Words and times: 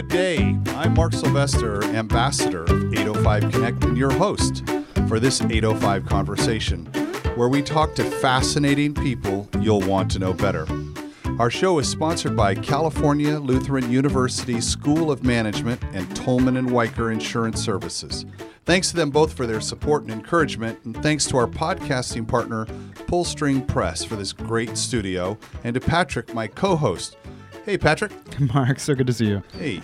Good 0.00 0.08
day. 0.08 0.58
I'm 0.68 0.94
Mark 0.94 1.12
Sylvester, 1.12 1.84
ambassador 1.84 2.62
of 2.62 2.94
805 2.94 3.52
Connect, 3.52 3.84
and 3.84 3.98
your 3.98 4.10
host 4.10 4.66
for 5.06 5.20
this 5.20 5.42
805 5.42 6.06
conversation, 6.06 6.86
where 7.34 7.50
we 7.50 7.60
talk 7.60 7.94
to 7.96 8.04
fascinating 8.04 8.94
people 8.94 9.46
you'll 9.60 9.82
want 9.82 10.10
to 10.12 10.18
know 10.18 10.32
better. 10.32 10.66
Our 11.38 11.50
show 11.50 11.78
is 11.80 11.86
sponsored 11.86 12.34
by 12.34 12.54
California 12.54 13.38
Lutheran 13.38 13.90
University 13.90 14.58
School 14.62 15.10
of 15.10 15.22
Management 15.22 15.82
and 15.92 16.16
Tolman 16.16 16.56
and 16.56 16.70
Wiker 16.70 17.12
Insurance 17.12 17.62
Services. 17.62 18.24
Thanks 18.64 18.88
to 18.90 18.96
them 18.96 19.10
both 19.10 19.34
for 19.34 19.46
their 19.46 19.60
support 19.60 20.04
and 20.04 20.12
encouragement, 20.12 20.82
and 20.84 20.96
thanks 21.02 21.26
to 21.26 21.36
our 21.36 21.46
podcasting 21.46 22.26
partner, 22.26 22.64
Pullstring 23.04 23.68
Press, 23.68 24.02
for 24.02 24.16
this 24.16 24.32
great 24.32 24.78
studio, 24.78 25.36
and 25.62 25.74
to 25.74 25.80
Patrick, 25.80 26.32
my 26.32 26.46
co 26.46 26.74
host. 26.74 27.18
Hey, 27.64 27.76
Patrick. 27.78 28.12
Mark, 28.54 28.80
so 28.80 28.94
good 28.94 29.06
to 29.06 29.12
see 29.12 29.26
you. 29.26 29.42
Hey. 29.52 29.82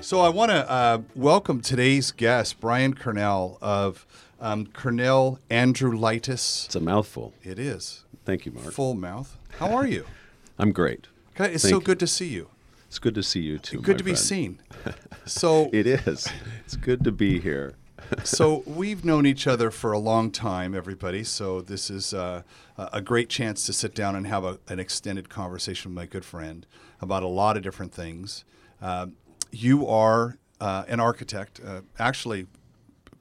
So 0.00 0.20
I 0.20 0.28
want 0.28 0.50
to 0.50 0.70
uh, 0.70 0.98
welcome 1.14 1.60
today's 1.60 2.12
guest, 2.12 2.60
Brian 2.60 2.94
Cearnal 2.94 3.58
of 3.60 4.06
um, 4.40 4.66
Cearnal 4.66 5.38
Andrulaitis. 5.50 6.66
It's 6.66 6.76
a 6.76 6.80
mouthful. 6.80 7.32
It 7.42 7.58
is. 7.58 8.04
Thank 8.24 8.46
you, 8.46 8.52
Mark. 8.52 8.72
Full 8.72 8.94
mouth. 8.94 9.36
How 9.58 9.72
are 9.74 9.86
you? 9.86 10.04
I'm 10.58 10.72
great. 10.72 11.06
God, 11.34 11.50
It's 11.50 11.62
Thank 11.64 11.72
so 11.72 11.78
you. 11.78 11.84
good 11.84 11.98
to 12.00 12.06
see 12.06 12.28
you. 12.28 12.48
It's 12.86 12.98
good 12.98 13.14
to 13.14 13.22
see 13.22 13.40
you 13.40 13.58
too. 13.58 13.80
Good 13.80 13.94
my 13.94 13.98
to 13.98 14.04
be 14.04 14.10
friend. 14.12 14.18
seen. 14.18 14.58
So, 15.26 15.68
It 15.72 15.86
is. 15.88 16.28
It's 16.64 16.76
good 16.76 17.02
to 17.02 17.10
be 17.10 17.40
here. 17.40 17.74
so 18.22 18.62
we've 18.64 19.04
known 19.04 19.26
each 19.26 19.48
other 19.48 19.72
for 19.72 19.90
a 19.90 19.98
long 19.98 20.30
time, 20.30 20.72
everybody. 20.74 21.24
So 21.24 21.60
this 21.60 21.90
is 21.90 22.14
uh, 22.14 22.42
a 22.78 22.88
a 22.92 23.00
great 23.00 23.28
chance 23.28 23.66
to 23.66 23.72
sit 23.72 23.92
down 23.94 24.14
and 24.14 24.26
have 24.28 24.44
a, 24.44 24.60
an 24.68 24.78
extended 24.78 25.28
conversation 25.28 25.90
with 25.90 25.96
my 25.96 26.06
good 26.06 26.24
friend 26.24 26.64
about 27.00 27.22
a 27.22 27.28
lot 27.28 27.56
of 27.56 27.62
different 27.62 27.92
things. 27.92 28.44
Um 28.80 29.14
you 29.52 29.86
are 29.86 30.38
uh, 30.60 30.84
an 30.88 31.00
architect, 31.00 31.60
uh, 31.64 31.82
actually, 31.98 32.46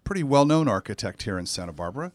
pretty 0.04 0.24
well-known 0.24 0.68
architect 0.68 1.24
here 1.24 1.38
in 1.38 1.46
Santa 1.46 1.72
Barbara. 1.72 2.12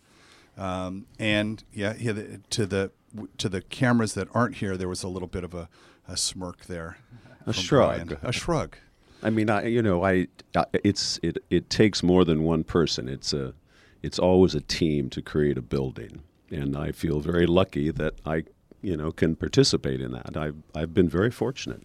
Um, 0.59 1.07
and 1.19 1.63
yeah, 1.73 1.95
yeah, 1.99 2.13
the, 2.13 2.41
to 2.51 2.67
the 2.67 2.91
to 3.39 3.49
the 3.49 3.61
cameras 3.63 4.15
that 4.15 4.29
aren't 4.35 4.57
here, 4.57 4.77
there 4.77 4.89
was 4.89 5.03
a 5.03 5.09
little 5.09 5.29
bit 5.29 5.45
of 5.45 5.55
a, 5.55 5.69
a 6.09 6.17
smirk 6.17 6.67
there. 6.67 6.99
A 7.47 7.53
shrug. 7.53 8.09
Brian. 8.09 8.19
A 8.23 8.33
shrug. 8.33 8.77
I 9.23 9.31
mean, 9.31 9.49
I 9.51 9.67
you 9.67 9.83
know, 9.83 10.05
I 10.05 10.27
I- 10.55 10.67
it's 10.85 11.19
it 11.23 11.39
it 11.51 11.71
takes 11.71 12.03
more 12.03 12.25
than 12.25 12.43
one 12.43 12.65
person. 12.65 13.09
It's 13.09 13.33
a 13.33 13.55
it's 14.03 14.19
always 14.19 14.55
a 14.55 14.61
team 14.61 15.09
to 15.11 15.23
create 15.23 15.57
a 15.57 15.63
building, 15.63 16.23
and 16.51 16.77
I 16.77 16.93
feel 16.93 17.21
very 17.21 17.47
lucky 17.47 17.91
that 17.91 18.15
I 18.27 18.45
you 18.83 18.97
know 18.97 19.13
can 19.13 19.37
participate 19.37 20.01
in 20.01 20.13
that. 20.13 20.37
I've 20.37 20.57
I've 20.75 20.95
been 20.95 21.09
very 21.09 21.31
fortunate 21.31 21.83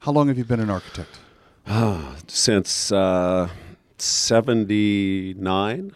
How 0.00 0.12
long 0.12 0.28
have 0.28 0.38
you 0.38 0.44
been 0.44 0.60
an 0.60 0.70
architect? 0.70 1.18
since 2.26 2.90
uh, 2.92 3.48
seventy 3.98 5.34
nine. 5.34 5.92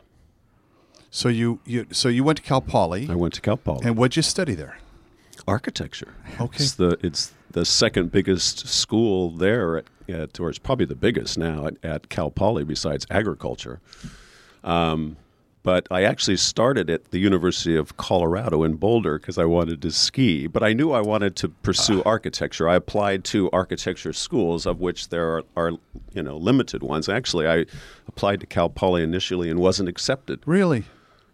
So 1.11 1.29
you, 1.31 1.61
you 1.65 1.87
so 1.93 2.09
you 2.09 2.25
went 2.25 2.37
to 2.39 2.43
Cal 2.43 2.61
Poly, 2.61 3.09
I 3.09 3.15
went 3.15 3.35
to 3.35 3.41
Cal 3.41 3.57
Poly. 3.57 3.87
and 3.87 3.97
what'd 3.97 4.17
you 4.17 4.23
study 4.23 4.55
there? 4.55 4.79
architecture. 5.49 6.15
Okay. 6.41 6.57
It's 6.57 6.73
the 6.75 6.99
it's 7.03 7.33
the 7.51 7.65
second 7.65 8.11
biggest 8.13 8.67
school 8.69 9.31
there 9.31 9.79
at, 9.79 9.85
at 10.09 10.41
or 10.41 10.51
it's 10.51 10.59
probably 10.59 10.87
the 10.87 10.97
biggest 10.97 11.39
now 11.39 11.67
at, 11.67 11.77
at 11.83 12.09
Cal 12.09 12.31
Poly 12.31 12.65
besides 12.65 13.07
agriculture. 13.11 13.81
Um, 14.65 15.17
but 15.67 15.89
I 15.91 16.05
actually 16.05 16.37
started 16.37 16.89
at 16.91 17.11
the 17.11 17.19
University 17.19 17.75
of 17.75 17.97
Colorado 17.97 18.63
in 18.63 18.77
Boulder 18.77 19.19
because 19.19 19.37
I 19.37 19.47
wanted 19.47 19.83
to 19.83 19.91
ski. 19.91 20.47
But 20.47 20.63
I 20.63 20.73
knew 20.73 20.93
I 20.93 21.01
wanted 21.01 21.35
to 21.37 21.49
pursue 21.49 22.05
architecture. 22.05 22.69
I 22.69 22.77
applied 22.77 23.25
to 23.25 23.51
architecture 23.51 24.13
schools, 24.13 24.65
of 24.65 24.79
which 24.79 25.09
there 25.09 25.29
are, 25.29 25.43
are 25.57 25.73
you 26.15 26.23
know 26.23 26.37
limited 26.37 26.85
ones. 26.85 27.09
Actually, 27.09 27.49
I 27.49 27.67
applied 28.07 28.39
to 28.43 28.47
Cal 28.47 28.69
Poly 28.69 29.03
initially 29.03 29.51
and 29.51 29.59
wasn't 29.59 29.89
accepted. 29.89 30.39
Really? 30.47 30.85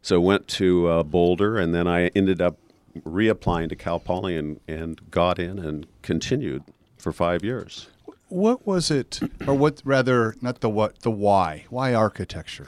So 0.00 0.18
went 0.18 0.48
to 0.48 0.88
uh, 0.88 1.02
Boulder, 1.02 1.58
and 1.58 1.74
then 1.74 1.86
I 1.86 2.06
ended 2.16 2.40
up 2.40 2.56
reapplying 3.00 3.68
to 3.68 3.76
Cal 3.76 4.00
Poly 4.00 4.38
and, 4.38 4.58
and 4.66 4.98
got 5.10 5.38
in 5.38 5.58
and 5.58 5.86
continued 6.00 6.62
for 6.96 7.12
five 7.12 7.44
years. 7.44 7.88
What 8.28 8.66
was 8.66 8.90
it, 8.90 9.20
or 9.46 9.52
what 9.52 9.82
rather, 9.84 10.36
not 10.40 10.62
the 10.62 10.70
what, 10.70 11.00
the 11.00 11.10
why? 11.10 11.66
Why 11.68 11.92
architecture? 11.92 12.66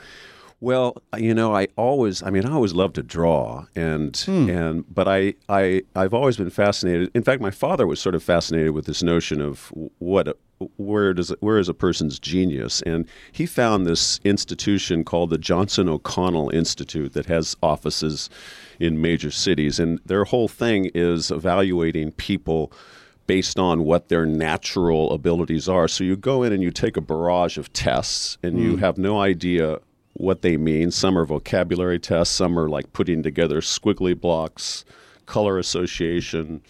Well, 0.64 0.96
you 1.18 1.34
know, 1.34 1.54
I 1.54 1.68
always, 1.76 2.22
I 2.22 2.30
mean, 2.30 2.46
I 2.46 2.52
always 2.52 2.72
loved 2.72 2.94
to 2.94 3.02
draw, 3.02 3.66
and 3.76 4.16
hmm. 4.16 4.48
and 4.48 4.94
but 4.94 5.06
I, 5.06 5.34
I, 5.46 5.82
I've 5.94 6.14
always 6.14 6.38
been 6.38 6.48
fascinated. 6.48 7.10
In 7.14 7.22
fact, 7.22 7.42
my 7.42 7.50
father 7.50 7.86
was 7.86 8.00
sort 8.00 8.14
of 8.14 8.22
fascinated 8.22 8.70
with 8.70 8.86
this 8.86 9.02
notion 9.02 9.42
of 9.42 9.70
what, 9.98 10.38
where 10.78 11.12
does, 11.12 11.34
where 11.40 11.58
is 11.58 11.68
a 11.68 11.74
person's 11.74 12.18
genius, 12.18 12.80
and 12.86 13.06
he 13.30 13.44
found 13.44 13.84
this 13.84 14.20
institution 14.24 15.04
called 15.04 15.28
the 15.28 15.36
Johnson 15.36 15.86
O'Connor 15.86 16.54
Institute 16.54 17.12
that 17.12 17.26
has 17.26 17.54
offices 17.62 18.30
in 18.80 19.02
major 19.02 19.30
cities, 19.30 19.78
and 19.78 20.00
their 20.06 20.24
whole 20.24 20.48
thing 20.48 20.90
is 20.94 21.30
evaluating 21.30 22.12
people 22.12 22.72
based 23.26 23.58
on 23.58 23.84
what 23.84 24.08
their 24.08 24.24
natural 24.24 25.12
abilities 25.12 25.68
are. 25.68 25.88
So 25.88 26.04
you 26.04 26.16
go 26.16 26.42
in 26.42 26.54
and 26.54 26.62
you 26.62 26.70
take 26.70 26.96
a 26.96 27.02
barrage 27.02 27.58
of 27.58 27.70
tests, 27.74 28.38
and 28.42 28.58
you 28.58 28.76
hmm. 28.76 28.78
have 28.78 28.96
no 28.96 29.20
idea 29.20 29.80
what 30.14 30.42
they 30.42 30.56
mean. 30.56 30.90
Some 30.90 31.18
are 31.18 31.24
vocabulary 31.24 31.98
tests, 31.98 32.34
some 32.34 32.58
are 32.58 32.68
like 32.68 32.92
putting 32.92 33.22
together 33.22 33.60
squiggly 33.60 34.18
blocks, 34.18 34.84
color 35.26 35.58
association. 35.58 36.62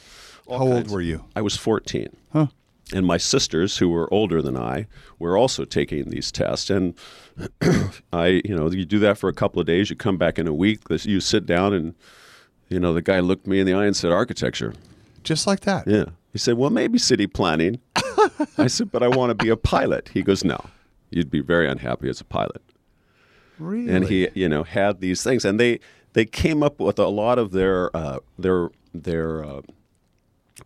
How 0.49 0.67
old 0.67 0.91
were 0.91 1.01
you? 1.01 1.25
I 1.37 1.43
was 1.43 1.57
14. 1.57 2.09
Huh. 2.33 2.47
And 2.93 3.07
my 3.07 3.17
sisters, 3.17 3.79
who 3.79 3.89
were 3.89 4.13
older 4.13 4.43
than 4.43 4.57
I, 4.57 4.87
were 5.19 5.39
also 5.39 5.65
taking 5.65 6.11
these 6.11 6.31
tests. 6.31 6.69
And 6.69 6.95
I, 8.13 8.43
you 8.45 8.55
know, 8.55 8.71
you 8.71 8.85
do 8.85 8.99
that 8.99 9.17
for 9.17 9.29
a 9.29 9.33
couple 9.33 9.61
of 9.61 9.67
days. 9.67 9.89
You 9.89 9.97
come 9.97 10.19
back 10.19 10.39
in 10.39 10.47
a 10.47 10.53
week. 10.53 10.81
You 10.91 11.21
sit 11.21 11.47
down, 11.47 11.73
and 11.73 11.95
you 12.69 12.79
know, 12.79 12.93
the 12.93 13.01
guy 13.01 13.21
looked 13.21 13.47
me 13.47 13.59
in 13.61 13.67
the 13.67 13.73
eye 13.73 13.87
and 13.87 13.97
said, 13.97 14.13
"Architecture." 14.13 14.75
Just 15.23 15.47
like 15.47 15.61
that. 15.61 15.87
Yeah. 15.87 16.05
He 16.33 16.39
said, 16.39 16.59
"Well, 16.59 16.71
maybe 16.71 16.99
city 16.99 17.27
planning." 17.27 17.81
I 18.59 18.67
said, 18.67 18.93
"But 18.93 19.03
I 19.03 19.09
want 19.09 19.31
to 19.31 19.35
be 19.35 19.49
a 19.49 19.57
pilot." 19.57 20.11
He 20.13 20.23
goes, 20.23 20.45
"No, 20.45 20.63
you'd 21.11 21.31
be 21.31 21.41
very 21.41 21.67
unhappy 21.67 22.11
as 22.11 22.21
a 22.21 22.25
pilot." 22.25 22.63
Really? 23.59 23.93
and 23.93 24.09
he 24.09 24.29
you 24.35 24.49
know 24.49 24.65
had 24.65 25.01
these 25.01 25.23
things 25.23 25.45
and 25.45 25.61
they 25.61 25.81
they 26.15 26.25
came 26.25 26.63
up 26.63 26.81
with 26.81 26.99
a 26.99 27.09
lot 27.09 27.39
of 27.39 27.53
their 27.53 27.95
uh, 27.97 28.19
their 28.39 28.71
their 28.93 29.45
uh, 29.45 29.61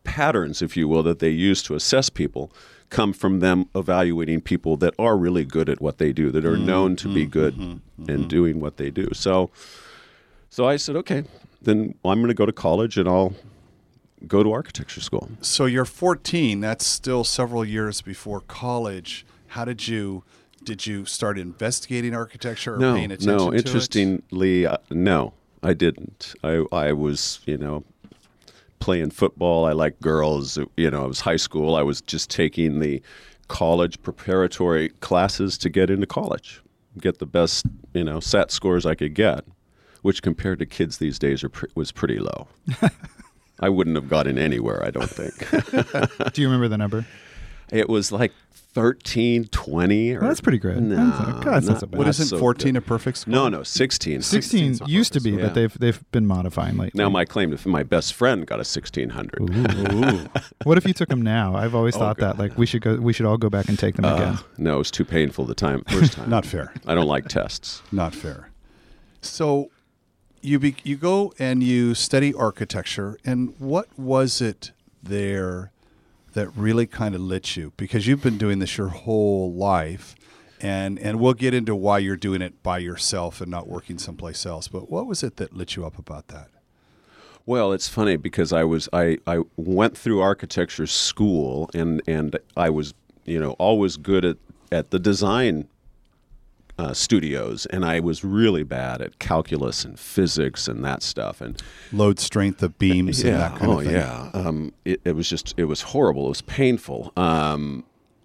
patterns 0.05 0.63
if 0.63 0.77
you 0.77 0.89
will 0.89 1.03
that 1.03 1.19
they 1.19 1.31
use 1.31 1.63
to 1.65 1.75
assess 1.75 2.11
people 2.11 2.51
come 2.91 3.13
from 3.13 3.41
them 3.41 3.67
evaluating 3.75 4.41
people 4.41 4.77
that 4.79 4.95
are 4.99 5.17
really 5.17 5.45
good 5.45 5.69
at 5.69 5.81
what 5.81 5.99
they 5.99 6.13
do 6.13 6.31
that 6.31 6.45
are 6.45 6.57
known 6.57 6.97
to 6.97 7.13
be 7.13 7.27
good 7.27 7.81
and 8.09 8.29
doing 8.29 8.61
what 8.61 8.77
they 8.79 8.91
do 8.91 9.09
so 9.13 9.51
so 10.51 10.67
I 10.67 10.77
said 10.77 10.97
okay 10.97 11.25
then 11.61 11.95
I'm 12.05 12.19
going 12.21 12.29
to 12.29 12.35
go 12.35 12.47
to 12.47 12.53
college 12.53 12.97
and 12.97 13.09
I'll 13.09 13.35
go 14.27 14.43
to 14.43 14.53
architecture 14.53 15.01
school 15.01 15.29
So 15.41 15.67
you're 15.67 15.85
14. 15.85 16.61
That's 16.61 16.87
still 16.87 17.25
several 17.25 17.65
years 17.65 18.01
before 18.01 18.41
college. 18.41 19.25
How 19.49 19.65
did 19.65 19.87
you? 19.89 20.25
Did 20.69 20.87
you 20.87 21.07
start 21.07 21.39
investigating 21.39 22.15
architecture 22.15 22.75
or 22.75 22.79
no, 22.79 22.93
paying 22.93 23.11
attention 23.11 23.37
no. 23.39 23.51
to 23.51 23.57
it? 23.57 23.65
Interestingly, 23.65 24.67
uh, 24.67 24.77
no, 24.91 25.33
I 25.63 25.73
didn't. 25.73 26.35
I 26.45 26.63
I 26.71 26.93
was, 26.93 27.41
you 27.47 27.57
know, 27.57 27.85
playing 28.79 29.13
football. 29.13 29.65
I 29.65 29.73
liked 29.73 30.03
girls. 30.03 30.59
You 30.77 30.91
know, 30.91 31.07
it 31.07 31.09
was 31.09 31.21
high 31.21 31.39
school. 31.39 31.75
I 31.75 31.81
was 31.81 32.03
just 32.03 32.29
taking 32.29 32.81
the 32.81 33.01
college 33.49 34.03
preparatory 34.03 34.91
classes 35.01 35.57
to 35.57 35.71
get 35.71 35.89
into 35.89 36.07
college, 36.07 36.61
get 36.99 37.19
the 37.19 37.25
best, 37.25 37.65
you 37.95 38.05
know, 38.05 38.21
SAT 38.21 38.51
scores 38.51 38.85
I 38.85 38.95
could 38.95 39.15
get, 39.15 39.47
which 40.03 40.21
compared 40.21 40.59
to 40.59 40.67
kids 40.67 40.99
these 40.99 41.19
days 41.19 41.43
are 41.43 41.49
pre- 41.49 41.71
was 41.77 41.93
pretty 41.93 42.19
low. 42.19 42.47
I 43.61 43.71
wouldn't 43.71 43.97
have 43.97 44.11
gotten 44.11 44.37
anywhere. 44.37 44.85
I 44.85 44.91
don't 44.91 45.09
think. 45.09 45.33
Do 46.35 46.43
you 46.43 46.47
remember 46.47 46.69
the 46.69 46.77
number? 46.77 47.07
it 47.71 47.89
was 47.89 48.13
like 48.13 48.33
13, 48.79 49.45
20. 49.47 50.13
Or, 50.15 50.21
Well, 50.21 50.29
that's 50.29 50.41
pretty 50.41 50.59
good. 50.59 50.81
No, 50.81 50.95
That's 50.97 51.19
not- 51.19 51.45
God, 51.45 51.55
that's 51.55 51.67
not 51.67 51.81
so 51.81 51.87
bad. 51.89 51.99
What 51.99 52.05
not 52.05 52.11
isn't 52.11 52.27
so 52.29 52.39
14 52.39 52.75
good. 52.75 52.79
a 52.79 52.87
perfect 52.87 53.19
score? 53.19 53.33
No, 53.33 53.49
no, 53.49 53.65
16. 53.65 54.23
16 54.23 54.73
16's 54.75 54.81
a 54.83 54.85
used 54.89 55.13
to 55.15 55.21
be, 55.21 55.33
score. 55.33 55.43
but 55.47 55.55
they've 55.55 55.77
they've 55.81 56.01
been 56.13 56.27
modifying 56.29 56.77
lately. 56.77 56.97
Now 56.97 57.09
my 57.09 57.25
claim 57.25 57.57
to 57.57 57.69
my 57.69 57.83
best 57.83 58.15
friend 58.15 58.47
got 58.47 58.61
a 58.61 58.65
1600. 58.65 59.41
Ooh. 59.41 60.29
what 60.65 60.79
if 60.79 60.87
you 60.87 60.93
took 60.95 61.09
them 61.09 61.23
now? 61.23 61.57
I've 61.57 61.75
always 61.75 61.97
Oh, 61.97 61.99
thought 61.99 62.19
God. 62.19 62.37
that 62.37 62.39
like 62.39 62.57
we 62.57 62.67
should 62.67 62.83
go 62.83 62.95
we 62.97 63.13
should 63.13 63.27
all 63.27 63.37
go 63.37 63.51
back 63.51 63.69
and 63.69 63.77
take 63.77 63.97
them 63.97 64.05
Uh, 64.05 64.15
again. 64.15 64.39
no, 64.59 64.77
it 64.77 64.79
was 64.79 64.91
too 64.93 65.05
painful 65.05 65.45
the 65.45 65.55
time 65.57 65.83
first 65.89 66.13
time. 66.13 66.31
Not 66.37 66.47
fair. 66.47 66.73
I 66.87 66.95
don't 66.95 67.09
like 67.09 67.27
tests. 67.27 67.83
Not 67.91 68.15
fair. 68.15 68.51
So 69.21 69.71
you 70.41 70.61
be, 70.61 70.77
you 70.85 70.95
go 70.97 71.33
and 71.41 71.65
you 71.65 71.95
study 71.97 72.33
architecture, 72.33 73.19
and 73.25 73.55
what 73.59 73.89
was 73.99 74.41
it 74.41 74.71
there 75.03 75.73
that 76.33 76.49
really 76.51 76.87
kind 76.87 77.15
of 77.15 77.21
lit 77.21 77.57
you? 77.57 77.73
Because 77.77 78.07
you've 78.07 78.23
been 78.23 78.39
doing 78.39 78.59
this 78.59 78.77
your 78.77 78.89
whole 78.89 79.53
life, 79.53 80.15
and 80.61 80.99
and 80.99 81.21
we'll 81.21 81.35
get 81.35 81.55
into 81.55 81.75
why 81.75 81.99
you're 81.99 82.17
doing 82.17 82.43
it 82.43 82.63
by 82.63 82.79
yourself 82.79 83.41
and 83.41 83.51
not 83.51 83.69
working 83.69 83.99
someplace 83.99 84.45
else. 84.47 84.69
But 84.69 84.91
what 84.91 85.07
was 85.07 85.23
it 85.23 85.37
that 85.37 85.55
lit 85.55 85.77
you 85.77 85.85
up 85.87 85.99
about 85.99 86.29
that? 86.29 86.49
Well, 87.47 87.73
it's 87.73 87.89
funny 87.89 88.17
because 88.17 88.53
I 88.53 88.65
was 88.65 88.89
I, 88.93 89.19
I 89.27 89.43
went 89.57 89.97
through 89.97 90.21
architecture 90.21 90.87
school 90.87 91.71
and 91.75 92.03
and 92.07 92.39
I 92.57 92.71
was 92.71 92.95
you 93.29 93.39
know, 93.39 93.53
always 93.53 93.97
good 93.97 94.25
at 94.25 94.37
at 94.73 94.91
the 94.91 94.99
design 94.99 95.69
uh, 96.79 96.93
studios, 96.95 97.67
and 97.67 97.85
I 97.85 98.01
was 98.01 98.23
really 98.25 98.63
bad 98.63 99.03
at 99.03 99.19
calculus 99.19 99.85
and 99.85 99.99
physics 99.99 100.69
and 100.69 100.85
that 100.85 101.03
stuff. 101.03 101.41
And 101.41 101.61
Load 101.93 102.21
strength 102.21 102.63
of 102.63 102.79
beams 102.79 103.23
and 103.25 103.35
that 103.35 103.57
kind 103.59 103.71
oh 103.73 103.79
of 103.81 103.85
thing. 103.85 103.95
yeah, 103.95 104.31
um, 104.33 104.73
it, 104.85 105.01
it 105.05 105.17
was 105.17 105.29
just 105.29 105.55
it 105.57 105.65
was 105.65 105.83
horrible. 105.83 106.27
It 106.27 106.29
was 106.31 106.43
painful. 106.43 107.13
Um, 107.17 107.85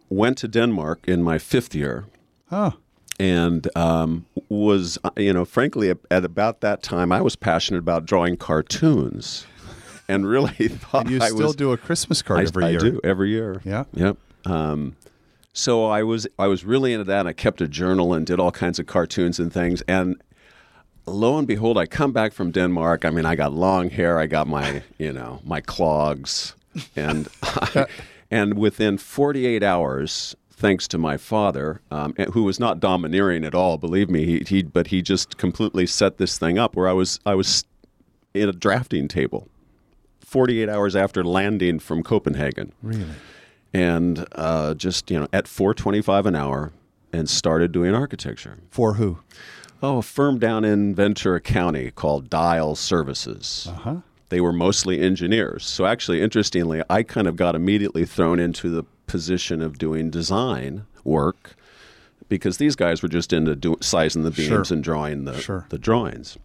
went 0.10 0.38
to 0.40 0.48
Denmark 0.48 1.08
in 1.08 1.24
my 1.24 1.40
fifth 1.40 1.74
year, 1.76 2.06
Oh, 2.52 2.74
and 3.20 3.68
um, 3.76 4.26
was 4.50 5.00
you 5.18 5.34
know 5.34 5.46
frankly 5.46 5.90
at, 5.90 5.98
at 6.12 6.24
about 6.26 6.62
that 6.62 6.84
time 6.84 7.12
I 7.12 7.22
was 7.22 7.36
passionate 7.36 7.80
about 7.80 8.06
drawing 8.06 8.38
cartoons, 8.38 9.46
and 10.08 10.28
really 10.28 10.68
thought 10.68 11.06
and 11.06 11.12
you 11.12 11.20
I 11.22 11.30
still 11.30 11.48
was, 11.48 11.56
do 11.56 11.72
a 11.72 11.78
Christmas 11.78 12.22
card 12.22 12.40
I, 12.40 12.44
every 12.44 12.64
I 12.66 12.70
year. 12.70 12.80
do 12.80 13.02
every 13.04 13.30
year. 13.32 13.62
Yeah. 13.66 13.86
Yep. 13.94 14.18
Um, 14.46 14.96
so 15.54 15.86
I 15.86 16.02
was 16.04 16.28
I 16.38 16.48
was 16.48 16.66
really 16.66 16.94
into 16.94 17.06
that. 17.06 17.22
And 17.22 17.30
I 17.30 17.34
kept 17.34 17.62
a 17.62 17.68
journal 17.68 18.14
and 18.14 18.26
did 18.26 18.40
all 18.40 18.52
kinds 18.52 18.80
of 18.80 18.88
cartoons 18.88 19.40
and 19.40 19.54
things. 19.54 19.82
And 19.88 20.22
lo 21.06 21.38
and 21.38 21.48
behold, 21.48 21.78
I 21.78 21.86
come 21.86 22.12
back 22.12 22.34
from 22.34 22.52
Denmark. 22.52 23.06
I 23.06 23.12
mean, 23.12 23.26
I 23.26 23.36
got 23.36 23.54
long 23.54 23.90
hair. 23.90 24.20
I 24.20 24.26
got 24.26 24.48
my 24.48 24.82
you 24.98 25.14
know 25.14 25.40
my 25.46 25.62
clogs, 25.62 26.56
and 26.96 27.28
I, 27.44 27.86
and 28.30 28.58
within 28.58 28.98
48 28.98 29.64
hours. 29.64 30.36
Thanks 30.56 30.88
to 30.90 30.98
my 30.98 31.18
father, 31.18 31.82
um, 31.92 32.14
who 32.32 32.44
was 32.44 32.58
not 32.58 32.80
domineering 32.80 33.44
at 33.44 33.54
all, 33.54 33.78
believe 33.78 34.10
me, 34.10 34.24
he, 34.24 34.44
he 34.48 34.64
but 34.64 34.88
he 34.88 35.02
just 35.02 35.36
completely 35.38 35.86
set 35.86 36.20
this 36.20 36.38
thing 36.38 36.58
up 36.58 36.76
where 36.76 36.88
I 36.88 36.94
was 36.94 37.20
I 37.26 37.36
was 37.36 37.66
in 38.34 38.48
a 38.48 38.54
drafting 38.54 39.10
table, 39.10 39.50
48 40.22 40.70
hours 40.70 40.96
after 40.96 41.24
landing 41.24 41.80
from 41.80 42.02
Copenhagen 42.02 42.72
Really? 42.82 43.16
And 43.74 44.26
uh, 44.34 44.74
just 44.76 45.10
you 45.10 45.20
know 45.20 45.28
at 45.34 45.48
425 45.48 46.26
an 46.26 46.36
hour 46.36 46.72
and 47.12 47.30
started 47.30 47.72
doing 47.72 47.94
architecture 47.94 48.58
For 48.70 48.94
who? 48.96 49.20
oh 49.82 49.98
a 50.00 50.02
firm 50.02 50.40
down 50.40 50.64
in 50.66 50.94
ventura 50.96 51.42
county 51.42 51.92
called 51.92 52.30
dial 52.30 52.76
services 52.76 53.68
Uh 53.70 53.74
huh. 53.74 53.96
they 54.30 54.40
were 54.42 54.54
mostly 54.54 55.00
engineers 55.02 55.66
so 55.66 55.86
actually 55.86 56.22
interestingly 56.22 56.82
i 56.90 57.04
kind 57.04 57.28
of 57.28 57.36
got 57.36 57.56
immediately 57.56 58.06
thrown 58.06 58.40
into 58.40 58.70
the 58.70 58.84
position 59.08 59.62
of 59.62 59.78
doing 59.78 60.10
design 60.10 60.86
work 61.04 61.56
because 62.30 62.58
these 62.58 62.76
guys 62.76 63.04
were 63.04 63.10
just 63.10 63.34
into 63.34 63.56
do- 63.56 63.78
sizing 63.82 64.24
the 64.24 64.32
beams 64.32 64.48
Sure. 64.48 64.64
and 64.76 64.84
drawing 64.84 65.26
the, 65.26 65.40
Sure. 65.40 65.66
the 65.70 65.78
drawings 65.78 66.38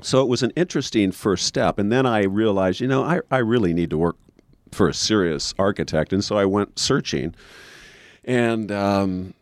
so 0.00 0.22
it 0.22 0.28
was 0.28 0.44
an 0.44 0.52
interesting 0.54 1.10
first 1.10 1.44
step 1.44 1.78
and 1.78 1.90
then 1.90 2.06
i 2.06 2.22
realized 2.22 2.80
you 2.80 2.86
know 2.86 3.02
I, 3.02 3.20
I 3.30 3.38
really 3.38 3.74
need 3.74 3.90
to 3.90 3.98
work 3.98 4.16
for 4.72 4.88
a 4.88 4.94
serious 4.94 5.54
architect 5.58 6.12
and 6.12 6.24
so 6.24 6.36
i 6.36 6.44
went 6.44 6.78
searching 6.78 7.34
and 8.24 8.70
um, 8.70 9.34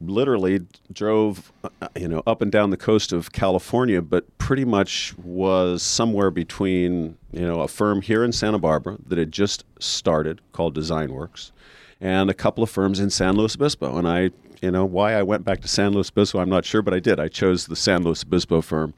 literally 0.00 0.60
drove 0.92 1.52
uh, 1.64 1.88
you 1.96 2.08
know 2.08 2.22
up 2.26 2.42
and 2.42 2.50
down 2.50 2.70
the 2.70 2.76
coast 2.76 3.12
of 3.12 3.32
California 3.32 4.00
but 4.00 4.38
pretty 4.38 4.64
much 4.64 5.14
was 5.18 5.82
somewhere 5.82 6.30
between 6.30 7.16
you 7.32 7.46
know 7.46 7.60
a 7.60 7.68
firm 7.68 8.02
here 8.02 8.24
in 8.24 8.32
Santa 8.32 8.58
Barbara 8.58 8.96
that 9.06 9.18
had 9.18 9.32
just 9.32 9.64
started 9.78 10.40
called 10.52 10.74
Design 10.74 11.12
Works 11.12 11.52
and 12.00 12.30
a 12.30 12.34
couple 12.34 12.62
of 12.64 12.70
firms 12.70 12.98
in 12.98 13.10
San 13.10 13.36
Luis 13.36 13.54
Obispo. 13.54 13.98
And 13.98 14.08
I 14.08 14.30
you 14.62 14.70
know 14.70 14.84
why 14.84 15.14
I 15.14 15.22
went 15.22 15.44
back 15.44 15.60
to 15.62 15.68
San 15.68 15.92
Luis 15.92 16.10
Obispo 16.10 16.38
I'm 16.40 16.50
not 16.50 16.64
sure 16.64 16.82
but 16.82 16.94
I 16.94 17.00
did. 17.00 17.20
I 17.20 17.28
chose 17.28 17.66
the 17.66 17.76
San 17.76 18.02
Luis 18.02 18.22
Obispo 18.22 18.60
firm 18.60 18.94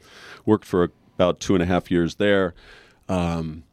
worked 0.47 0.65
for 0.65 0.91
about 1.15 1.41
two 1.41 1.55
and 1.55 1.63
a 1.63 1.67
half 1.67 1.91
years 1.91 2.17
there 2.17 2.55
um, 3.09 3.65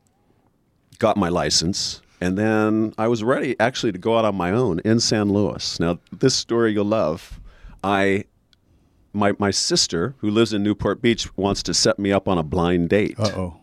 got 1.00 1.18
my 1.18 1.30
license, 1.30 2.02
and 2.22 2.38
then 2.38 2.94
I 2.98 3.08
was 3.08 3.24
ready 3.24 3.56
actually 3.60 3.92
to 3.94 3.98
go 3.98 4.18
out 4.18 4.26
on 4.26 4.36
my 4.36 4.52
own 4.52 4.80
in 4.86 5.00
San 5.00 5.30
Luis. 5.30 5.80
Now, 5.80 6.00
this 6.12 6.36
story 6.36 6.74
you'll 6.74 6.86
love. 6.86 7.40
I 7.84 8.26
my 9.14 9.34
my 9.40 9.52
sister 9.52 10.14
who 10.20 10.30
lives 10.30 10.54
in 10.54 10.62
Newport 10.62 11.02
Beach 11.02 11.36
wants 11.38 11.64
to 11.64 11.74
set 11.74 11.98
me 11.98 12.12
up 12.12 12.28
on 12.28 12.38
a 12.38 12.44
blind 12.44 12.90
date. 12.90 13.16
Uh 13.20 13.32
oh. 13.36 13.58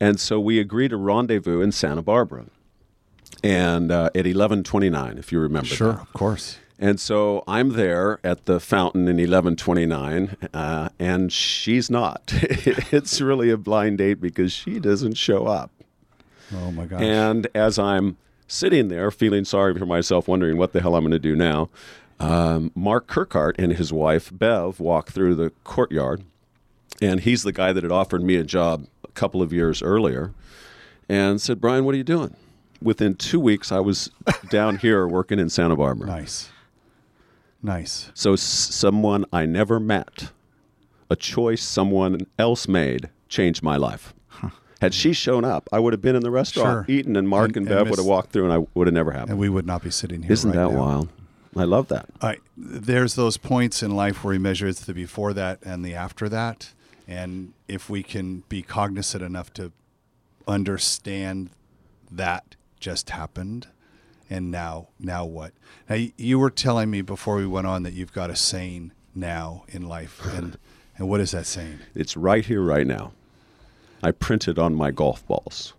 And 0.00 0.18
so 0.18 0.40
we 0.40 0.58
agreed 0.58 0.88
to 0.88 0.96
rendezvous 0.96 1.60
in 1.60 1.72
Santa 1.72 2.00
Barbara. 2.00 2.46
And 3.44 3.90
uh, 3.92 4.10
at 4.14 4.24
11:29 4.24 5.18
if 5.18 5.32
you 5.32 5.38
remember 5.40 5.66
Sure, 5.68 5.92
that. 5.92 6.00
of 6.02 6.12
course. 6.12 6.58
And 6.78 6.98
so 6.98 7.44
I'm 7.46 7.74
there 7.74 8.18
at 8.24 8.46
the 8.46 8.58
fountain 8.58 9.02
in 9.02 9.16
1129, 9.18 10.36
uh, 10.54 10.88
and 10.98 11.30
she's 11.30 11.90
not. 11.90 12.22
it's 12.32 13.20
really 13.20 13.50
a 13.50 13.58
blind 13.58 13.98
date 13.98 14.14
because 14.20 14.50
she 14.52 14.80
doesn't 14.80 15.18
show 15.18 15.46
up. 15.46 15.70
Oh 16.54 16.70
my 16.72 16.86
gosh. 16.86 17.00
And 17.02 17.46
as 17.54 17.78
I'm 17.78 18.16
sitting 18.48 18.88
there 18.88 19.10
feeling 19.10 19.44
sorry 19.44 19.74
for 19.78 19.86
myself, 19.86 20.26
wondering 20.28 20.56
what 20.56 20.72
the 20.72 20.80
hell 20.80 20.94
I'm 20.96 21.02
going 21.04 21.12
to 21.12 21.18
do 21.18 21.36
now, 21.36 21.68
um, 22.18 22.70
Mark 22.74 23.06
Kirkhart 23.06 23.54
and 23.58 23.72
his 23.72 23.92
wife, 23.92 24.30
Bev, 24.32 24.80
walk 24.80 25.10
through 25.10 25.34
the 25.36 25.50
courtyard. 25.64 26.22
And 27.00 27.20
he's 27.20 27.44
the 27.44 27.52
guy 27.52 27.72
that 27.72 27.82
had 27.82 27.92
offered 27.92 28.22
me 28.22 28.36
a 28.36 28.44
job 28.44 28.86
a 29.04 29.08
couple 29.12 29.40
of 29.40 29.52
years 29.52 29.82
earlier 29.82 30.32
and 31.08 31.40
said, 31.40 31.60
Brian, 31.60 31.84
what 31.84 31.94
are 31.94 31.98
you 31.98 32.04
doing? 32.04 32.36
Within 32.82 33.14
two 33.14 33.40
weeks, 33.40 33.72
I 33.72 33.78
was 33.80 34.10
down 34.50 34.76
here 34.78 35.06
working 35.06 35.38
in 35.38 35.48
Santa 35.48 35.76
Barbara. 35.76 36.06
nice. 36.08 36.50
Nice. 37.62 38.10
So, 38.14 38.32
s- 38.34 38.40
someone 38.40 39.26
I 39.32 39.44
never 39.44 39.78
met, 39.78 40.30
a 41.10 41.16
choice 41.16 41.62
someone 41.62 42.26
else 42.38 42.66
made, 42.66 43.10
changed 43.28 43.62
my 43.62 43.76
life. 43.76 44.14
Had 44.80 44.94
she 44.94 45.12
shown 45.12 45.44
up, 45.44 45.68
I 45.72 45.78
would 45.78 45.92
have 45.92 46.00
been 46.02 46.16
in 46.16 46.22
the 46.22 46.30
restaurant, 46.30 46.86
Sure. 46.86 46.96
eaten, 46.96 47.16
and 47.16 47.28
Mark 47.28 47.48
And- 47.48 47.58
and, 47.58 47.68
and 47.68 47.76
Bev 47.76 47.86
miss- 47.86 47.90
would 47.92 47.98
have 47.98 48.06
walked 48.06 48.32
through, 48.32 48.44
and 48.44 48.52
I 48.52 48.66
would 48.74 48.86
have 48.86 48.94
never 48.94 49.12
happened. 49.12 49.30
And 49.32 49.38
we 49.38 49.48
would 49.48 49.66
not 49.66 49.82
be 49.82 49.90
sitting 49.90 50.22
here. 50.22 50.32
Isn't 50.32 50.50
right 50.50 50.56
that 50.56 50.72
now. 50.72 50.78
wild? 50.78 51.08
I 51.56 51.64
love 51.64 51.88
that. 51.88 52.06
I, 52.22 52.38
there's 52.56 53.14
those 53.16 53.36
points 53.36 53.82
in 53.82 53.94
life 53.96 54.22
where 54.24 54.32
we 54.32 54.38
measure 54.38 54.68
it's 54.68 54.80
the 54.80 54.94
before 54.94 55.32
that 55.34 55.58
and 55.64 55.84
the 55.84 55.94
after 55.94 56.28
that. 56.28 56.72
And 57.08 57.52
if 57.66 57.90
we 57.90 58.02
can 58.04 58.44
be 58.48 58.62
cognizant 58.62 59.22
enough 59.22 59.52
to 59.54 59.72
understand 60.46 61.50
that 62.10 62.56
just 62.78 63.10
happened 63.10 63.66
and 64.28 64.50
now 64.50 64.88
now 64.98 65.24
what 65.24 65.52
now 65.88 65.96
you 66.16 66.38
were 66.38 66.50
telling 66.50 66.90
me 66.90 67.02
before 67.02 67.36
we 67.36 67.46
went 67.46 67.66
on 67.66 67.82
that 67.82 67.92
you've 67.92 68.12
got 68.12 68.30
a 68.30 68.36
saying 68.36 68.90
now 69.14 69.64
in 69.68 69.82
life 69.86 70.20
and 70.34 70.56
and 70.96 71.08
what 71.08 71.20
is 71.20 71.30
that 71.32 71.46
saying 71.46 71.78
It's 71.94 72.16
right 72.16 72.44
here, 72.44 72.62
right 72.62 72.86
now. 72.86 73.12
I 74.02 74.12
printed 74.12 74.58
on 74.58 74.74
my 74.74 74.90
golf 74.90 75.26
balls. 75.26 75.74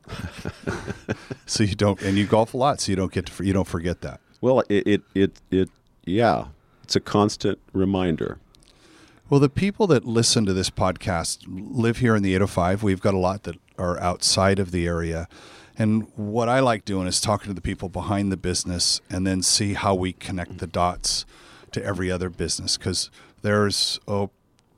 so 1.46 1.64
you 1.64 1.76
don't 1.76 2.02
and 2.02 2.18
you 2.18 2.26
golf 2.26 2.54
a 2.54 2.58
lot 2.58 2.82
so 2.82 2.92
you 2.92 2.96
don't 2.96 3.12
get 3.12 3.26
to 3.28 3.44
you 3.44 3.54
don't 3.54 3.68
forget 3.68 4.02
that 4.02 4.20
Well, 4.42 4.62
it, 4.70 4.88
it, 4.88 5.02
it, 5.16 5.42
it 5.50 5.70
yeah, 6.06 6.48
it's 6.84 6.96
a 6.96 7.00
constant 7.00 7.60
reminder. 7.74 8.40
Well, 9.30 9.40
the 9.40 9.50
people 9.50 9.88
that 9.88 10.04
listen 10.04 10.46
to 10.46 10.54
this 10.54 10.70
podcast 10.70 11.46
live 11.48 12.00
here 12.00 12.18
in 12.18 12.24
the 12.24 12.36
805. 12.36 12.84
We've 12.84 13.00
got 13.00 13.14
a 13.14 13.18
lot 13.18 13.44
that 13.44 13.56
are 13.78 13.98
outside 14.02 14.60
of 14.60 14.72
the 14.72 14.86
area. 14.86 15.30
And 15.78 16.12
what 16.18 16.50
I 16.50 16.60
like 16.60 16.84
doing 16.84 17.08
is 17.08 17.22
talking 17.22 17.48
to 17.48 17.54
the 17.54 17.62
people 17.62 17.88
behind 17.88 18.30
the 18.32 18.38
business 18.38 19.00
and 19.10 19.26
then 19.26 19.42
see 19.42 19.74
how 19.74 19.96
we 19.96 20.12
connect 20.12 20.58
the 20.58 20.68
dots 20.68 21.26
to 21.72 21.82
every 21.82 22.12
other 22.12 22.30
business 22.30 22.78
because 22.78 23.10
there's 23.42 24.00
oh, 24.08 24.32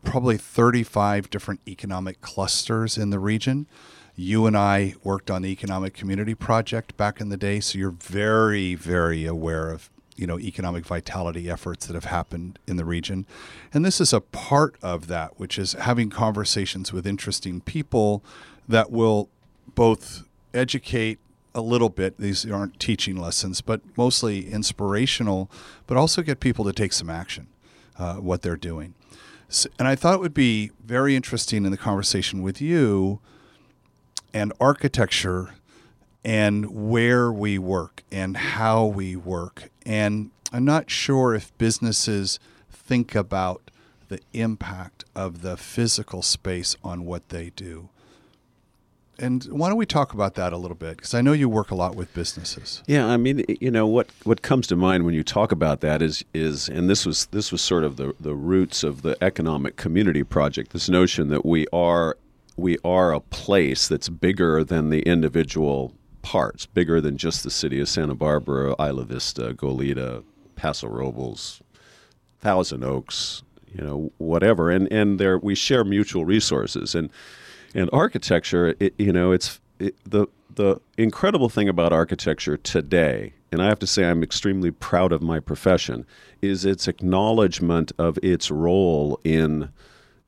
probably 0.03 0.37
35 0.37 1.29
different 1.29 1.61
economic 1.67 2.21
clusters 2.21 2.97
in 2.97 3.09
the 3.09 3.19
region. 3.19 3.67
You 4.15 4.45
and 4.45 4.55
I 4.55 4.93
worked 5.03 5.31
on 5.31 5.41
the 5.41 5.49
Economic 5.49 5.93
Community 5.93 6.35
Project 6.35 6.95
back 6.97 7.19
in 7.19 7.29
the 7.29 7.37
day, 7.37 7.59
so 7.59 7.79
you're 7.79 7.89
very, 7.89 8.75
very 8.75 9.25
aware 9.25 9.71
of 9.71 9.89
you 10.15 10.27
know 10.27 10.39
economic 10.39 10.85
vitality 10.85 11.49
efforts 11.49 11.87
that 11.87 11.93
have 11.93 12.05
happened 12.05 12.59
in 12.67 12.77
the 12.77 12.85
region 12.85 13.25
and 13.73 13.83
this 13.83 13.99
is 13.99 14.13
a 14.13 14.21
part 14.21 14.75
of 14.81 15.07
that 15.07 15.39
which 15.39 15.57
is 15.57 15.73
having 15.73 16.09
conversations 16.09 16.93
with 16.93 17.07
interesting 17.07 17.59
people 17.61 18.23
that 18.67 18.91
will 18.91 19.29
both 19.73 20.23
educate 20.53 21.19
a 21.55 21.61
little 21.61 21.89
bit 21.89 22.17
these 22.17 22.49
aren't 22.49 22.79
teaching 22.79 23.15
lessons 23.15 23.61
but 23.61 23.81
mostly 23.97 24.49
inspirational 24.49 25.49
but 25.87 25.97
also 25.97 26.21
get 26.21 26.39
people 26.39 26.65
to 26.65 26.73
take 26.73 26.93
some 26.93 27.09
action 27.09 27.47
uh, 27.97 28.15
what 28.15 28.41
they're 28.41 28.55
doing 28.55 28.93
And 29.77 29.87
i 29.87 29.95
thought 29.95 30.15
it 30.15 30.19
would 30.19 30.33
be 30.33 30.71
very 30.83 31.15
interesting 31.15 31.65
in 31.65 31.71
the 31.71 31.77
conversation 31.77 32.41
with 32.41 32.61
you 32.61 33.19
and 34.33 34.51
architecture 34.59 35.53
and 36.25 36.89
where 36.89 37.31
we 37.31 37.57
work 37.57 38.03
and 38.11 38.37
how 38.37 38.85
we 38.85 39.15
work. 39.15 39.69
And 39.85 40.31
I'm 40.51 40.65
not 40.65 40.89
sure 40.89 41.35
if 41.35 41.55
businesses 41.57 42.39
think 42.69 43.13
about 43.15 43.71
the 44.07 44.19
impact 44.33 45.03
of 45.15 45.41
the 45.41 45.57
physical 45.57 46.21
space 46.21 46.75
on 46.83 47.05
what 47.05 47.29
they 47.29 47.49
do. 47.51 47.89
And 49.23 49.45
why 49.45 49.69
don't 49.69 49.77
we 49.77 49.85
talk 49.85 50.13
about 50.13 50.35
that 50.35 50.51
a 50.51 50.57
little 50.57 50.75
bit? 50.75 50.97
Because 50.97 51.13
I 51.13 51.21
know 51.21 51.31
you 51.31 51.47
work 51.47 51.71
a 51.71 51.75
lot 51.75 51.95
with 51.95 52.13
businesses. 52.13 52.83
Yeah, 52.87 53.07
I 53.07 53.15
mean, 53.15 53.45
you 53.47 53.71
know 53.71 53.87
what 53.87 54.09
what 54.23 54.41
comes 54.41 54.67
to 54.67 54.75
mind 54.75 55.05
when 55.05 55.13
you 55.13 55.23
talk 55.23 55.53
about 55.53 55.79
that 55.79 56.01
is 56.01 56.25
is 56.33 56.67
and 56.67 56.89
this 56.89 57.05
was 57.05 57.27
this 57.27 57.49
was 57.49 57.61
sort 57.61 57.85
of 57.85 57.95
the 57.95 58.13
the 58.19 58.35
roots 58.35 58.83
of 58.83 59.01
the 59.01 59.15
economic 59.23 59.77
community 59.77 60.23
project. 60.23 60.73
This 60.73 60.89
notion 60.89 61.29
that 61.29 61.45
we 61.45 61.65
are 61.71 62.17
we 62.57 62.77
are 62.83 63.13
a 63.13 63.21
place 63.21 63.87
that's 63.87 64.09
bigger 64.09 64.61
than 64.61 64.89
the 64.89 65.01
individual 65.03 65.93
parts, 66.21 66.65
bigger 66.65 66.99
than 66.99 67.15
just 67.17 67.43
the 67.43 67.51
city 67.51 67.79
of 67.79 67.87
Santa 67.87 68.15
Barbara, 68.15 68.75
Isla 68.77 69.05
Vista, 69.05 69.53
Goleta, 69.53 70.25
Paso 70.57 70.89
Robles, 70.89 71.61
Thousand 72.39 72.83
Oaks, 72.83 73.41
you 73.73 73.85
know, 73.85 74.11
whatever. 74.17 74.69
And 74.69 74.91
and 74.91 75.17
there 75.17 75.37
we 75.37 75.55
share 75.55 75.85
mutual 75.85 76.25
resources 76.25 76.93
and 76.93 77.09
and 77.73 77.89
architecture. 77.93 78.75
It, 78.79 78.93
you 78.97 79.13
know, 79.13 79.31
it's 79.31 79.59
it, 79.79 79.95
the 80.09 80.27
the 80.55 80.79
incredible 80.97 81.49
thing 81.49 81.67
about 81.67 81.91
architecture 81.93 82.57
today, 82.57 83.33
and 83.51 83.61
I 83.61 83.67
have 83.67 83.79
to 83.79 83.87
say 83.87 84.05
I'm 84.05 84.21
extremely 84.23 84.69
proud 84.71 85.11
of 85.11 85.21
my 85.21 85.39
profession, 85.39 86.05
is 86.41 86.63
its 86.65 86.87
acknowledgement 86.87 87.91
of 87.97 88.19
its 88.21 88.51
role 88.51 89.19
in 89.23 89.69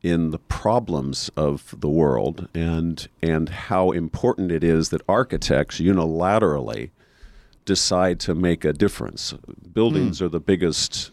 in 0.02 0.30
the 0.32 0.40
problems 0.40 1.30
of 1.36 1.76
the 1.80 1.90
world 1.90 2.48
and 2.54 3.08
and 3.22 3.50
how 3.50 3.92
important 3.92 4.52
it 4.52 4.64
is 4.64 4.90
that 4.90 5.02
architects 5.10 5.80
unilaterally 5.80 6.92
decide 7.66 8.20
to 8.20 8.36
make 8.36 8.64
a 8.64 8.74
difference. 8.74 9.34
Buildings 9.74 10.20
Hmm. 10.20 10.26
are 10.26 10.30
the 10.30 10.40
biggest 10.40 11.10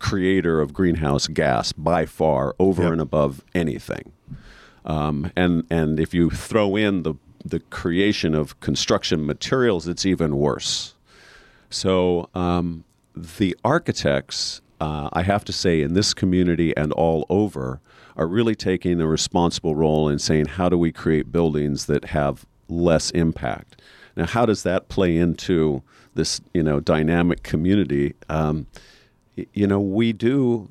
creator 0.00 0.60
of 0.60 0.74
greenhouse 0.74 1.28
gas 1.28 1.72
by 1.72 2.04
far, 2.06 2.54
over 2.58 2.82
Yep. 2.82 2.92
and 2.92 3.00
above 3.00 3.44
anything. 3.54 4.12
Um, 4.84 5.30
and 5.34 5.64
and 5.70 5.98
if 5.98 6.12
you 6.14 6.30
throw 6.30 6.76
in 6.76 7.02
the 7.02 7.14
the 7.44 7.60
creation 7.60 8.34
of 8.34 8.58
construction 8.60 9.26
materials, 9.26 9.86
it's 9.86 10.06
even 10.06 10.36
worse. 10.36 10.94
So 11.68 12.30
um, 12.34 12.84
the 13.14 13.56
architects, 13.64 14.62
uh, 14.80 15.10
I 15.12 15.22
have 15.22 15.44
to 15.46 15.52
say, 15.52 15.82
in 15.82 15.94
this 15.94 16.14
community 16.14 16.74
and 16.76 16.92
all 16.92 17.26
over, 17.28 17.80
are 18.16 18.26
really 18.26 18.54
taking 18.54 19.00
a 19.00 19.06
responsible 19.06 19.74
role 19.74 20.08
in 20.08 20.18
saying 20.18 20.46
how 20.46 20.68
do 20.68 20.78
we 20.78 20.92
create 20.92 21.32
buildings 21.32 21.86
that 21.86 22.06
have 22.06 22.46
less 22.68 23.10
impact. 23.10 23.82
Now, 24.16 24.26
how 24.26 24.46
does 24.46 24.62
that 24.62 24.88
play 24.88 25.16
into 25.16 25.82
this, 26.14 26.40
you 26.54 26.62
know, 26.62 26.80
dynamic 26.80 27.42
community? 27.42 28.14
Um, 28.28 28.66
you 29.52 29.66
know, 29.66 29.80
we 29.80 30.12
do, 30.12 30.70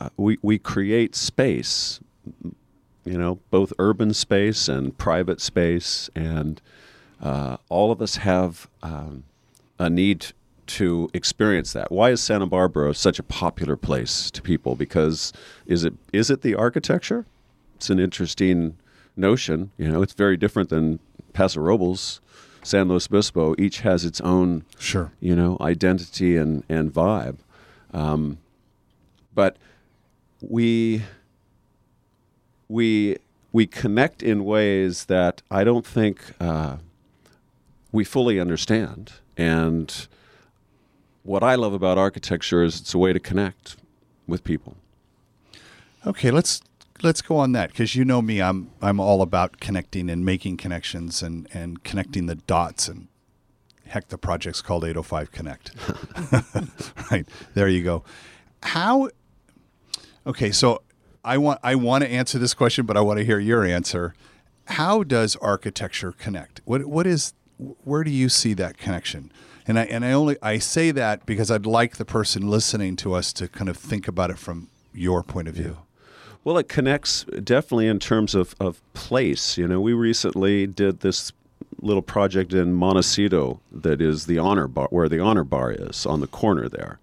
uh, 0.00 0.10
we 0.16 0.38
we 0.40 0.58
create 0.58 1.16
space 1.16 2.00
you 3.04 3.18
know, 3.18 3.38
both 3.50 3.72
urban 3.78 4.14
space 4.14 4.68
and 4.68 4.96
private 4.98 5.40
space, 5.40 6.08
and 6.14 6.60
uh, 7.20 7.56
all 7.68 7.90
of 7.92 8.00
us 8.02 8.16
have 8.16 8.68
um, 8.82 9.24
a 9.78 9.88
need 9.90 10.26
to 10.66 11.10
experience 11.12 11.72
that. 11.74 11.92
Why 11.92 12.10
is 12.10 12.22
Santa 12.22 12.46
Barbara 12.46 12.94
such 12.94 13.18
a 13.18 13.22
popular 13.22 13.76
place 13.76 14.30
to 14.30 14.40
people? 14.40 14.74
Because 14.76 15.32
is 15.66 15.84
it 15.84 15.94
is 16.12 16.30
it 16.30 16.40
the 16.42 16.54
architecture? 16.54 17.26
It's 17.76 17.90
an 17.90 17.98
interesting 17.98 18.76
notion. 19.16 19.70
You 19.76 19.88
know, 19.90 20.00
it's 20.02 20.14
very 20.14 20.36
different 20.36 20.70
than 20.70 21.00
Paso 21.34 21.60
Robles, 21.60 22.20
San 22.62 22.88
Luis 22.88 23.06
Obispo. 23.06 23.54
Each 23.58 23.80
has 23.80 24.04
its 24.06 24.20
own 24.22 24.64
Sure. 24.78 25.12
you 25.20 25.36
know, 25.36 25.58
identity 25.60 26.36
and, 26.36 26.64
and 26.68 26.92
vibe. 26.92 27.36
Um, 27.92 28.38
but 29.34 29.56
we 30.40 31.02
we 32.74 33.16
we 33.52 33.66
connect 33.66 34.20
in 34.20 34.44
ways 34.44 35.04
that 35.04 35.42
I 35.48 35.62
don't 35.62 35.86
think 35.86 36.18
uh, 36.40 36.78
we 37.92 38.02
fully 38.02 38.40
understand. 38.40 39.12
And 39.36 40.08
what 41.22 41.44
I 41.44 41.54
love 41.54 41.72
about 41.72 41.96
architecture 41.96 42.64
is 42.64 42.80
it's 42.80 42.92
a 42.92 42.98
way 42.98 43.12
to 43.12 43.20
connect 43.20 43.76
with 44.26 44.42
people. 44.42 44.74
Okay, 46.04 46.32
let's 46.32 46.62
let's 47.00 47.22
go 47.22 47.36
on 47.36 47.52
that 47.52 47.70
because 47.70 47.94
you 47.94 48.04
know 48.04 48.20
me, 48.20 48.42
I'm 48.42 48.72
I'm 48.82 48.98
all 48.98 49.22
about 49.22 49.60
connecting 49.60 50.10
and 50.10 50.24
making 50.24 50.56
connections 50.56 51.22
and 51.22 51.46
and 51.54 51.84
connecting 51.84 52.26
the 52.26 52.34
dots 52.34 52.88
and 52.88 53.06
heck, 53.86 54.08
the 54.08 54.18
project's 54.18 54.60
called 54.60 54.82
805 54.82 55.30
Connect. 55.30 55.70
right 57.12 57.28
there, 57.54 57.68
you 57.68 57.84
go. 57.84 58.02
How? 58.64 59.10
Okay, 60.26 60.50
so 60.50 60.82
I 61.24 61.38
want 61.38 61.60
I 61.62 61.74
want 61.74 62.04
to 62.04 62.10
answer 62.10 62.38
this 62.38 62.54
question, 62.54 62.86
but 62.86 62.96
I 62.96 63.00
want 63.00 63.18
to 63.18 63.24
hear 63.24 63.38
your 63.38 63.64
answer. 63.64 64.14
How 64.66 65.02
does 65.02 65.36
architecture 65.36 66.12
connect? 66.12 66.60
What 66.64 66.84
what 66.84 67.06
is 67.06 67.32
where 67.84 68.04
do 68.04 68.10
you 68.10 68.28
see 68.28 68.54
that 68.54 68.76
connection? 68.76 69.32
And 69.66 69.78
I 69.78 69.84
and 69.84 70.04
I 70.04 70.12
only 70.12 70.36
I 70.42 70.58
say 70.58 70.90
that 70.90 71.24
because 71.24 71.50
I'd 71.50 71.66
like 71.66 71.96
the 71.96 72.04
person 72.04 72.48
listening 72.48 72.96
to 72.96 73.14
us 73.14 73.32
to 73.34 73.48
kind 73.48 73.70
of 73.70 73.76
think 73.76 74.06
about 74.06 74.30
it 74.30 74.38
from 74.38 74.68
your 74.92 75.22
point 75.22 75.48
of 75.48 75.54
view. 75.54 75.78
Well, 76.44 76.58
it 76.58 76.68
connects 76.68 77.24
definitely 77.42 77.88
in 77.88 77.98
terms 77.98 78.34
of, 78.34 78.54
of 78.60 78.82
place. 78.92 79.56
You 79.56 79.66
know, 79.66 79.80
we 79.80 79.94
recently 79.94 80.66
did 80.66 81.00
this 81.00 81.32
little 81.80 82.02
project 82.02 82.52
in 82.52 82.74
Montecito 82.74 83.60
that 83.72 84.02
is 84.02 84.26
the 84.26 84.38
honor 84.38 84.68
bar, 84.68 84.88
where 84.90 85.08
the 85.08 85.20
honor 85.20 85.44
bar 85.44 85.72
is 85.72 86.04
on 86.04 86.20
the 86.20 86.26
corner 86.26 86.68
there. 86.68 86.98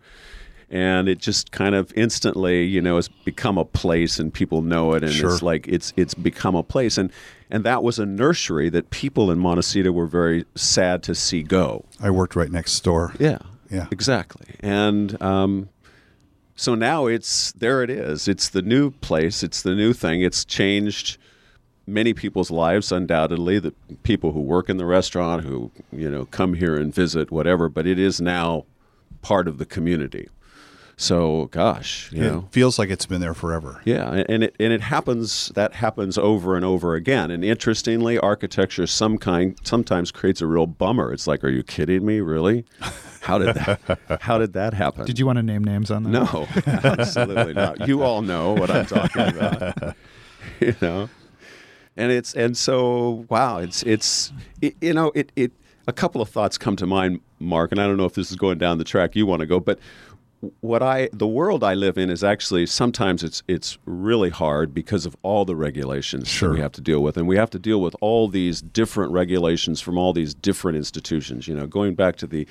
And 0.73 1.09
it 1.09 1.19
just 1.19 1.51
kind 1.51 1.75
of 1.75 1.91
instantly, 1.97 2.63
you 2.63 2.81
know, 2.81 2.95
has 2.95 3.09
become 3.09 3.57
a 3.57 3.65
place, 3.65 4.19
and 4.19 4.33
people 4.33 4.61
know 4.61 4.93
it, 4.93 5.03
and 5.03 5.11
Sure. 5.11 5.33
it's 5.33 5.41
like 5.41 5.67
it's 5.67 5.91
it's 5.97 6.13
become 6.13 6.55
a 6.55 6.63
place, 6.63 6.97
and 6.97 7.11
and 7.49 7.65
that 7.65 7.83
was 7.83 7.99
a 7.99 8.05
nursery 8.05 8.69
that 8.69 8.89
people 8.89 9.29
in 9.31 9.37
Montecito 9.37 9.91
were 9.91 10.07
very 10.07 10.45
sad 10.55 11.03
to 11.03 11.13
see 11.13 11.43
go. 11.43 11.83
I 11.99 12.09
worked 12.09 12.37
right 12.37 12.49
next 12.49 12.79
door. 12.85 13.13
Yeah. 13.19 13.39
Yeah. 13.69 13.87
Exactly. 13.91 14.55
And 14.61 15.21
um, 15.21 15.67
so 16.55 16.73
now 16.75 17.05
it's 17.07 17.51
there. 17.53 17.83
It 17.83 17.89
is. 17.89 18.29
It's 18.29 18.47
the 18.49 18.61
new 18.61 18.91
place. 18.91 19.43
It's 19.43 19.61
the 19.63 19.75
new 19.75 19.91
thing. 19.93 20.21
It's 20.21 20.45
changed 20.45 21.17
many 21.85 22.13
people's 22.13 22.49
lives, 22.51 22.93
undoubtedly. 22.93 23.59
The 23.59 23.73
people 24.03 24.31
who 24.31 24.39
work 24.41 24.69
in 24.69 24.77
the 24.77 24.85
restaurant, 24.85 25.43
who 25.43 25.69
you 25.91 26.09
know 26.09 26.25
come 26.25 26.53
here 26.53 26.77
and 26.77 26.95
visit, 26.95 27.29
whatever. 27.29 27.67
But 27.67 27.87
it 27.87 27.99
is 27.99 28.21
now 28.21 28.63
part 29.21 29.49
of 29.49 29.57
the 29.57 29.65
community. 29.65 30.29
So, 30.97 31.45
gosh, 31.51 32.11
you 32.11 32.23
It 32.23 32.31
know. 32.31 32.47
feels 32.51 32.77
like 32.77 32.89
it's 32.89 33.05
been 33.05 33.21
there 33.21 33.33
forever. 33.33 33.81
Yeah, 33.85 34.09
and- 34.13 34.25
and 34.29 34.43
it 34.43 34.55
and 34.59 34.71
it 34.73 34.81
happens. 34.81 35.51
That 35.55 35.73
happens 35.75 36.17
over 36.17 36.55
and 36.55 36.63
over 36.63 36.95
again. 36.95 37.31
And 37.31 37.43
interestingly, 37.43 38.17
architecture 38.19 38.85
some 38.87 39.17
kind 39.17 39.55
sometimes 39.63 40.11
creates 40.11 40.41
a 40.41 40.45
real 40.47 40.67
bummer. 40.67 41.11
It's 41.11 41.25
like, 41.27 41.43
are 41.43 41.49
you 41.49 41.63
kidding 41.63 42.05
me? 42.05 42.19
Really? 42.21 42.65
How 43.21 43.37
did 43.37 43.55
that? 43.55 43.99
how 44.21 44.37
did 44.37 44.53
that 44.53 44.73
happen? 44.73 45.05
Did 45.05 45.17
you 45.19 45.25
want 45.25 45.37
to 45.37 45.43
name 45.43 45.63
names 45.63 45.91
on 45.91 46.03
that? 46.03 46.09
No, 46.09 46.47
absolutely 46.67 47.53
not. 47.53 47.87
You 47.87 48.03
all 48.03 48.21
know 48.21 48.53
what 48.53 48.69
I'm 48.71 48.85
talking 48.85 49.27
about. 49.27 49.95
you 50.59 50.75
know, 50.81 51.09
and 51.97 52.11
it's 52.11 52.33
and 52.33 52.55
so 52.57 53.25
wow, 53.29 53.57
it's 53.57 53.83
it's 53.83 54.31
it, 54.61 54.75
you 54.81 54.93
know 54.93 55.11
it 55.15 55.31
it 55.35 55.51
a 55.87 55.93
couple 55.93 56.21
of 56.21 56.29
thoughts 56.29 56.57
come 56.57 56.75
to 56.75 56.85
mind, 56.85 57.21
Mark, 57.39 57.71
and 57.71 57.81
I 57.81 57.87
don't 57.87 57.97
know 57.97 58.05
if 58.05 58.13
this 58.13 58.29
is 58.31 58.37
going 58.37 58.57
down 58.59 58.77
the 58.77 58.83
track 58.83 59.15
you 59.15 59.25
want 59.25 59.39
to 59.41 59.45
go, 59.47 59.59
but 59.59 59.79
what 60.61 60.81
I 60.81 61.09
the 61.13 61.27
world 61.27 61.63
I 61.63 61.73
live 61.75 61.97
in 61.97 62.09
is 62.09 62.23
actually 62.23 62.65
sometimes 62.65 63.23
it's 63.23 63.43
it's 63.47 63.77
really 63.85 64.29
hard 64.29 64.73
because 64.73 65.05
of 65.05 65.15
all 65.21 65.45
the 65.45 65.55
regulations 65.55 66.27
Sure. 66.27 66.49
that 66.49 66.55
we 66.55 66.61
have 66.61 66.71
to 66.73 66.81
deal 66.81 67.01
with, 67.01 67.15
and 67.17 67.27
we 67.27 67.37
have 67.37 67.49
to 67.51 67.59
deal 67.59 67.79
with 67.81 67.95
all 68.01 68.27
these 68.27 68.61
different 68.61 69.11
regulations 69.11 69.81
from 69.81 69.97
all 69.97 70.13
these 70.13 70.33
different 70.33 70.77
institutions. 70.77 71.47
You 71.47 71.55
know, 71.55 71.67
going 71.67 71.95
back 71.95 72.15
to 72.17 72.27
the 72.27 72.47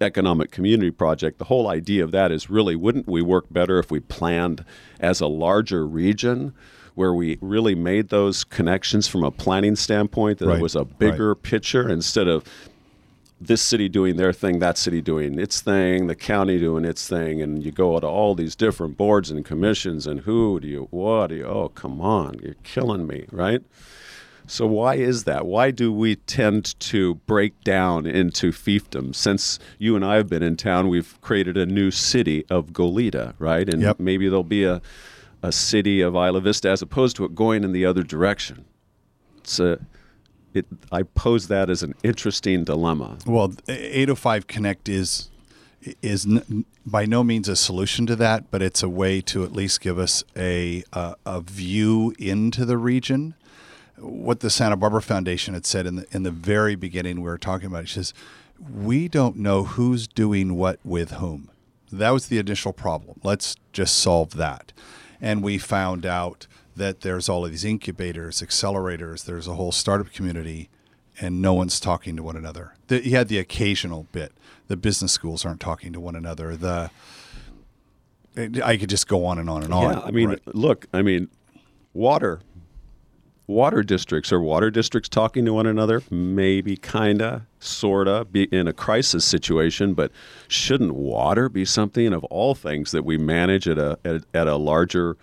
economic 0.00 0.50
community 0.50 0.90
project, 0.90 1.38
the 1.38 1.44
whole 1.44 1.68
idea 1.68 2.02
of 2.04 2.10
that 2.12 2.30
is 2.32 2.48
really 2.50 2.76
wouldn't 2.76 3.06
we 3.08 3.22
work 3.22 3.46
better 3.50 3.78
if 3.78 3.90
we 3.90 4.00
planned 4.00 4.64
as 5.00 5.20
a 5.20 5.26
larger 5.26 5.86
region? 5.86 6.54
Where 6.94 7.14
we 7.14 7.38
really 7.40 7.74
made 7.74 8.10
those 8.10 8.44
connections 8.44 9.08
from 9.08 9.24
a 9.24 9.30
planning 9.30 9.76
standpoint, 9.76 10.38
that 10.40 10.46
Right, 10.48 10.58
it 10.58 10.62
was 10.62 10.76
a 10.76 10.80
right. 10.80 10.98
bigger 10.98 11.34
picture 11.34 11.88
instead 11.88 12.28
of 12.28 12.44
this 13.46 13.62
city 13.62 13.88
doing 13.88 14.16
their 14.16 14.32
thing, 14.32 14.58
that 14.60 14.78
city 14.78 15.00
doing 15.00 15.38
its 15.38 15.60
thing, 15.60 16.06
the 16.06 16.14
county 16.14 16.58
doing 16.58 16.84
its 16.84 17.08
thing, 17.08 17.42
and 17.42 17.62
you 17.64 17.72
go 17.72 17.98
to 17.98 18.06
all 18.06 18.34
these 18.34 18.54
different 18.54 18.96
boards 18.96 19.30
and 19.30 19.44
commissions, 19.44 20.06
and 20.06 20.20
who 20.20 20.60
do 20.60 20.68
you, 20.68 20.88
what 20.90 21.28
do 21.28 21.36
you, 21.36 21.44
oh, 21.44 21.68
come 21.70 22.00
on, 22.00 22.38
you're 22.42 22.54
killing 22.62 23.06
me, 23.06 23.26
right? 23.32 23.62
So, 24.46 24.66
why 24.66 24.96
is 24.96 25.24
that? 25.24 25.46
Why 25.46 25.70
do 25.70 25.92
we 25.92 26.16
tend 26.16 26.78
to 26.80 27.14
break 27.26 27.62
down 27.62 28.06
into 28.06 28.50
fiefdom? 28.50 29.14
Since 29.14 29.58
you 29.78 29.94
and 29.96 30.04
I 30.04 30.16
have 30.16 30.28
been 30.28 30.42
in 30.42 30.56
town, 30.56 30.88
we've 30.88 31.18
created 31.20 31.56
a 31.56 31.64
new 31.64 31.90
city 31.90 32.44
of 32.50 32.66
Goleta, 32.72 33.34
right? 33.38 33.68
And 33.68 33.80
Yep. 33.82 34.00
maybe 34.00 34.28
there'll 34.28 34.42
be 34.44 34.64
a, 34.64 34.82
a 35.42 35.52
city 35.52 36.00
of 36.00 36.14
Isla 36.14 36.40
Vista 36.40 36.68
as 36.70 36.82
opposed 36.82 37.16
to 37.16 37.24
it 37.24 37.34
going 37.34 37.62
in 37.64 37.72
the 37.72 37.86
other 37.86 38.02
direction. 38.02 38.64
It's 39.38 39.58
a, 39.60 39.78
it, 40.54 40.66
I 40.90 41.02
pose 41.02 41.48
that 41.48 41.70
as 41.70 41.82
an 41.82 41.94
interesting 42.02 42.64
dilemma. 42.64 43.18
Well, 43.26 43.54
805 43.68 44.46
Connect 44.46 44.88
is 44.88 45.28
is 46.00 46.24
n- 46.26 46.64
by 46.86 47.06
no 47.06 47.24
means 47.24 47.48
a 47.48 47.56
solution 47.56 48.06
to 48.06 48.14
that, 48.16 48.50
but 48.52 48.62
it's 48.62 48.82
a 48.82 48.88
way 48.88 49.20
to 49.20 49.42
at 49.44 49.52
least 49.52 49.80
give 49.80 49.98
us 49.98 50.24
a 50.36 50.84
a, 50.92 51.16
a 51.26 51.40
view 51.40 52.14
into 52.18 52.64
the 52.64 52.78
region. 52.78 53.34
What 53.98 54.40
the 54.40 54.50
Santa 54.50 54.76
Barbara 54.76 55.02
Foundation 55.02 55.54
had 55.54 55.66
said 55.66 55.86
in 55.86 55.96
the 55.96 56.06
in 56.12 56.22
the 56.22 56.30
very 56.30 56.74
beginning, 56.74 57.16
we 57.16 57.28
were 57.28 57.38
talking 57.38 57.66
about. 57.66 57.84
It 57.84 57.88
says 57.88 58.14
we 58.72 59.08
don't 59.08 59.36
know 59.36 59.64
who's 59.64 60.06
doing 60.06 60.54
what 60.56 60.78
with 60.84 61.12
whom. 61.12 61.50
That 61.90 62.10
was 62.10 62.28
the 62.28 62.38
initial 62.38 62.72
problem. 62.72 63.20
Let's 63.22 63.56
just 63.72 63.96
solve 63.98 64.36
that. 64.36 64.72
And 65.20 65.42
we 65.42 65.58
found 65.58 66.06
out 66.06 66.46
that 66.76 67.02
there's 67.02 67.28
all 67.28 67.44
of 67.44 67.50
these 67.50 67.64
incubators, 67.64 68.40
accelerators. 68.40 69.24
There's 69.24 69.46
a 69.46 69.54
whole 69.54 69.72
startup 69.72 70.12
community 70.12 70.70
and 71.20 71.42
no 71.42 71.52
one's 71.52 71.78
talking 71.78 72.16
to 72.16 72.22
one 72.22 72.36
another. 72.36 72.74
The, 72.86 73.06
you 73.06 73.16
had 73.16 73.28
the 73.28 73.38
occasional 73.38 74.06
bit. 74.12 74.32
The 74.68 74.76
business 74.76 75.12
schools 75.12 75.44
aren't 75.44 75.60
talking 75.60 75.92
to 75.92 76.00
one 76.00 76.16
another. 76.16 76.56
The 76.56 76.90
I 78.36 78.78
could 78.78 78.88
just 78.88 79.08
go 79.08 79.26
on 79.26 79.38
and 79.38 79.50
on 79.50 79.62
and 79.62 79.74
on. 79.74 79.92
Yeah, 79.92 80.00
I 80.00 80.10
mean, 80.10 80.30
right? 80.30 80.40
look, 80.54 80.86
I 80.94 81.02
mean, 81.02 81.28
water, 81.92 82.40
water 83.46 83.82
districts 83.82 84.32
are 84.32 84.40
water 84.40 84.70
districts 84.70 85.10
talking 85.10 85.44
to 85.44 85.52
one 85.52 85.66
another, 85.66 86.02
maybe, 86.10 86.78
kinda, 86.78 87.46
sorta, 87.60 88.24
be 88.24 88.44
in 88.44 88.66
a 88.66 88.72
crisis 88.72 89.26
situation. 89.26 89.92
But 89.92 90.12
shouldn't 90.48 90.94
water 90.94 91.50
be 91.50 91.66
something 91.66 92.14
of 92.14 92.24
all 92.24 92.54
things 92.54 92.90
that 92.92 93.04
we 93.04 93.18
manage 93.18 93.68
at 93.68 93.76
a 93.76 93.98
at, 94.02 94.24
at 94.32 94.46
a 94.46 94.56
larger 94.56 95.18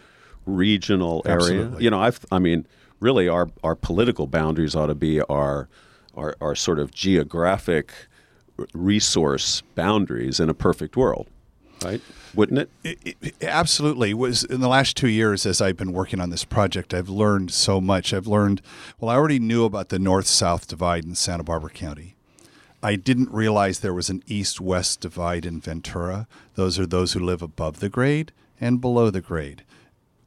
regional 0.56 1.22
area? 1.26 1.36
Absolutely. 1.36 1.84
You 1.84 1.90
know, 1.90 2.00
I've, 2.00 2.26
I 2.32 2.40
mean, 2.40 2.66
really, 3.00 3.28
our 3.28 3.50
our 3.64 3.76
political 3.76 4.28
boundaries 4.28 4.76
ought 4.76 4.88
to 4.88 4.96
be 4.96 5.22
our 5.22 5.70
our, 6.16 6.36
our 6.42 6.56
sort 6.56 6.80
of 6.80 6.92
geographic 6.92 7.92
resource 8.74 9.62
boundaries 9.76 10.40
in 10.40 10.50
a 10.50 10.54
perfect 10.54 10.98
world, 10.98 11.28
right? 11.84 12.02
Wouldn't 12.36 12.60
it? 12.60 12.70
It, 12.84 13.18
it, 13.22 13.44
absolutely. 13.44 14.12
It 14.12 14.18
was 14.18 14.44
in 14.44 14.62
the 14.62 14.68
last 14.68 14.96
two 14.96 15.08
years 15.08 15.46
as 15.46 15.62
I've 15.62 15.78
been 15.78 15.94
working 15.94 16.22
on 16.22 16.30
this 16.30 16.46
project, 16.46 16.94
I've 16.94 17.10
learned 17.10 17.52
so 17.52 17.82
much. 17.82 18.14
I've 18.14 18.28
learned, 18.28 18.62
well, 19.00 19.10
I 19.10 19.16
already 19.16 19.40
knew 19.40 19.66
about 19.66 19.90
the 19.90 19.98
north 19.98 20.28
south 20.28 20.68
divide 20.68 21.06
in 21.06 21.16
Santa 21.16 21.44
Barbara 21.44 21.72
County. 21.72 22.16
I 22.82 22.96
didn't 22.96 23.32
realize 23.32 23.80
there 23.80 23.94
was 23.94 24.10
an 24.10 24.24
east 24.28 24.62
west 24.62 25.02
divide 25.02 25.46
in 25.46 25.60
Ventura. 25.60 26.28
Those 26.56 26.80
are 26.80 26.86
those 26.86 27.14
who 27.14 27.20
live 27.20 27.42
above 27.42 27.80
the 27.80 27.90
grade 27.90 28.32
and 28.62 28.80
below 28.80 29.10
the 29.10 29.22
grade. 29.22 29.64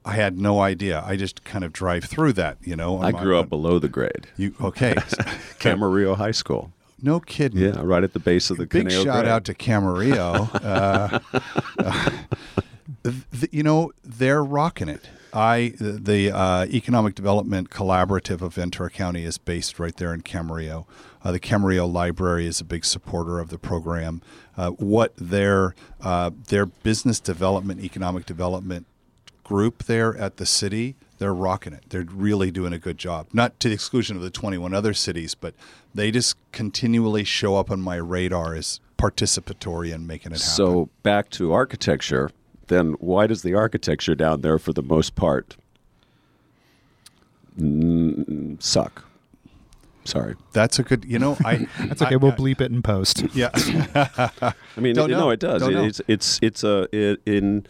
I 0.04 0.14
had 0.14 0.38
no 0.38 0.60
idea. 0.60 1.02
I 1.06 1.16
just 1.16 1.44
kind 1.44 1.64
of 1.64 1.72
drive 1.72 2.04
through 2.04 2.32
that, 2.34 2.58
you 2.62 2.74
know. 2.74 3.00
I 3.00 3.12
grew 3.12 3.38
up 3.38 3.48
below 3.48 3.78
the 3.78 3.88
grade. 3.88 4.26
You 4.36 4.54
okay? 4.60 4.94
Camarillo 5.60 6.16
High 6.16 6.32
School. 6.32 6.72
No 7.00 7.20
kidding. 7.20 7.60
Yeah, 7.60 7.80
right 7.82 8.04
at 8.04 8.12
the 8.12 8.20
base 8.20 8.50
of 8.50 8.56
the 8.56 8.66
grade. 8.66 8.84
Big 8.84 8.92
Conejo 8.92 9.04
shout 9.04 9.24
grade. 9.24 9.32
out 9.32 9.44
to 9.44 9.54
Camarillo. 9.54 10.50
uh, 10.64 11.18
uh, 11.78 12.10
th- 13.04 13.52
you 13.52 13.62
know, 13.62 13.92
they're 14.04 14.42
rocking 14.42 14.88
it. 14.88 15.08
I 15.32 15.74
the 15.80 16.30
uh, 16.30 16.66
Economic 16.66 17.14
Development 17.14 17.70
Collaborative 17.70 18.42
of 18.42 18.54
Ventura 18.54 18.90
County 18.90 19.24
is 19.24 19.38
based 19.38 19.78
right 19.78 19.96
there 19.96 20.12
in 20.12 20.22
Camarillo. 20.22 20.86
Uh, 21.24 21.32
the 21.32 21.40
Camarillo 21.40 21.90
Library 21.90 22.46
is 22.46 22.60
a 22.60 22.64
big 22.64 22.84
supporter 22.84 23.38
of 23.38 23.48
the 23.48 23.58
program. 23.58 24.20
Uh, 24.56 24.70
what 24.70 25.14
their 25.16 25.74
uh, 26.02 26.30
their 26.48 26.66
business 26.66 27.18
development, 27.18 27.82
economic 27.82 28.26
development 28.26 28.86
group 29.52 29.82
there 29.84 30.16
at 30.16 30.38
the 30.38 30.46
city, 30.46 30.96
they're 31.18 31.34
rocking 31.34 31.74
it. 31.74 31.84
They're 31.90 32.06
really 32.10 32.50
doing 32.50 32.72
a 32.72 32.78
good 32.78 32.96
job. 32.96 33.26
Not 33.34 33.60
to 33.60 33.68
the 33.68 33.74
exclusion 33.74 34.16
of 34.16 34.22
the 34.22 34.30
21 34.30 34.72
other 34.72 34.94
cities, 34.94 35.34
but 35.34 35.52
they 35.94 36.10
just 36.10 36.36
continually 36.52 37.22
show 37.22 37.56
up 37.56 37.70
on 37.70 37.82
my 37.82 37.96
radar 37.96 38.54
as 38.54 38.80
participatory 38.96 39.92
in 39.92 40.06
making 40.06 40.32
it 40.32 40.36
happen. 40.40 40.54
So 40.56 40.88
back 41.02 41.28
to 41.32 41.52
architecture, 41.52 42.30
then 42.68 42.92
why 42.98 43.26
does 43.26 43.42
the 43.42 43.52
architecture 43.54 44.14
down 44.14 44.40
there, 44.40 44.58
for 44.58 44.72
the 44.72 44.82
most 44.82 45.16
part, 45.16 45.56
mm, 47.60 48.62
suck? 48.62 49.04
Sorry. 50.04 50.34
that's 50.52 50.78
a 50.78 50.82
good, 50.82 51.04
you 51.04 51.18
know, 51.18 51.36
I. 51.44 51.68
That's 51.78 52.02
okay. 52.02 52.14
I- 52.14 52.16
we'll 52.16 52.32
I- 52.32 52.36
bleep 52.36 52.60
it 52.62 52.72
in 52.72 52.82
post. 52.82 53.22
Yeah. 53.34 53.50
I 53.54 54.52
mean, 54.80 54.94
Don't 54.96 55.10
it- 55.10 55.12
know. 55.14 55.20
no, 55.26 55.30
it 55.30 55.38
does. 55.40 55.60
Don't 55.62 55.70
It- 55.72 55.74
know. 55.76 55.84
it's 55.84 56.00
it's 56.08 56.38
it's 56.42 56.64
a 56.64 56.88
it, 56.90 57.20
in 57.26 57.66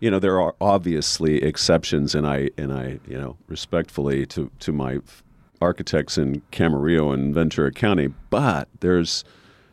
you 0.00 0.10
know 0.10 0.18
there 0.18 0.40
are 0.40 0.54
obviously 0.60 1.42
exceptions, 1.42 2.14
and 2.14 2.26
I 2.26 2.50
and 2.56 2.72
I 2.72 3.00
you 3.08 3.18
know 3.18 3.36
respectfully 3.48 4.26
to 4.26 4.50
to 4.60 4.72
my 4.72 5.00
architects 5.60 6.18
in 6.18 6.42
Camarillo 6.52 7.14
and 7.14 7.34
Ventura 7.34 7.72
County, 7.72 8.08
but 8.30 8.68
there's 8.80 9.24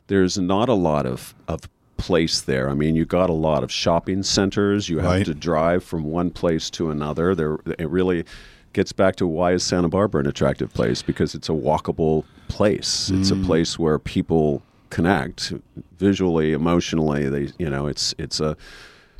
there's 0.07 0.37
not 0.37 0.69
a 0.69 0.73
lot 0.73 1.05
of 1.05 1.33
of 1.47 1.61
place 1.97 2.41
there. 2.41 2.69
I 2.69 2.73
mean, 2.73 2.95
you 2.95 3.05
got 3.05 3.29
a 3.29 3.33
lot 3.33 3.63
of 3.63 3.71
shopping 3.71 4.23
centers. 4.23 4.89
You 4.89 4.99
have 4.99 5.11
Right. 5.11 5.25
to 5.25 5.33
drive 5.33 5.83
from 5.83 6.03
one 6.03 6.31
place 6.31 6.69
to 6.71 6.89
another. 6.89 7.33
There, 7.33 7.59
it 7.79 7.89
really 7.89 8.25
gets 8.73 8.91
back 8.91 9.15
to 9.17 9.27
why 9.27 9.53
is 9.53 9.63
Santa 9.63 9.87
Barbara 9.87 10.21
an 10.21 10.27
attractive 10.27 10.73
place 10.73 11.01
because 11.01 11.35
it's 11.35 11.47
a 11.47 11.53
walkable 11.53 12.25
place. 12.49 13.09
It's 13.09 13.31
a 13.31 13.35
mm. 13.35 13.45
place 13.45 13.79
where 13.79 13.99
people 13.99 14.63
connect 14.89 15.53
visually, 15.97 16.51
emotionally. 16.51 17.29
They, 17.29 17.51
you 17.57 17.69
know, 17.69 17.87
it's 17.87 18.13
it's 18.17 18.39
a. 18.39 18.57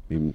I 0.10 0.13
mean, 0.13 0.34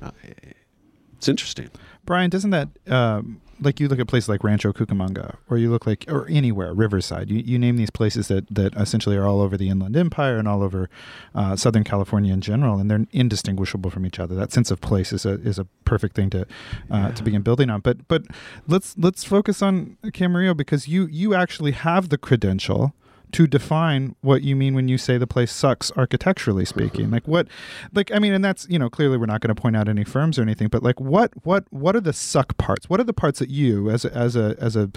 it's 1.19 1.29
interesting. 1.29 1.71
Brian, 2.07 2.31
doesn't 2.31 2.51
that 2.51 2.69
um, 2.87 3.41
like 3.61 3.81
you 3.81 3.89
look 3.89 3.99
at 3.99 4.07
places 4.07 4.29
like 4.29 4.45
Rancho 4.45 4.73
Cucamonga, 4.73 5.37
or 5.51 5.59
you 5.59 5.71
look 5.71 5.87
like 5.87 6.05
or 6.09 6.27
anywhere 6.29 6.73
Riverside? 6.73 7.31
You, 7.31 7.39
you 7.39 7.59
name 7.59 7.77
these 7.77 7.91
places 7.91 8.29
that 8.29 8.47
that 8.55 8.75
essentially 8.77 9.17
are 9.17 9.27
all 9.27 9.41
over 9.41 9.57
the 9.57 9.69
Inland 9.69 9.97
Empire 9.97 10.39
and 10.39 10.47
all 10.47 10.63
over 10.63 10.89
uh, 11.35 11.57
Southern 11.57 11.85
California 11.85 12.33
in 12.33 12.41
general, 12.41 12.79
and 12.79 12.91
they're 12.91 13.05
indistinguishable 13.13 13.91
from 13.91 14.07
each 14.07 14.19
other. 14.19 14.35
That 14.35 14.53
sense 14.53 14.71
of 14.71 14.81
place 14.81 15.13
is 15.13 15.27
a 15.27 15.41
is 15.41 15.59
a 15.59 15.65
perfect 15.85 16.15
thing 16.15 16.31
to 16.31 16.47
uh, 16.91 17.13
to 17.13 17.23
begin 17.23 17.43
building 17.43 17.71
on. 17.71 17.81
But 17.81 18.07
but 18.09 18.23
let's 18.67 18.97
let's 18.97 19.25
focus 19.25 19.61
on 19.61 19.97
Camarillo 20.05 20.57
because 20.57 20.89
you 20.89 21.07
you 21.07 21.35
actually 21.35 21.73
have 21.73 22.09
the 22.09 22.19
credential 22.19 22.95
to 23.33 23.47
define 23.47 24.15
what 24.21 24.43
you 24.43 24.57
mean 24.57 24.75
when 24.75 24.89
you 24.89 24.99
say 24.99 25.19
the 25.19 25.27
place 25.27 25.53
sucks 25.53 25.91
architecturally 25.93 26.65
mm-hmm. 26.65 26.79
speaking. 26.79 27.11
Like 27.11 27.27
what 27.29 27.47
like 27.93 28.13
i 28.13 28.19
mean 28.19 28.33
and 28.33 28.45
that's 28.45 28.67
you 28.69 28.79
know 28.79 28.91
clearly 28.91 29.17
we're 29.17 29.27
not 29.27 29.41
going 29.41 29.55
to 29.55 29.61
point 29.61 29.77
out 29.77 29.89
any 29.89 30.05
firms 30.05 30.39
or 30.39 30.43
anything 30.43 30.69
but 30.69 30.83
like 30.83 31.01
what 31.01 31.33
what 31.45 31.65
what 31.71 31.95
are 31.97 32.01
the 32.01 32.13
suck 32.13 32.57
parts? 32.57 32.89
What 32.89 33.01
are 33.01 33.05
the 33.05 33.13
parts 33.13 33.39
that 33.39 33.51
you 33.51 33.91
as 33.91 34.05
a, 34.05 34.13
as 34.17 34.37
a 34.37 34.57
as 34.61 34.77
a 34.77 34.91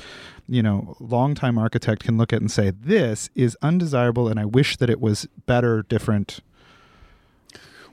you 0.48 0.62
know 0.64 0.96
longtime 1.00 1.58
architect 1.58 2.04
can 2.04 2.18
look 2.18 2.34
at 2.34 2.42
and 2.42 2.52
say 2.52 2.72
this 2.72 3.30
is 3.36 3.58
undesirable 3.62 4.28
and 4.28 4.40
i 4.40 4.46
wish 4.46 4.78
that 4.78 4.90
it 4.90 5.00
was 5.00 5.28
better 5.46 5.84
different 5.84 6.42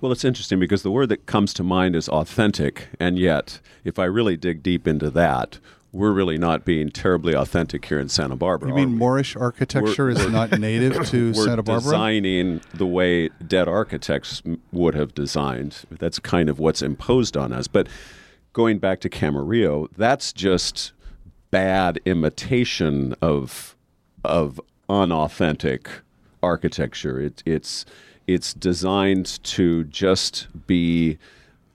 Well, 0.00 0.12
it's 0.12 0.24
interesting 0.24 0.60
because 0.60 0.82
the 0.82 0.90
word 0.90 1.08
that 1.08 1.26
comes 1.26 1.52
to 1.54 1.64
mind 1.64 1.96
is 1.96 2.08
authentic, 2.08 2.88
and 3.00 3.18
yet, 3.18 3.60
if 3.82 3.98
I 3.98 4.04
really 4.04 4.36
dig 4.36 4.62
deep 4.62 4.86
into 4.86 5.10
that, 5.10 5.58
we're 5.92 6.12
really 6.12 6.36
not 6.38 6.64
being 6.64 6.90
terribly 6.90 7.34
authentic 7.34 7.84
here 7.86 7.98
in 7.98 8.08
Santa 8.08 8.36
Barbara. 8.36 8.68
You 8.68 8.74
mean? 8.74 8.96
Moorish 8.96 9.34
architecture 9.36 10.06
We're- 10.06 10.20
is 10.20 10.28
not 10.30 10.52
native 10.58 11.06
to 11.08 11.32
Santa 11.32 11.32
Barbara? 11.32 11.32
we're 11.32 11.44
Santa 11.46 11.62
Barbara? 11.62 11.82
designing 11.82 12.60
the 12.74 12.86
way 12.86 13.28
dead 13.46 13.68
architects 13.68 14.42
would 14.72 14.94
have 14.94 15.14
designed. 15.14 15.84
That's 15.90 16.18
kind 16.18 16.48
of 16.48 16.58
what's 16.58 16.82
imposed 16.82 17.36
on 17.36 17.52
us. 17.52 17.68
But 17.68 17.88
going 18.52 18.78
back 18.78 19.00
to 19.00 19.08
Camarillo, 19.08 19.88
that's 19.96 20.32
just 20.32 20.92
bad 21.50 21.98
imitation 22.04 23.14
of 23.22 23.74
of 24.24 24.60
unauthentic 24.90 25.88
architecture. 26.42 27.18
It, 27.20 27.42
it's 27.46 27.86
it's 28.26 28.52
designed 28.52 29.42
to 29.44 29.84
just 29.84 30.48
be 30.66 31.16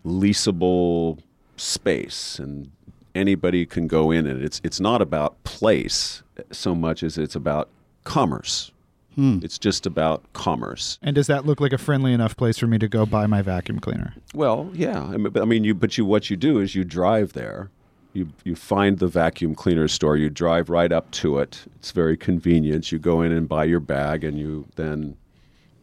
leasable 0.05 1.19
space 1.57 2.37
and 2.37 2.69
anybody 3.15 3.65
can 3.65 3.87
go 3.87 4.11
in 4.11 4.25
it. 4.27 4.41
it's 4.43 4.59
it's 4.63 4.79
not 4.79 5.01
about 5.01 5.41
place 5.43 6.23
so 6.51 6.73
much 6.75 7.03
as 7.03 7.17
it's 7.17 7.35
about 7.35 7.69
commerce. 8.03 8.71
Hmm. 9.15 9.39
It's 9.43 9.59
just 9.59 9.85
about 9.85 10.23
commerce. 10.33 10.97
and 11.03 11.13
does 11.15 11.27
that 11.27 11.45
look 11.45 11.61
like 11.61 11.71
a 11.73 11.77
friendly 11.77 12.13
enough 12.13 12.35
place 12.35 12.57
for 12.57 12.65
me 12.65 12.79
to 12.79 12.87
go 12.87 13.05
buy 13.05 13.27
my 13.27 13.43
vacuum 13.43 13.79
cleaner 13.79 14.15
Well, 14.33 14.71
yeah. 14.73 15.03
I 15.03 15.17
mean, 15.17 15.31
but 15.31 15.43
I 15.43 15.45
mean, 15.45 15.63
you 15.63 15.75
but 15.75 15.97
you 15.97 16.05
what 16.05 16.29
you 16.29 16.35
do 16.37 16.59
is 16.59 16.73
you 16.75 16.83
drive 16.83 17.33
there. 17.33 17.69
You 18.13 18.29
you 18.43 18.55
find 18.55 18.99
the 18.99 19.07
vacuum 19.07 19.53
cleaner 19.55 19.87
store. 19.87 20.17
You 20.17 20.29
drive 20.29 20.69
right 20.69 20.91
up 20.91 21.11
to 21.11 21.37
it. 21.39 21.63
It's 21.75 21.91
very 21.91 22.17
convenient. 22.17 22.91
You 22.91 22.99
go 22.99 23.21
in 23.21 23.31
and 23.31 23.47
buy 23.47 23.65
your 23.65 23.79
bag, 23.79 24.23
and 24.23 24.37
you 24.37 24.67
then 24.75 25.17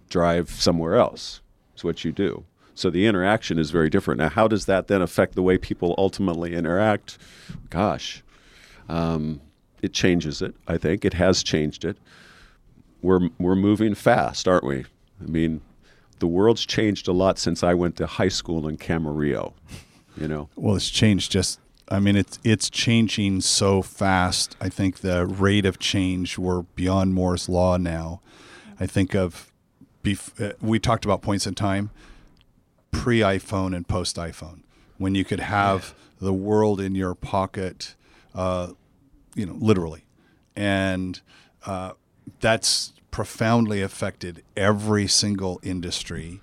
drive 0.08 0.50
somewhere 0.50 0.96
else. 0.96 1.40
It's 1.74 1.84
what 1.84 2.04
you 2.04 2.12
do. 2.12 2.44
So 2.74 2.88
the 2.90 3.06
interaction 3.06 3.58
is 3.58 3.70
very 3.70 3.90
different. 3.90 4.18
Now, 4.18 4.28
how 4.30 4.48
does 4.48 4.66
that 4.66 4.86
then 4.88 5.02
affect 5.02 5.34
the 5.34 5.42
way 5.42 5.58
people 5.58 5.94
ultimately 5.98 6.54
interact? 6.54 7.18
Gosh, 7.68 8.22
um, 8.88 9.40
it 9.82 9.92
changes 9.92 10.40
it. 10.42 10.54
I 10.66 10.78
think 10.78 11.04
it 11.04 11.14
has 11.14 11.42
changed 11.42 11.84
it. 11.84 11.98
We're 13.02 13.28
we're 13.38 13.56
moving 13.56 13.94
fast, 13.94 14.46
aren't 14.48 14.64
we? 14.64 14.84
I 15.22 15.26
mean, 15.26 15.60
the 16.18 16.26
world's 16.26 16.64
changed 16.66 17.08
a 17.08 17.12
lot 17.12 17.38
since 17.38 17.62
I 17.62 17.74
went 17.74 17.96
to 17.96 18.06
high 18.06 18.28
school 18.28 18.68
in 18.68 18.76
Camarillo. 18.76 19.52
You 20.16 20.28
know, 20.28 20.48
Well, 20.56 20.76
it's 20.76 20.90
changed 20.90 21.32
just. 21.32 21.60
I 21.92 21.98
mean, 21.98 22.14
it's 22.14 22.38
it's 22.44 22.70
changing 22.70 23.40
so 23.40 23.82
fast. 23.82 24.56
I 24.60 24.68
think 24.68 24.98
the 24.98 25.26
rate 25.26 25.66
of 25.66 25.78
change 25.78 26.38
we're 26.38 26.62
beyond 26.62 27.14
Moore's 27.14 27.48
law 27.48 27.76
now. 27.78 28.20
I 28.78 28.86
think 28.86 29.14
of, 29.14 29.52
bef- 30.04 30.40
uh, 30.40 30.54
we 30.60 30.78
talked 30.78 31.04
about 31.04 31.20
points 31.20 31.46
in 31.46 31.54
time, 31.54 31.90
pre 32.90 33.20
iPhone 33.20 33.74
and 33.74 33.86
post 33.86 34.16
iPhone, 34.16 34.60
when 34.98 35.14
you 35.14 35.24
could 35.24 35.40
have 35.40 35.94
the 36.20 36.32
world 36.32 36.80
in 36.80 36.94
your 36.94 37.14
pocket, 37.14 37.94
uh, 38.34 38.68
you 39.34 39.46
know, 39.46 39.56
literally, 39.58 40.04
and 40.54 41.20
uh, 41.66 41.92
that's 42.40 42.92
profoundly 43.10 43.82
affected 43.82 44.42
every 44.56 45.06
single 45.06 45.60
industry 45.62 46.40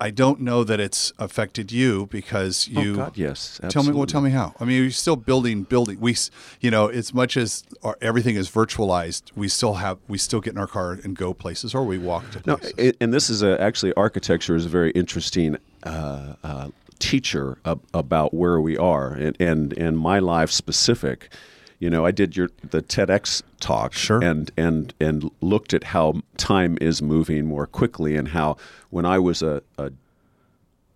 I 0.00 0.10
don't 0.10 0.40
know 0.40 0.64
that 0.64 0.80
it's 0.80 1.12
affected 1.18 1.70
you 1.72 2.06
because 2.06 2.68
you. 2.68 2.92
oh 2.92 2.96
God, 2.96 3.16
yes. 3.16 3.60
Tell 3.68 3.82
me, 3.82 3.92
well, 3.92 4.06
tell 4.06 4.20
me 4.20 4.30
how. 4.30 4.54
I 4.60 4.64
mean, 4.64 4.82
you're 4.82 4.90
still 4.90 5.16
building, 5.16 5.62
building. 5.64 6.00
We, 6.00 6.16
you 6.60 6.70
know, 6.70 6.88
as 6.88 7.12
much 7.14 7.36
as 7.36 7.64
our, 7.82 7.96
everything 8.00 8.36
is 8.36 8.50
virtualized, 8.50 9.24
we 9.34 9.48
still 9.48 9.74
have, 9.74 9.98
we 10.08 10.18
still 10.18 10.40
get 10.40 10.52
in 10.54 10.58
our 10.58 10.66
car 10.66 10.92
and 10.92 11.16
go 11.16 11.32
places, 11.34 11.74
or 11.74 11.84
we 11.84 11.98
walk 11.98 12.30
to 12.32 12.40
places. 12.40 12.72
it, 12.76 12.96
and 13.00 13.12
this 13.12 13.30
is 13.30 13.42
a, 13.42 13.60
actually 13.60 13.92
architecture 13.94 14.54
is 14.54 14.66
a 14.66 14.68
very 14.68 14.90
interesting 14.92 15.56
uh, 15.82 16.34
uh, 16.44 16.68
teacher 16.98 17.58
ab- 17.64 17.82
about 17.94 18.34
where 18.34 18.60
we 18.60 18.76
are, 18.76 19.12
and, 19.12 19.36
and 19.40 19.72
and 19.78 19.98
my 19.98 20.18
life 20.18 20.50
specific. 20.50 21.32
You 21.80 21.88
know, 21.90 22.04
I 22.06 22.10
did 22.10 22.36
your 22.36 22.50
the 22.62 22.82
TEDx 22.82 23.42
talk, 23.58 23.94
Sure. 23.94 24.22
and 24.22 24.50
and 24.56 24.94
and 25.00 25.30
looked 25.40 25.72
at 25.74 25.84
how 25.84 26.20
time 26.36 26.76
is 26.80 27.00
moving 27.02 27.46
more 27.46 27.66
quickly, 27.66 28.16
and 28.16 28.28
how 28.28 28.58
when 28.90 29.04
I 29.06 29.18
was 29.18 29.40
a, 29.42 29.62
a 29.78 29.90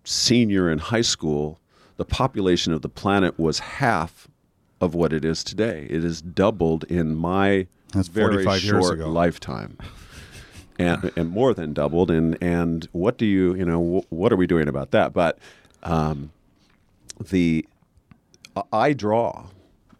senior 0.03 0.69
in 0.69 0.77
high 0.77 1.01
school, 1.01 1.59
the 1.97 2.05
population 2.05 2.71
of 2.71 2.81
the 2.83 2.89
planet 2.89 3.39
was 3.39 3.59
half 3.59 4.27
of 4.79 4.93
what 4.93 5.11
it 5.11 5.25
is 5.25 5.43
today. 5.43 5.87
It 5.89 6.03
has 6.03 6.21
doubled 6.21 6.83
in 6.83 7.15
my 7.15 7.65
That's 7.93 8.07
very 8.07 8.45
short 8.59 8.99
lifetime. 8.99 9.77
And, 10.77 11.09
and 11.15 11.29
more 11.29 11.53
than 11.53 11.71
doubled, 11.71 12.11
and 12.11 12.37
and 12.43 12.85
what 12.91 13.17
do 13.17 13.25
you 13.25 13.55
you 13.55 13.63
know 13.63 14.01
wh- 14.01 14.11
what 14.11 14.33
are 14.33 14.35
we 14.35 14.45
doing 14.45 14.67
about 14.67 14.91
that? 14.91 15.13
But 15.13 15.39
um, 15.83 16.31
the 17.29 17.65
I 18.73 18.91
draw 18.91 19.45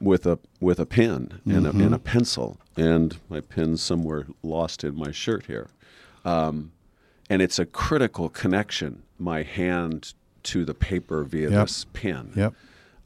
with 0.06 0.26
a 0.26 0.38
with 0.62 0.80
a 0.80 0.86
pen 0.86 1.42
and, 1.46 1.66
a, 1.68 1.72
and 1.72 1.94
a 1.94 2.00
pencil, 2.00 2.58
and 2.78 3.18
my 3.28 3.42
pen's 3.42 3.82
somewhere 3.82 4.28
lost 4.44 4.84
in 4.84 4.96
my 4.96 5.12
shirt 5.12 5.48
here. 5.48 5.68
Um, 6.24 6.72
and 7.30 7.42
it's 7.42 7.60
a 7.60 7.66
critical 7.66 8.30
connection, 8.30 9.02
my 9.20 9.42
hand 9.44 10.14
to 10.44 10.64
the 10.64 10.74
paper 10.76 11.24
via 11.24 11.50
Yep. 11.50 11.66
this 11.68 11.86
pen. 11.94 12.32
Yep. 12.36 12.54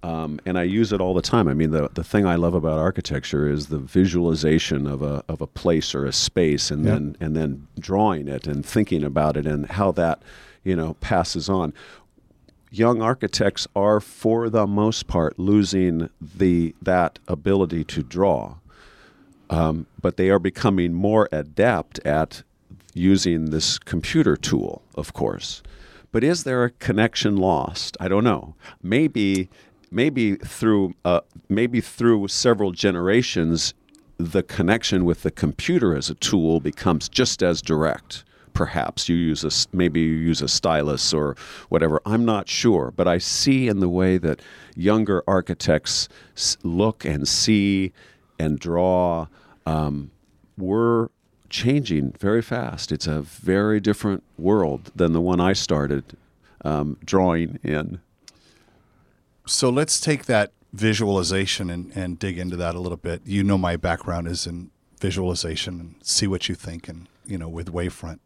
Um, 0.04 0.40
and 0.46 0.58
I 0.58 0.64
use 0.64 0.94
it 0.94 1.02
all 1.02 1.14
the 1.14 1.22
time. 1.22 1.48
I 1.50 1.54
mean, 1.54 1.72
the, 1.72 1.90
the 1.94 2.04
thing 2.06 2.26
I 2.26 2.36
love 2.36 2.54
about 2.54 2.80
architecture 2.80 3.50
is 3.50 3.68
the 3.68 3.80
visualization 3.80 4.88
of 4.88 5.02
a, 5.02 5.24
of 5.28 5.42
a 5.42 5.48
place 5.48 5.94
or 5.96 6.06
a 6.06 6.14
space, 6.14 6.70
and 6.72 6.84
Yep. 6.86 6.94
then 6.94 7.16
and 7.22 7.36
then 7.36 7.68
drawing 7.80 8.28
it 8.28 8.46
and 8.48 8.66
thinking 8.66 9.04
about 9.04 9.36
it 9.38 9.46
and 9.46 9.66
how 9.72 9.92
that 9.94 10.22
you 10.64 10.76
know 10.76 10.94
passes 10.96 11.50
on. 11.50 11.74
Young 12.72 13.02
architects 13.02 13.68
are, 13.76 14.00
for 14.00 14.50
the 14.50 14.68
most 14.68 15.08
part, 15.08 15.40
losing 15.40 16.10
the 16.22 16.76
that 16.82 17.18
ability 17.28 17.84
to 17.86 18.04
draw, 18.04 18.56
um, 19.50 19.88
but 20.00 20.18
they 20.18 20.30
are 20.30 20.40
becoming 20.40 20.94
more 20.94 21.28
adept 21.32 22.00
at 22.06 22.44
using 22.94 23.50
this 23.50 23.80
computer 23.80 24.36
tool, 24.38 24.84
of 24.96 25.14
course. 25.14 25.64
But 26.12 26.24
is 26.24 26.44
there 26.44 26.64
a 26.64 26.70
connection 26.72 27.38
lost? 27.38 27.98
I 28.00 28.08
don't 28.08 28.24
know. 28.24 28.56
Maybe, 28.84 29.50
maybe 29.92 30.36
through 30.36 30.94
uh, 31.06 31.22
maybe 31.48 31.82
through 31.82 32.28
several 32.28 32.72
generations, 32.72 33.74
the 34.18 34.44
connection 34.44 35.06
with 35.06 35.24
the 35.24 35.32
computer 35.32 35.96
as 35.96 36.10
a 36.10 36.16
tool 36.16 36.60
becomes 36.60 37.10
just 37.10 37.42
as 37.42 37.62
direct. 37.62 38.24
Perhaps 38.54 39.10
you 39.10 39.16
use 39.16 39.44
a 39.44 39.76
maybe 39.76 40.02
you 40.02 40.14
use 40.14 40.42
a 40.42 40.48
stylus 40.48 41.14
or 41.14 41.36
whatever. 41.70 42.02
I'm 42.06 42.26
not 42.26 42.48
sure, 42.48 42.92
but 42.96 43.08
I 43.08 43.18
see 43.18 43.68
in 43.68 43.80
the 43.80 43.90
way 43.90 44.18
that 44.18 44.42
younger 44.76 45.24
architects 45.28 46.10
look 46.64 47.06
and 47.06 47.28
see 47.28 47.92
and 48.38 48.60
draw. 48.60 49.28
Um, 49.66 50.12
we're 50.58 51.10
changing 51.50 52.12
very 52.20 52.42
fast. 52.42 52.92
It's 52.92 53.08
a 53.08 53.22
very 53.22 53.80
different 53.80 54.24
world 54.38 54.92
than 54.96 55.14
the 55.14 55.22
one 55.22 55.40
I 55.40 55.54
started 55.54 56.18
um, 56.64 56.98
drawing 57.04 57.60
in. 57.64 58.00
So 59.46 59.70
let's 59.70 60.00
take 60.00 60.26
that 60.26 60.52
visualization 60.74 61.70
and, 61.70 61.92
and 61.96 62.20
dig 62.20 62.38
into 62.38 62.56
that 62.58 62.76
a 62.76 62.80
little 62.80 62.98
bit. 62.98 63.22
You 63.26 63.44
know, 63.44 63.58
my 63.58 63.76
background 63.76 64.28
is 64.28 64.46
in 64.46 64.70
visualization 65.00 65.80
and 65.80 65.96
see 66.04 66.28
what 66.28 66.50
you 66.50 66.56
think, 66.56 66.88
and 66.88 67.08
you 67.26 67.38
know, 67.38 67.50
with 67.50 67.72
Wavefront. 67.74 68.20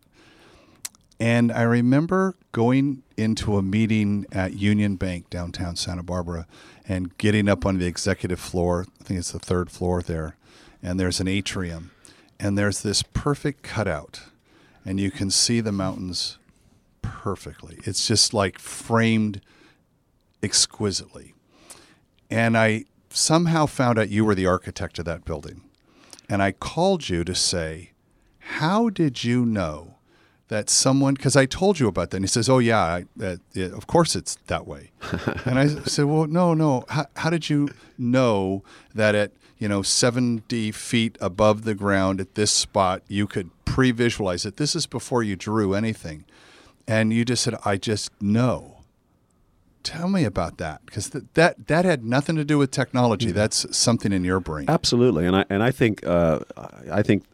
And 1.24 1.54
I 1.54 1.62
remember 1.62 2.36
going 2.52 3.02
into 3.16 3.56
a 3.56 3.62
meeting 3.62 4.26
at 4.34 4.58
Union 4.58 4.98
Bank 4.98 5.30
downtown 5.30 5.78
Santa 5.78 6.04
Barbara 6.04 6.48
and 6.86 7.18
getting 7.18 7.48
up 7.48 7.66
on 7.66 7.78
the 7.78 7.86
executive 7.86 8.42
floor. 8.42 8.88
I 9.00 9.04
think 9.06 9.20
it's 9.20 9.32
the 9.32 9.40
third 9.40 9.72
floor 9.72 10.02
there. 10.02 10.36
And 10.82 11.00
there's 11.00 11.22
an 11.22 11.30
atrium. 11.30 11.92
And 12.42 12.58
there's 12.58 12.82
this 12.82 13.04
perfect 13.04 13.64
cutout. 13.64 14.24
And 14.84 15.00
you 15.00 15.12
can 15.12 15.32
see 15.32 15.62
the 15.62 15.72
mountains 15.72 16.40
perfectly. 17.02 17.80
It's 17.86 18.06
just 18.06 18.34
like 18.34 18.60
framed 18.60 19.40
exquisitely. 20.44 21.36
And 22.30 22.58
I 22.58 22.84
somehow 23.10 23.66
found 23.66 23.98
out 23.98 24.10
you 24.10 24.26
were 24.26 24.36
the 24.36 24.48
architect 24.48 25.00
of 25.00 25.06
that 25.06 25.24
building. 25.24 25.62
And 26.28 26.44
I 26.44 26.52
called 26.52 27.08
you 27.08 27.24
to 27.24 27.34
say, 27.34 27.92
How 28.40 28.90
did 28.90 29.24
you 29.24 29.46
know 29.46 29.93
that 30.54 30.70
someone, 30.70 31.16
because 31.16 31.36
I 31.36 31.48
told 31.48 31.80
you 31.80 31.88
about 31.88 32.12
that. 32.12 32.18
And 32.18 32.24
he 32.24 32.28
says, 32.28 32.48
Oh, 32.48 32.60
yeah, 32.60 32.80
I, 32.80 33.06
uh, 33.22 33.38
yeah 33.54 33.66
of 33.66 33.88
course 33.88 34.16
it's 34.16 34.38
that 34.46 34.68
way. 34.68 34.92
and 35.46 35.58
I 35.58 35.68
said, 35.68 36.06
Well, 36.06 36.28
no, 36.28 36.54
no. 36.54 36.86
How, 36.90 37.08
how 37.16 37.32
did 37.32 37.50
you 37.50 37.70
know 37.98 38.64
that 38.94 39.16
at, 39.16 39.32
you 39.58 39.68
know, 39.68 39.82
70 39.82 40.72
feet 40.72 41.18
above 41.20 41.64
the 41.64 41.74
ground 41.74 42.22
at 42.22 42.36
this 42.36 42.52
spot, 42.52 43.02
you 43.08 43.26
could 43.26 43.50
pre 43.66 43.90
visualize 43.90 44.46
it? 44.46 44.58
This 44.58 44.76
is 44.76 44.86
before 44.86 45.24
you 45.24 45.36
drew 45.36 45.74
anything. 45.74 46.24
And 46.88 47.12
you 47.12 47.26
just 47.26 47.44
said, 47.44 47.56
I 47.66 47.78
just 47.78 48.12
know. 48.22 48.78
Tell 49.82 50.08
me 50.08 50.24
about 50.24 50.60
that 50.60 50.86
because 50.86 51.10
th- 51.10 51.26
that 51.34 51.68
that 51.68 51.84
had 51.84 52.06
nothing 52.06 52.38
to 52.38 52.46
do 52.46 52.58
with 52.58 52.72
technology. 52.72 53.32
That's 53.34 53.76
something 53.76 54.14
in 54.14 54.24
your 54.24 54.40
brain. 54.40 54.66
Absolutely, 54.70 55.26
and 55.26 55.36
I 55.36 55.44
and 55.50 55.62
I 55.62 55.72
think 55.72 56.08
uh, 56.08 56.40
I 56.90 57.02
think 57.02 57.26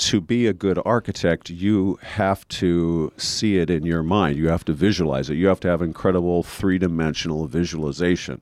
to 0.00 0.20
be 0.20 0.46
a 0.46 0.54
good 0.54 0.80
architect, 0.86 1.50
you 1.50 1.98
have 2.02 2.48
to 2.48 3.12
see 3.18 3.58
it 3.58 3.68
in 3.68 3.84
your 3.84 4.02
mind. 4.02 4.38
You 4.38 4.48
have 4.48 4.64
to 4.64 4.72
visualize 4.72 5.28
it. 5.28 5.34
You 5.34 5.46
have 5.48 5.60
to 5.60 5.68
have 5.68 5.82
incredible 5.82 6.42
three 6.42 6.78
dimensional 6.78 7.46
visualization. 7.46 8.40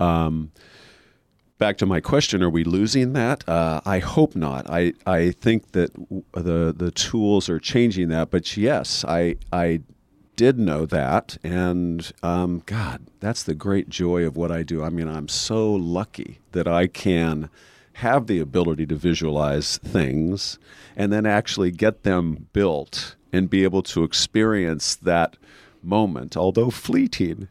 Um, 0.00 0.50
back 1.58 1.78
to 1.78 1.86
my 1.86 2.00
question: 2.00 2.42
Are 2.42 2.50
we 2.50 2.64
losing 2.64 3.12
that? 3.12 3.48
Uh, 3.48 3.80
I 3.86 4.00
hope 4.00 4.34
not. 4.34 4.68
I 4.68 4.94
I 5.06 5.30
think 5.30 5.72
that 5.72 5.94
the 6.32 6.74
the 6.76 6.90
tools 6.90 7.48
are 7.48 7.60
changing 7.60 8.08
that. 8.08 8.30
But 8.30 8.56
yes, 8.56 9.04
I 9.06 9.36
I 9.52 9.82
did 10.34 10.58
know 10.58 10.86
that, 10.86 11.38
and 11.44 12.10
um, 12.24 12.64
God, 12.66 13.06
that's 13.20 13.44
the 13.44 13.54
great 13.54 13.88
joy 13.88 14.26
of 14.26 14.36
what 14.36 14.50
I 14.50 14.64
do. 14.64 14.82
I 14.82 14.90
mean, 14.90 15.08
I'm 15.08 15.28
so 15.28 15.72
lucky 15.72 16.40
that 16.50 16.66
I 16.66 16.88
can 16.88 17.48
have 17.98 18.26
the 18.26 18.40
ability 18.40 18.86
to 18.86 18.94
visualize 18.96 19.78
things 19.78 20.58
and 20.96 21.12
then 21.12 21.26
actually 21.26 21.70
get 21.70 22.02
them 22.02 22.48
built 22.52 23.14
and 23.32 23.48
be 23.50 23.64
able 23.64 23.82
to 23.82 24.04
experience 24.04 24.94
that 24.96 25.36
moment, 25.82 26.36
although 26.36 26.70
fleeting 26.70 27.48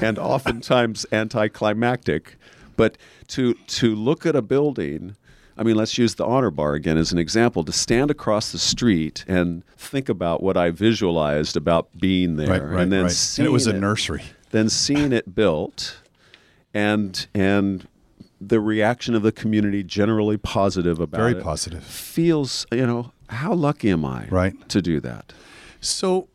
and 0.00 0.18
oftentimes 0.18 1.06
anticlimactic. 1.12 2.36
But 2.76 2.98
to 3.28 3.54
to 3.54 3.94
look 3.94 4.26
at 4.26 4.36
a 4.36 4.42
building, 4.42 5.16
I 5.56 5.62
mean, 5.62 5.76
let's 5.76 5.96
use 5.96 6.14
the 6.16 6.26
honor 6.26 6.50
bar 6.50 6.74
again 6.74 6.98
as 6.98 7.10
an 7.12 7.18
example. 7.18 7.64
To 7.64 7.72
stand 7.72 8.10
across 8.10 8.52
the 8.52 8.58
street 8.58 9.24
and 9.26 9.62
think 9.78 10.08
about 10.10 10.42
what 10.42 10.56
I 10.58 10.70
visualized 10.70 11.56
about 11.56 11.88
being 11.98 12.36
there, 12.36 12.48
right, 12.48 12.62
right, 12.62 12.82
and 12.82 12.92
then 12.92 13.04
right. 13.04 13.10
seeing 13.12 13.46
And 13.46 13.50
it 13.50 13.52
was 13.54 13.66
a 13.66 13.70
it- 13.76 13.80
nursery. 13.80 14.24
then 14.50 14.68
seeing 14.68 15.12
it 15.12 15.34
built, 15.34 16.00
and 16.74 17.26
and 17.34 17.88
the 18.40 18.60
reaction 18.60 19.14
of 19.14 19.22
the 19.22 19.32
community 19.32 19.82
generally 19.82 20.36
positive 20.36 20.98
about 21.00 21.18
Very 21.18 21.32
it 21.32 21.42
positive. 21.42 21.82
feels 21.84 22.66
you 22.72 22.86
know 22.86 23.12
how 23.28 23.52
lucky 23.54 23.90
am 23.90 24.04
I 24.04 24.26
Right. 24.28 24.68
to 24.68 24.80
do 24.82 25.00
that. 25.00 25.32
So, 25.80 26.28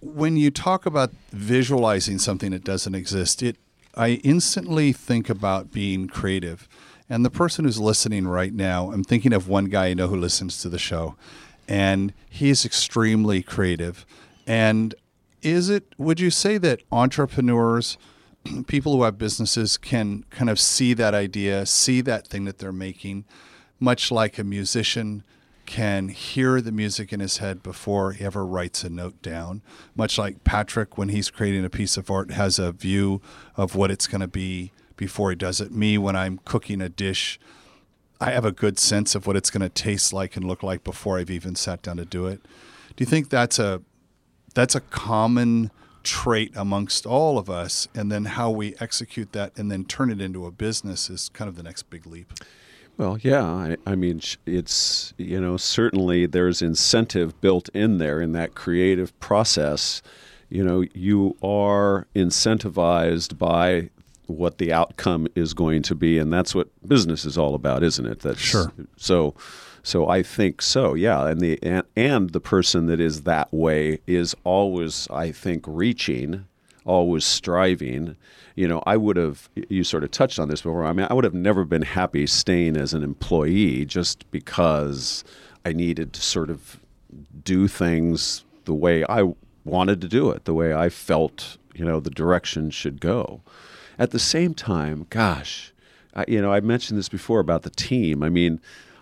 when 0.00 0.36
you 0.36 0.50
talk 0.50 0.86
about 0.86 1.10
visualizing 1.32 2.18
something 2.18 2.50
that 2.52 2.64
doesn't 2.64 2.94
exist, 2.94 3.42
it 3.42 3.56
I 3.96 4.20
instantly 4.24 4.92
think 4.92 5.30
about 5.30 5.70
being 5.72 6.08
creative. 6.08 6.68
And 7.08 7.24
the 7.24 7.30
person 7.30 7.64
who's 7.64 7.78
listening 7.78 8.26
right 8.26 8.52
now, 8.52 8.90
I'm 8.90 9.04
thinking 9.04 9.32
of 9.32 9.46
one 9.46 9.66
guy 9.66 9.86
I 9.88 9.94
know 9.94 10.08
who 10.08 10.16
listens 10.16 10.60
to 10.62 10.68
the 10.68 10.78
show, 10.78 11.14
and 11.68 12.12
he's 12.28 12.64
extremely 12.64 13.42
creative. 13.42 14.04
And 14.46 14.94
is 15.42 15.68
it? 15.70 15.94
Would 15.98 16.18
you 16.18 16.30
say 16.30 16.58
that 16.58 16.80
entrepreneurs, 16.90 17.96
people 18.66 18.94
who 18.94 19.02
have 19.02 19.18
businesses, 19.18 19.76
can 19.76 20.24
kind 20.30 20.50
of 20.50 20.58
see 20.58 20.94
that 20.94 21.14
idea, 21.14 21.66
see 21.66 22.00
that 22.02 22.26
thing 22.26 22.44
that 22.44 22.58
they're 22.58 22.72
making, 22.72 23.24
much 23.80 24.10
like 24.10 24.38
a 24.38 24.44
musician 24.44 25.24
can 25.66 26.08
hear 26.08 26.60
the 26.60 26.72
music 26.72 27.12
in 27.12 27.20
his 27.20 27.38
head 27.38 27.62
before 27.62 28.12
he 28.12 28.24
ever 28.24 28.44
writes 28.44 28.84
a 28.84 28.90
note 28.90 29.20
down. 29.22 29.62
Much 29.96 30.18
like 30.18 30.44
Patrick, 30.44 30.98
when 30.98 31.08
he's 31.08 31.30
creating 31.30 31.64
a 31.64 31.70
piece 31.70 31.96
of 31.96 32.10
art, 32.10 32.30
has 32.32 32.58
a 32.58 32.72
view 32.72 33.22
of 33.56 33.74
what 33.74 33.90
it's 33.90 34.06
going 34.06 34.20
to 34.20 34.28
be 34.28 34.72
before 34.96 35.30
he 35.30 35.36
does 35.36 35.60
it. 35.60 35.72
Me, 35.72 35.96
when 35.96 36.16
I'm 36.16 36.38
cooking 36.44 36.80
a 36.80 36.88
dish, 36.88 37.40
I 38.20 38.30
have 38.30 38.44
a 38.44 38.52
good 38.52 38.78
sense 38.78 39.14
of 39.14 39.26
what 39.26 39.36
it's 39.36 39.50
going 39.50 39.62
to 39.62 39.68
taste 39.68 40.12
like 40.12 40.36
and 40.36 40.46
look 40.46 40.62
like 40.62 40.84
before 40.84 41.18
I've 41.18 41.30
even 41.30 41.54
sat 41.54 41.82
down 41.82 41.96
to 41.96 42.04
do 42.04 42.26
it. 42.26 42.42
Do 42.96 43.02
you 43.02 43.06
think 43.06 43.28
that's 43.28 43.58
a 43.58 43.82
that's 44.54 44.74
a 44.74 44.80
common 44.80 45.72
trait 46.04 46.52
amongst 46.54 47.06
all 47.06 47.38
of 47.38 47.50
us. 47.50 47.88
And 47.94 48.12
then 48.12 48.26
how 48.26 48.50
we 48.50 48.74
execute 48.78 49.32
that 49.32 49.58
and 49.58 49.70
then 49.70 49.84
turn 49.84 50.10
it 50.10 50.20
into 50.20 50.46
a 50.46 50.50
business 50.50 51.10
is 51.10 51.28
kind 51.30 51.48
of 51.48 51.56
the 51.56 51.62
next 51.62 51.84
big 51.90 52.06
leap. 52.06 52.32
Well, 52.96 53.18
yeah. 53.18 53.44
I, 53.44 53.76
I 53.86 53.96
mean, 53.96 54.20
it's, 54.46 55.14
you 55.18 55.40
know, 55.40 55.56
certainly 55.56 56.26
there's 56.26 56.62
incentive 56.62 57.40
built 57.40 57.68
in 57.70 57.98
there 57.98 58.20
in 58.20 58.32
that 58.32 58.54
creative 58.54 59.18
process. 59.18 60.00
You 60.48 60.62
know, 60.62 60.84
you 60.94 61.36
are 61.42 62.06
incentivized 62.14 63.36
by 63.36 63.90
what 64.26 64.58
the 64.58 64.72
outcome 64.72 65.26
is 65.34 65.54
going 65.54 65.82
to 65.82 65.94
be. 65.94 66.18
And 66.18 66.32
that's 66.32 66.54
what 66.54 66.68
business 66.86 67.24
is 67.24 67.36
all 67.36 67.54
about, 67.54 67.82
isn't 67.82 68.06
it? 68.06 68.20
That's, 68.20 68.38
Sure. 68.38 68.72
So, 68.96 69.34
so 69.84 70.08
I 70.08 70.22
think 70.22 70.62
so, 70.62 70.94
yeah. 70.94 71.26
And 71.28 71.40
the 71.40 71.58
and, 71.62 71.84
and 71.94 72.30
the 72.30 72.40
person 72.40 72.86
that 72.86 73.00
is 73.00 73.22
that 73.22 73.52
way 73.52 74.00
is 74.06 74.34
always, 74.42 75.06
I 75.10 75.30
think, 75.30 75.62
reaching, 75.68 76.46
always 76.86 77.24
striving. 77.26 78.16
You 78.54 78.66
know, 78.66 78.82
I 78.86 78.96
would 78.96 79.18
have 79.18 79.50
you 79.68 79.84
sort 79.84 80.02
of 80.02 80.10
touched 80.10 80.38
on 80.38 80.48
this 80.48 80.62
before. 80.62 80.84
I 80.84 80.94
mean, 80.94 81.06
I 81.10 81.12
would 81.12 81.24
have 81.24 81.34
never 81.34 81.66
been 81.66 81.82
happy 81.82 82.26
staying 82.26 82.78
as 82.78 82.94
an 82.94 83.04
employee 83.04 83.84
just 83.84 84.28
because 84.30 85.22
I 85.66 85.74
needed 85.74 86.14
to 86.14 86.22
sort 86.22 86.48
of 86.48 86.80
do 87.44 87.68
things 87.68 88.42
the 88.64 88.74
way 88.74 89.04
I 89.06 89.34
wanted 89.66 90.00
to 90.00 90.08
do 90.08 90.30
it, 90.30 90.46
the 90.46 90.54
way 90.54 90.72
I 90.72 90.88
felt, 90.88 91.58
you 91.74 91.84
know, 91.84 92.00
the 92.00 92.10
direction 92.10 92.70
should 92.70 93.02
go. 93.02 93.42
At 93.98 94.12
the 94.12 94.18
same 94.18 94.54
time, 94.54 95.06
gosh, 95.10 95.74
I, 96.14 96.24
you 96.26 96.40
know, 96.40 96.52
I 96.52 96.60
mentioned 96.60 96.98
this 96.98 97.10
before 97.10 97.40
about 97.40 97.62
the 97.62 97.70
team. 97.70 98.22
I 98.22 98.30
mean, 98.30 98.60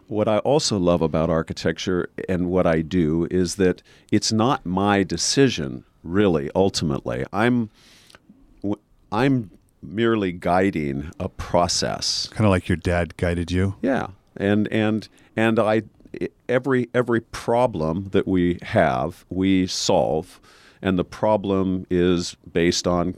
what 0.08 0.28
I 0.28 0.38
also 0.38 0.78
love 0.78 1.02
about 1.02 1.30
architecture 1.30 2.10
and 2.28 2.50
what 2.50 2.66
I 2.66 2.82
do 2.82 3.26
is 3.30 3.56
that 3.56 3.82
it's 4.10 4.32
not 4.32 4.66
my 4.66 5.02
decision, 5.02 5.84
really. 6.02 6.50
Ultimately, 6.54 7.24
I'm 7.32 7.70
I'm 9.10 9.50
merely 9.82 10.32
guiding 10.32 11.10
a 11.18 11.28
process. 11.28 12.28
Kind 12.30 12.46
of 12.46 12.50
like 12.50 12.68
your 12.68 12.76
dad 12.76 13.16
guided 13.16 13.50
you. 13.50 13.74
Yeah, 13.82 14.08
and 14.36 14.68
and 14.68 15.08
and 15.36 15.58
I 15.58 15.82
every 16.48 16.88
every 16.94 17.20
problem 17.20 18.08
that 18.12 18.26
we 18.26 18.58
have, 18.62 19.24
we 19.28 19.66
solve, 19.66 20.40
and 20.80 20.98
the 20.98 21.04
problem 21.04 21.86
is 21.90 22.36
based 22.50 22.86
on 22.86 23.16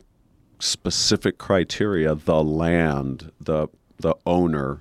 specific 0.58 1.38
criteria: 1.38 2.14
the 2.14 2.42
land, 2.42 3.30
the 3.40 3.68
the 3.98 4.14
owner, 4.26 4.80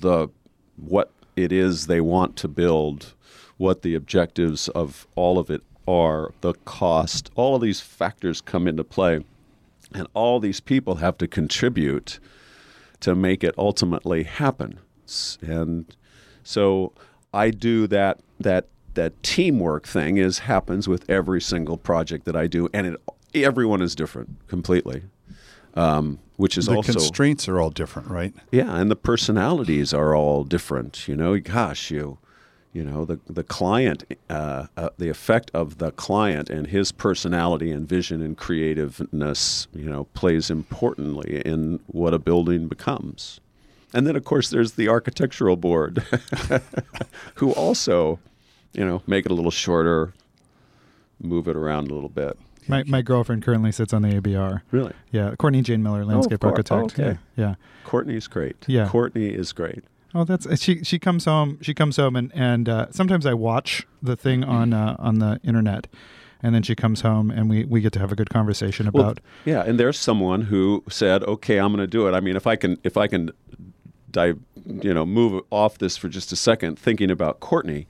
the 0.00 0.28
what 0.76 1.12
it 1.38 1.52
is 1.52 1.86
they 1.86 2.00
want 2.00 2.36
to 2.36 2.48
build, 2.48 3.14
what 3.56 3.82
the 3.82 3.94
objectives 3.94 4.68
of 4.68 5.06
all 5.14 5.38
of 5.38 5.50
it 5.50 5.62
are, 5.86 6.32
the 6.40 6.54
cost. 6.64 7.30
All 7.34 7.54
of 7.54 7.62
these 7.62 7.80
factors 7.80 8.40
come 8.40 8.66
into 8.66 8.84
play, 8.84 9.24
and 9.94 10.06
all 10.14 10.40
these 10.40 10.60
people 10.60 10.96
have 10.96 11.16
to 11.18 11.28
contribute 11.28 12.18
to 13.00 13.14
make 13.14 13.44
it 13.44 13.54
ultimately 13.56 14.24
happen. 14.24 14.80
And 15.40 15.96
so 16.42 16.92
I 17.32 17.50
do 17.50 17.86
that 17.86 18.20
that 18.40 18.66
that 18.94 19.22
teamwork 19.22 19.86
thing 19.86 20.16
is 20.16 20.40
happens 20.40 20.88
with 20.88 21.08
every 21.08 21.40
single 21.40 21.76
project 21.76 22.24
that 22.24 22.34
I 22.34 22.48
do, 22.48 22.68
and 22.74 22.86
it 22.86 23.00
everyone 23.34 23.80
is 23.80 23.94
different 23.94 24.46
completely, 24.48 25.04
um, 25.74 26.18
which 26.38 26.56
is 26.56 26.66
the 26.66 26.76
also 26.76 26.92
constraints 26.92 27.48
are 27.48 27.60
all 27.60 27.68
different, 27.70 28.08
right? 28.08 28.32
yeah, 28.52 28.76
and 28.76 28.90
the 28.90 28.96
personalities 28.96 29.92
are 29.92 30.14
all 30.14 30.44
different. 30.44 31.08
You 31.08 31.16
know, 31.16 31.38
gosh, 31.40 31.90
you, 31.90 32.18
you 32.72 32.84
know, 32.84 33.04
the 33.04 33.18
the 33.26 33.42
client, 33.42 34.04
uh, 34.30 34.68
uh, 34.76 34.90
the 34.98 35.08
effect 35.08 35.50
of 35.52 35.78
the 35.78 35.90
client 35.90 36.48
and 36.48 36.68
his 36.68 36.92
personality 36.92 37.72
and 37.72 37.88
vision 37.88 38.22
and 38.22 38.38
creativeness, 38.38 39.66
you 39.74 39.90
know, 39.90 40.04
plays 40.14 40.48
importantly 40.48 41.42
in 41.44 41.80
what 41.88 42.14
a 42.14 42.20
building 42.20 42.68
becomes. 42.68 43.40
And 43.92 44.06
then, 44.06 44.14
of 44.14 44.24
course, 44.24 44.48
there's 44.48 44.72
the 44.72 44.88
architectural 44.88 45.56
board, 45.56 46.04
who 47.36 47.50
also, 47.52 48.20
you 48.72 48.84
know, 48.84 49.02
make 49.08 49.26
it 49.26 49.32
a 49.32 49.34
little 49.34 49.50
shorter, 49.50 50.12
move 51.20 51.48
it 51.48 51.56
around 51.56 51.90
a 51.90 51.94
little 51.94 52.10
bit. 52.10 52.38
My, 52.68 52.84
my 52.86 53.02
girlfriend 53.02 53.42
currently 53.42 53.72
sits 53.72 53.92
on 53.92 54.02
the 54.02 54.08
ABR. 54.20 54.62
Really, 54.70 54.92
Yeah, 55.10 55.34
Courtney 55.36 55.62
Jane 55.62 55.82
Miller, 55.82 56.04
landscape 56.04 56.40
course. 56.40 56.52
architect. 56.70 56.98
Okay. 57.00 57.18
Yeah, 57.36 57.44
yeah. 57.48 57.54
Courtney's 57.84 58.26
great. 58.26 58.56
Yeah. 58.66 58.88
Courtney 58.88 59.28
is 59.28 59.52
great. 59.52 59.82
Oh, 60.14 60.24
that's 60.24 60.46
uh, 60.46 60.56
she. 60.56 60.82
She 60.84 60.98
comes 60.98 61.26
home. 61.26 61.58
She 61.60 61.74
comes 61.74 61.96
home, 61.96 62.16
and 62.16 62.32
and 62.34 62.66
uh, 62.68 62.86
sometimes 62.90 63.26
I 63.26 63.34
watch 63.34 63.86
the 64.02 64.16
thing 64.16 64.42
on 64.42 64.72
uh, 64.72 64.96
on 64.98 65.18
the 65.18 65.38
internet, 65.44 65.86
and 66.42 66.54
then 66.54 66.62
she 66.62 66.74
comes 66.74 67.02
home, 67.02 67.30
and 67.30 67.50
we 67.50 67.64
we 67.66 67.82
get 67.82 67.92
to 67.92 67.98
have 67.98 68.10
a 68.10 68.14
good 68.16 68.30
conversation 68.30 68.88
Well, 68.90 69.04
about. 69.04 69.20
yeah, 69.44 69.62
and 69.64 69.78
there's 69.78 69.98
someone 69.98 70.42
who 70.42 70.82
said, 70.88 71.22
"Okay, 71.24 71.58
I'm 71.58 71.72
going 71.74 71.82
to 71.82 71.86
do 71.86 72.08
it." 72.08 72.12
I 72.12 72.20
mean, 72.20 72.36
if 72.36 72.46
I 72.46 72.56
can, 72.56 72.78
if 72.84 72.96
I 72.96 73.06
can, 73.06 73.30
dive, 74.10 74.38
you 74.66 74.94
know, 74.94 75.04
move 75.04 75.42
off 75.50 75.76
this 75.76 75.98
for 75.98 76.08
just 76.08 76.32
a 76.32 76.36
second, 76.36 76.78
thinking 76.78 77.10
about 77.10 77.40
Courtney, 77.40 77.86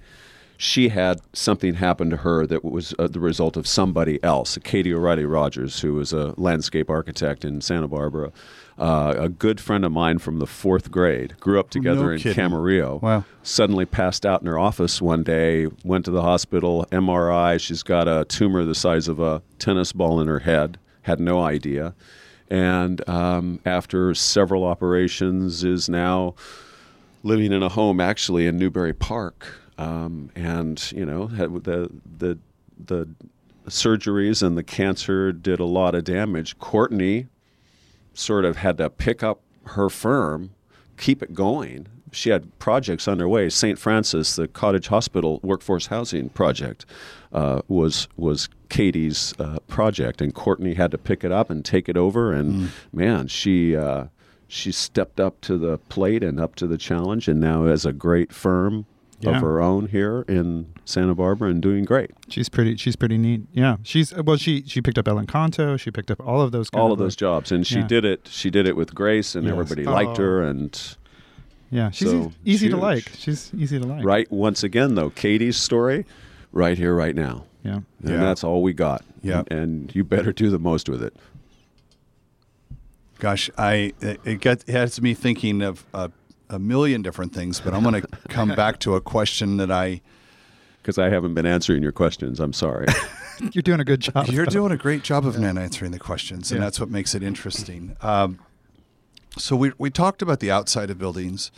she 0.60 0.88
had 0.88 1.20
something 1.32 1.74
happen 1.74 2.10
to 2.10 2.16
her 2.16 2.44
that 2.44 2.64
was 2.64 2.92
uh, 2.98 3.06
the 3.06 3.20
result 3.20 3.56
of 3.56 3.64
somebody 3.64 4.22
else. 4.24 4.58
Katie 4.64 4.92
O'Reilly 4.92 5.24
Rogers, 5.24 5.80
who 5.80 5.94
was 5.94 6.12
a 6.12 6.34
landscape 6.36 6.90
architect 6.90 7.44
in 7.44 7.60
Santa 7.60 7.86
Barbara, 7.86 8.32
uh, 8.76 9.14
a 9.16 9.28
good 9.28 9.60
friend 9.60 9.84
of 9.84 9.92
mine 9.92 10.18
from 10.18 10.40
the 10.40 10.48
fourth 10.48 10.90
grade, 10.90 11.38
grew 11.38 11.60
up 11.60 11.70
together 11.70 12.06
No 12.06 12.10
in 12.10 12.18
kidding. 12.18 12.44
Camarillo. 12.44 13.00
Wow. 13.00 13.24
Suddenly 13.44 13.86
passed 13.86 14.26
out 14.26 14.40
in 14.40 14.48
her 14.48 14.58
office 14.58 15.00
one 15.00 15.22
day, 15.22 15.68
went 15.84 16.04
to 16.06 16.10
the 16.10 16.22
hospital, 16.22 16.84
MRI. 16.90 17.60
She's 17.60 17.84
got 17.84 18.08
a 18.08 18.24
tumor 18.24 18.64
the 18.64 18.74
size 18.74 19.06
of 19.06 19.20
a 19.20 19.40
tennis 19.60 19.92
ball 19.92 20.20
in 20.20 20.26
her 20.26 20.40
head, 20.40 20.76
had 21.02 21.20
no 21.20 21.40
idea. 21.40 21.94
And 22.50 23.08
um, 23.08 23.60
after 23.64 24.12
several 24.12 24.64
operations, 24.64 25.62
is 25.62 25.88
now 25.88 26.34
living 27.22 27.52
in 27.52 27.62
a 27.62 27.68
home 27.68 28.00
actually 28.00 28.48
in 28.48 28.58
Newbury 28.58 28.92
Park. 28.92 29.46
Um, 29.78 30.30
and, 30.34 30.92
you 30.92 31.06
know, 31.06 31.26
the, 31.26 31.90
the, 32.18 32.38
the 32.84 33.08
surgeries 33.68 34.42
and 34.42 34.56
the 34.56 34.62
cancer 34.62 35.32
did 35.32 35.60
a 35.60 35.64
lot 35.64 35.94
of 35.94 36.04
damage. 36.04 36.58
Courtney 36.58 37.28
sort 38.12 38.44
of 38.44 38.56
had 38.56 38.76
to 38.78 38.90
pick 38.90 39.22
up 39.22 39.40
her 39.64 39.88
firm, 39.88 40.50
keep 40.96 41.22
it 41.22 41.34
going. 41.34 41.86
She 42.10 42.30
had 42.30 42.58
projects 42.58 43.06
underway. 43.06 43.50
St. 43.50 43.78
Francis, 43.78 44.36
the 44.36 44.48
cottage 44.48 44.88
hospital 44.88 45.40
workforce 45.42 45.86
housing 45.86 46.30
project, 46.30 46.86
uh, 47.32 47.60
was 47.68 48.08
was 48.16 48.48
Katie's 48.70 49.34
uh, 49.38 49.58
project, 49.68 50.22
and 50.22 50.34
Courtney 50.34 50.74
had 50.74 50.90
to 50.92 50.98
pick 50.98 51.22
it 51.22 51.30
up 51.30 51.50
and 51.50 51.62
take 51.64 51.88
it 51.88 51.98
over. 51.98 52.32
And 52.32 52.70
man, 52.92 53.28
she 53.28 53.76
uh, 53.76 54.06
she 54.48 54.72
stepped 54.72 55.20
up 55.20 55.40
to 55.42 55.58
the 55.58 55.76
plate 55.90 56.24
and 56.24 56.40
up 56.40 56.54
to 56.56 56.66
the 56.66 56.78
challenge, 56.78 57.28
and 57.28 57.40
now 57.40 57.66
has 57.66 57.84
a 57.84 57.92
great 57.92 58.32
firm 58.32 58.86
Yeah. 59.20 59.30
of 59.36 59.42
her 59.42 59.60
own 59.60 59.88
here 59.88 60.24
in 60.28 60.66
Santa 60.84 61.14
Barbara 61.14 61.50
and 61.50 61.60
doing 61.60 61.84
great. 61.84 62.12
She's 62.28 62.48
pretty. 62.48 62.76
She's 62.76 62.94
pretty 62.94 63.18
neat. 63.18 63.42
Yeah. 63.52 63.78
She's 63.82 64.14
well. 64.14 64.36
She 64.36 64.62
she 64.66 64.80
picked 64.80 64.96
up 64.98 65.08
Ellen 65.08 65.26
Canto. 65.26 65.76
She 65.76 65.90
picked 65.90 66.10
up 66.10 66.20
all 66.24 66.40
of 66.40 66.52
those. 66.52 66.70
All 66.72 66.86
of 66.86 66.92
of 66.92 66.98
those 66.98 67.16
jobs, 67.16 67.50
and 67.50 67.66
she 67.66 67.76
Yeah. 67.80 67.86
did 67.88 68.04
it. 68.04 68.28
She 68.30 68.48
did 68.50 68.66
it 68.68 68.76
with 68.76 68.94
grace, 68.94 69.34
and 69.34 69.44
Yes. 69.44 69.52
everybody 69.52 69.86
oh. 69.86 69.92
liked 69.92 70.18
Oh. 70.20 70.22
her. 70.22 70.42
And 70.42 70.96
Yeah. 71.70 71.90
She's 71.90 72.08
So, 72.10 72.32
e- 72.44 72.50
easy 72.52 72.68
to 72.68 72.76
like. 72.76 73.10
She's 73.16 73.50
easy 73.56 73.78
to 73.80 73.86
like. 73.86 74.04
Right. 74.04 74.30
Once 74.30 74.62
again, 74.62 74.94
though, 74.94 75.10
Katie's 75.10 75.56
story, 75.56 76.06
right 76.52 76.78
here, 76.78 76.94
right 76.94 77.14
now, 77.16 77.44
Yeah. 77.64 77.72
and 77.74 77.84
Yeah. 78.10 78.16
that's 78.18 78.44
all 78.44 78.62
we 78.62 78.72
got. 78.72 79.04
Yeah. 79.22 79.42
And 79.50 79.92
you 79.94 80.04
better 80.04 80.32
do 80.32 80.48
the 80.48 80.58
most 80.60 80.88
with 80.88 81.02
it. 81.02 81.14
Gosh, 83.18 83.50
I 83.58 83.92
it, 84.00 84.20
it 84.24 84.40
got 84.40 84.58
it 84.68 84.72
has 84.72 85.00
me 85.02 85.12
thinking 85.12 85.60
of 85.60 85.84
a, 85.92 86.10
a 86.50 86.58
million 86.58 87.02
different 87.02 87.32
things, 87.34 87.60
but 87.60 87.74
I'm 87.74 87.82
going 87.82 88.00
to 88.00 88.08
come 88.28 88.54
back 88.54 88.78
to 88.80 88.94
a 88.94 89.00
question 89.00 89.56
that 89.58 89.70
I. 89.70 90.00
Because 90.80 90.96
I 90.96 91.10
haven't 91.10 91.34
been 91.34 91.44
answering 91.44 91.82
your 91.82 91.92
questions. 91.92 92.40
I'm 92.40 92.54
sorry. 92.54 92.86
You're 93.52 93.60
doing 93.62 93.80
a 93.80 93.84
good 93.84 94.00
job. 94.00 94.28
You're 94.28 94.46
doing 94.46 94.72
a 94.72 94.76
great 94.86 95.02
job 95.02 95.26
of 95.26 95.38
not 95.38 95.58
answering 95.58 95.90
the 95.90 95.98
questions, 95.98 96.50
and 96.50 96.60
Yeah. 96.60 96.64
that's 96.64 96.80
what 96.80 96.88
makes 96.88 97.14
it 97.14 97.22
interesting. 97.22 97.94
Um, 98.00 98.38
so 99.36 99.54
we 99.54 99.72
we 99.76 99.90
talked 99.90 100.22
about 100.22 100.40
the 100.40 100.50
outside 100.50 100.88
of 100.88 100.96
buildings, 100.98 101.50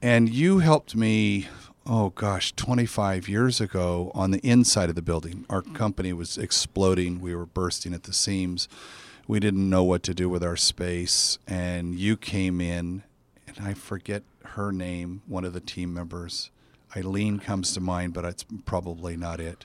and 0.00 0.30
you 0.30 0.60
helped 0.60 0.96
me. 0.96 1.48
Oh 1.84 2.10
gosh, 2.10 2.52
25 2.54 3.28
years 3.28 3.60
ago 3.60 4.10
on 4.14 4.30
the 4.30 4.38
inside 4.38 4.88
of 4.88 4.94
the 4.94 5.02
building, 5.02 5.44
our 5.50 5.60
company 5.62 6.12
was 6.14 6.38
exploding. 6.38 7.20
We 7.20 7.34
were 7.34 7.44
bursting 7.46 7.92
at 7.92 8.04
the 8.04 8.12
seams. 8.14 8.68
We 9.26 9.38
didn't 9.40 9.68
know 9.68 9.84
what 9.84 10.02
to 10.04 10.14
do 10.14 10.30
with 10.30 10.42
our 10.44 10.56
space, 10.56 11.38
and 11.46 11.94
you 11.94 12.16
came 12.16 12.60
in, 12.60 13.02
and 13.56 13.66
I 13.66 13.74
forget 13.74 14.22
her 14.44 14.72
name. 14.72 15.22
One 15.26 15.44
of 15.44 15.52
the 15.52 15.60
team 15.60 15.94
members, 15.94 16.50
Eileen, 16.96 17.38
comes 17.38 17.72
to 17.74 17.80
mind, 17.80 18.14
but 18.14 18.24
it's 18.24 18.44
probably 18.64 19.16
not 19.16 19.40
it. 19.40 19.64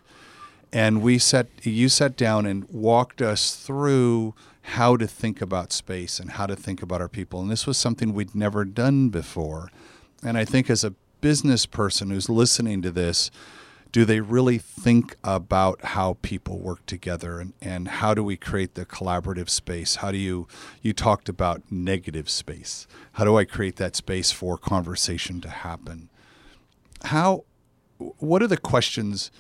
And 0.72 1.02
we 1.02 1.18
sat 1.18 1.48
you 1.64 1.88
sat 1.90 2.18
down 2.18 2.46
and 2.46 2.66
walked 2.70 3.22
us 3.22 3.56
through 3.56 4.36
how 4.62 4.98
to 4.98 5.08
think 5.08 5.42
about 5.42 5.72
space 5.72 6.20
and 6.20 6.32
how 6.32 6.46
to 6.46 6.56
think 6.56 6.82
about 6.82 7.00
our 7.00 7.08
people. 7.08 7.40
And 7.40 7.50
this 7.50 7.66
was 7.66 7.78
something 7.78 8.14
we'd 8.14 8.36
never 8.36 8.66
done 8.66 9.10
before. 9.10 9.72
And 10.24 10.38
i 10.38 10.44
think 10.44 10.70
as 10.70 10.84
a 10.84 10.94
business 11.22 11.66
person 11.66 12.10
who's 12.10 12.30
listening 12.30 12.82
to 12.82 12.92
this 12.92 13.32
do 13.98 14.06
they 14.06 14.20
really 14.20 14.60
think 14.60 15.16
about 15.24 15.84
how 15.84 16.18
people 16.22 16.60
work 16.60 16.86
together 16.86 17.40
and, 17.40 17.54
and 17.60 17.88
how 17.88 18.14
do 18.14 18.24
we 18.24 18.38
create 18.38 18.76
the 18.76 18.86
collaborative 18.86 19.50
space? 19.50 19.96
How 19.96 20.12
do 20.12 20.20
you 20.20 20.48
you 20.84 20.94
talked 20.94 21.28
about 21.28 21.64
negative 21.72 22.30
space? 22.30 22.86
How 23.14 23.26
do 23.26 23.40
I 23.40 23.44
create 23.44 23.78
that 23.78 23.96
space 23.96 24.32
for 24.32 24.56
conversation 24.56 25.42
to 25.42 25.50
happen? 25.50 26.12
How 27.06 27.46
what 27.98 28.44
are 28.44 28.48
the 28.48 28.60
questions 28.60 29.32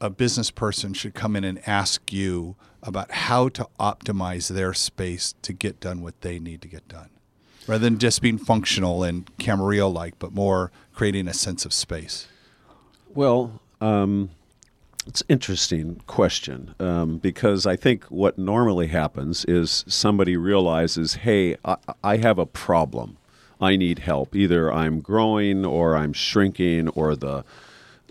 a 0.00 0.10
business 0.10 0.52
person 0.52 0.94
should 0.94 1.14
come 1.14 1.34
in 1.34 1.42
and 1.42 1.60
ask 1.68 2.12
you 2.12 2.54
about 2.84 3.10
how 3.10 3.48
to 3.48 3.68
optimize 3.80 4.46
their 4.46 4.72
space 4.74 5.34
to 5.42 5.52
get 5.52 5.80
done 5.80 6.02
what 6.02 6.20
they 6.20 6.38
need 6.38 6.62
to 6.62 6.68
get 6.68 6.86
done? 6.86 7.10
Rather 7.66 7.82
than 7.82 7.98
just 7.98 8.22
being 8.22 8.38
functional 8.38 9.02
and 9.02 9.26
Camarillo 9.38 9.92
like, 9.92 10.20
but 10.20 10.32
more 10.32 10.70
creating 10.94 11.26
a 11.26 11.34
sense 11.34 11.64
of 11.64 11.72
space. 11.72 12.28
Well, 13.08 13.60
um, 13.82 14.30
it's 15.06 15.22
interesting 15.28 16.00
question 16.06 16.74
um, 16.78 17.18
because 17.18 17.66
I 17.66 17.74
think 17.74 18.04
what 18.04 18.38
normally 18.38 18.86
happens 18.86 19.44
is 19.46 19.84
somebody 19.88 20.36
realizes, 20.36 21.14
hey, 21.14 21.56
I, 21.64 21.76
I 22.04 22.16
have 22.18 22.38
a 22.38 22.46
problem. 22.46 23.16
I 23.60 23.76
need 23.76 24.00
help. 24.00 24.36
Either 24.36 24.72
I'm 24.72 25.00
growing 25.00 25.64
or 25.64 25.96
I'm 25.96 26.12
shrinking 26.12 26.88
or 26.90 27.16
the 27.16 27.44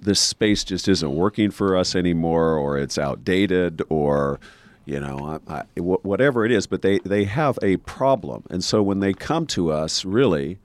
this 0.02 0.20
space 0.20 0.64
just 0.64 0.88
isn't 0.88 1.16
working 1.16 1.52
for 1.52 1.78
us 1.78 1.96
anymore 1.96 2.58
or 2.58 2.78
it's 2.78 2.98
outdated 2.98 3.84
or 3.88 4.40
you 4.84 5.00
know 5.00 5.40
whatever 5.78 6.44
it 6.44 6.52
is 6.52 6.66
but 6.66 6.82
they, 6.82 6.98
they 7.06 7.26
have 7.26 7.60
a 7.62 7.78
problem 7.78 8.44
and 8.50 8.64
so 8.64 8.82
when 8.82 9.00
they 9.00 9.14
come 9.14 9.46
to 9.46 9.72
us 9.72 10.04
really 10.04 10.58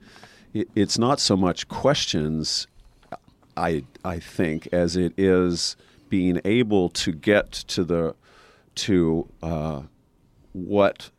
it, 0.55 0.67
it's 0.75 0.97
not 0.97 1.19
so 1.19 1.37
much 1.37 1.67
questions 1.67 2.65
I 3.57 3.83
I 4.05 4.19
think 4.19 4.67
as 4.71 4.95
it 4.95 5.13
is 5.17 5.75
being 6.09 6.39
able 6.45 6.89
to 6.89 7.11
get 7.11 7.51
to 7.51 7.83
the 7.83 8.15
to 8.75 9.27
uh, 9.41 9.81
what 10.53 11.09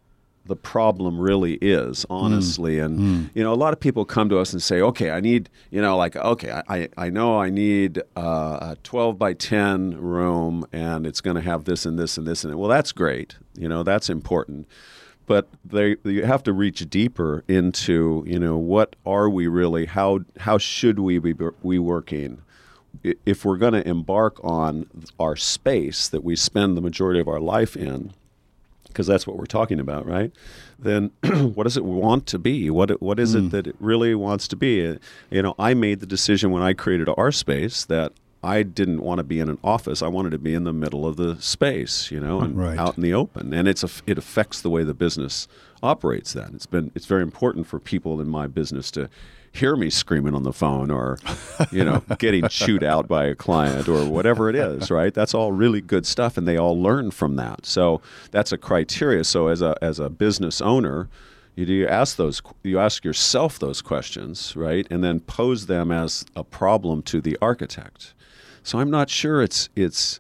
the 0.47 0.57
problem 0.57 1.21
really 1.21 1.55
is 1.61 2.07
honestly 2.09 2.77
mm. 2.77 2.85
and 2.85 2.99
mm. 2.99 3.31
you 3.35 3.43
know 3.43 3.53
a 3.53 3.55
lot 3.55 3.75
of 3.75 3.79
people 3.79 4.07
come 4.07 4.31
to 4.31 4.39
us 4.39 4.55
and 4.55 4.63
say 4.63 4.81
okay 4.81 5.11
i 5.11 5.21
need 5.21 5.51
you 5.71 5.81
know 5.81 5.95
like 5.95 6.17
okay 6.17 6.63
i, 6.69 6.89
I 6.97 7.11
know 7.11 7.39
i 7.39 7.51
need 7.51 8.01
uh, 8.17 8.73
a 8.73 8.77
12 8.83 9.19
by 9.19 9.35
10 9.35 10.01
room 10.01 10.67
and 10.73 11.07
it's 11.07 11.21
going 11.21 11.37
to 11.37 11.43
have 11.43 11.65
this 11.65 11.85
and 11.85 11.99
this 11.99 12.17
and 12.17 12.27
this 12.27 12.45
and 12.45 12.53
it 12.53 12.57
well 12.57 12.71
that's 12.71 12.93
great 12.93 13.37
you 13.59 13.69
know 13.69 13.83
that's 13.83 14.09
important 14.09 14.67
but 15.29 15.47
they 15.63 15.97
you 16.05 16.25
have 16.25 16.43
to 16.43 16.53
reach 16.53 16.89
deeper 16.91 17.45
into 17.47 18.25
you 18.27 18.39
know 18.39 18.57
what 18.57 18.97
are 19.07 19.29
we 19.29 19.47
really 19.47 19.87
how 19.87 20.21
how 20.39 20.59
should 20.59 20.99
we 20.99 21.19
be 21.19 21.35
we 21.63 21.79
working? 21.79 22.43
If 23.05 23.45
we're 23.45 23.59
going 23.59 23.75
to 23.75 23.87
embark 23.87 24.43
on 24.43 24.89
our 25.21 25.37
space 25.37 26.09
that 26.09 26.25
we 26.25 26.35
spend 26.35 26.77
the 26.77 26.81
majority 26.81 27.21
of 27.21 27.29
our 27.29 27.39
life 27.39 27.77
in 27.77 28.13
because 28.89 29.07
that's 29.07 29.27
what 29.27 29.37
we're 29.37 29.45
talking 29.45 29.79
about 29.79 30.07
right? 30.07 30.33
Then 30.79 31.11
what 31.23 31.65
does 31.65 31.77
it 31.77 31.85
want 31.85 32.27
to 32.29 32.39
be? 32.39 32.71
What 32.71 33.01
what 33.03 33.21
is 33.21 33.37
mm. 33.37 33.47
it 33.47 33.51
that 33.51 33.67
it 33.67 33.77
really 33.79 34.15
wants 34.15 34.49
to 34.49 34.57
be? 34.57 34.99
You 35.31 35.43
know 35.43 35.55
i 35.59 35.75
made 35.75 36.01
the 36.01 36.07
decision 36.07 36.51
when 36.51 36.63
i 36.63 36.73
created 36.73 37.09
our 37.17 37.31
space 37.31 37.85
that 37.85 38.13
I 38.43 38.63
didn't 38.63 39.03
want 39.03 39.19
to 39.19 39.25
be 39.25 39.41
in 39.41 39.49
an 39.49 39.59
office. 39.65 40.01
I 40.01 40.09
wanted 40.09 40.31
to 40.31 40.39
be 40.39 40.55
in 40.55 40.65
the 40.65 40.73
middle 40.73 41.07
of 41.07 41.17
the 41.17 41.41
space, 41.41 42.11
you 42.11 42.21
know, 42.21 42.41
and 42.41 42.57
right. 42.57 42.79
out 42.79 42.97
in 42.97 43.03
the 43.03 43.13
open. 43.13 43.53
And 43.53 43.67
it's 43.67 43.83
a, 43.83 43.91
it 44.07 44.17
affects 44.17 44.61
the 44.61 44.71
way 44.71 44.85
the 44.85 44.95
business 44.95 45.49
operates. 45.83 46.35
Then 46.35 46.53
it's 46.55 46.67
been 46.67 46.93
it's 46.95 47.07
very 47.07 47.23
important 47.23 47.67
for 47.67 47.81
people 47.81 48.21
in 48.21 48.29
my 48.29 48.47
business 48.47 48.91
to 48.93 49.11
hear 49.53 49.77
me 49.77 49.91
screaming 49.91 50.35
on 50.35 50.43
the 50.45 50.53
phone 50.53 50.91
or 50.91 51.19
you 51.73 51.85
know 51.85 52.03
getting 52.19 52.47
chewed 52.49 52.85
out 52.85 53.09
by 53.09 53.25
a 53.25 53.35
client 53.35 53.89
or 53.89 54.05
whatever 54.05 54.49
it 54.49 54.55
is 54.55 54.91
right 54.91 55.15
that's 55.15 55.35
all 55.35 55.53
really 55.53 55.81
good 55.81 56.07
stuff 56.07 56.37
and 56.37 56.47
they 56.47 56.57
all 56.57 56.81
learn 56.81 57.11
from 57.11 57.37
that 57.37 57.65
so 57.65 58.01
that's 58.31 58.53
a 58.53 58.59
criteria 58.59 59.25
so 59.25 59.49
as 59.49 59.63
a 59.63 59.75
as 59.83 59.99
a 59.99 60.11
business 60.11 60.61
owner 60.61 61.09
you 61.57 61.67
do 61.67 61.89
ask 61.89 62.17
those 62.17 62.43
you 62.63 62.79
ask 62.79 63.05
yourself 63.05 63.59
those 63.59 63.81
questions 63.81 64.55
right 64.55 64.87
and 64.91 65.03
then 65.03 65.19
pose 65.19 65.67
them 65.67 65.91
as 65.91 66.25
a 66.37 66.45
problem 66.45 67.03
to 67.03 67.21
the 67.21 67.37
architect 67.41 68.15
so 68.69 68.79
I'm 68.79 68.91
not 68.91 69.09
sure 69.09 69.43
it's 69.43 69.71
it's 69.75 70.19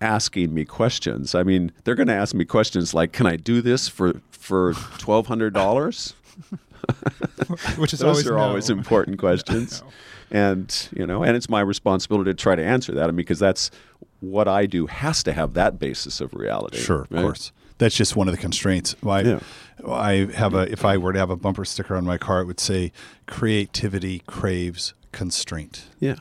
asking 0.00 0.52
me 0.52 0.64
questions. 0.64 1.36
I 1.36 1.44
mean, 1.44 1.70
they're 1.84 1.94
going 1.94 2.08
to 2.08 2.14
ask 2.14 2.34
me 2.34 2.44
questions 2.44 2.92
like, 2.92 3.12
"Can 3.12 3.26
I 3.26 3.36
do 3.36 3.62
this 3.62 3.86
for 3.86 4.20
for 4.30 4.74
twelve 4.98 5.28
hundred 5.28 5.54
dollars?" 5.54 6.14
Which 7.76 7.94
is 7.94 8.00
those 8.00 8.02
always 8.02 8.26
are 8.26 8.36
no. 8.36 8.40
always 8.40 8.70
important 8.70 9.18
questions, 9.20 9.82
no. 10.32 10.36
and 10.36 10.88
you 10.96 11.06
know, 11.06 11.22
and 11.22 11.36
it's 11.36 11.48
my 11.48 11.60
responsibility 11.60 12.30
to 12.30 12.34
try 12.34 12.56
to 12.56 12.64
answer 12.64 12.92
that, 12.92 13.08
and 13.08 13.16
because 13.16 13.38
that's 13.38 13.70
what 14.18 14.48
I 14.48 14.66
do 14.66 14.86
has 14.86 15.22
to 15.22 15.32
have 15.32 15.54
that 15.54 15.78
basis 15.78 16.20
of 16.20 16.34
reality. 16.34 16.78
Sure, 16.78 17.06
right? 17.10 17.20
of 17.20 17.22
course. 17.22 17.52
That's 17.78 17.94
just 17.94 18.16
one 18.16 18.26
of 18.26 18.34
the 18.34 18.40
constraints. 18.40 18.96
I, 19.06 19.20
yeah. 19.20 19.40
I 19.86 20.28
have 20.34 20.54
a. 20.54 20.72
If 20.72 20.84
I 20.84 20.96
were 20.96 21.12
to 21.12 21.18
have 21.20 21.30
a 21.30 21.36
bumper 21.36 21.64
sticker 21.64 21.94
on 21.94 22.04
my 22.04 22.18
car, 22.18 22.40
it 22.40 22.46
would 22.46 22.58
say, 22.58 22.90
"Creativity 23.26 24.22
craves 24.26 24.94
constraint." 25.12 25.84
Yeah, 26.00 26.16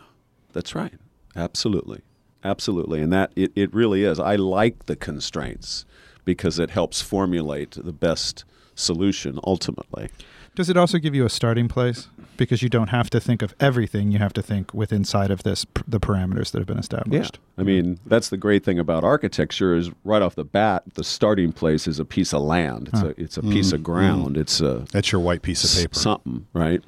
that's 0.54 0.76
right. 0.76 0.94
Absolutely. 1.36 2.02
Absolutely. 2.44 3.02
And 3.02 3.12
that 3.12 3.32
it, 3.36 3.52
it 3.56 3.74
really 3.74 4.04
is. 4.04 4.20
I 4.20 4.36
like 4.36 4.86
the 4.86 4.96
constraints 4.96 5.86
because 6.26 6.60
it 6.60 6.70
helps 6.70 7.02
formulate 7.02 7.72
the 7.72 7.92
best 7.92 8.46
solution 8.76 9.40
ultimately. 9.44 10.10
Does 10.56 10.70
it 10.70 10.78
also 10.78 11.00
give 11.00 11.14
you 11.14 11.26
a 11.26 11.30
starting 11.30 11.68
place? 11.68 12.08
Because 12.38 12.62
you 12.62 12.70
don't 12.70 12.88
have 12.88 13.10
to 13.10 13.20
think 13.20 13.42
of 13.42 13.54
everything; 13.60 14.12
you 14.12 14.20
have 14.20 14.34
to 14.34 14.42
think 14.42 14.74
within 14.74 15.00
inside 15.00 15.32
of 15.32 15.44
this 15.44 15.66
the 15.88 16.00
parameters 16.00 16.52
that 16.52 16.60
have 16.60 16.68
been 16.68 16.80
established. 16.80 17.40
Yeah. 17.42 17.62
I 17.62 17.64
mean, 17.64 18.00
that's 18.06 18.30
the 18.30 18.38
great 18.38 18.64
thing 18.64 18.80
about 18.80 19.04
architecture 19.04 19.76
is 19.76 19.92
right 20.04 20.22
off 20.22 20.36
the 20.36 20.46
bat, 20.46 20.84
the 20.96 21.04
starting 21.04 21.52
place 21.52 21.88
is 21.88 22.00
a 22.00 22.06
piece 22.06 22.34
of 22.34 22.42
land. 22.42 22.90
It's 22.90 23.00
huh. 23.02 23.08
a 23.08 23.22
it's 23.22 23.38
a 23.38 23.42
mm. 23.42 23.52
piece 23.52 23.72
of 23.72 23.82
mm-hmm. 23.82 23.92
ground. 23.92 24.36
Mm. 24.36 24.42
It's 24.42 24.62
a 24.62 24.86
that's 24.92 25.12
your 25.12 25.22
white 25.22 25.42
piece 25.42 25.64
of 25.64 25.82
paper. 25.82 26.00
Something, 26.00 26.48
right? 26.54 26.82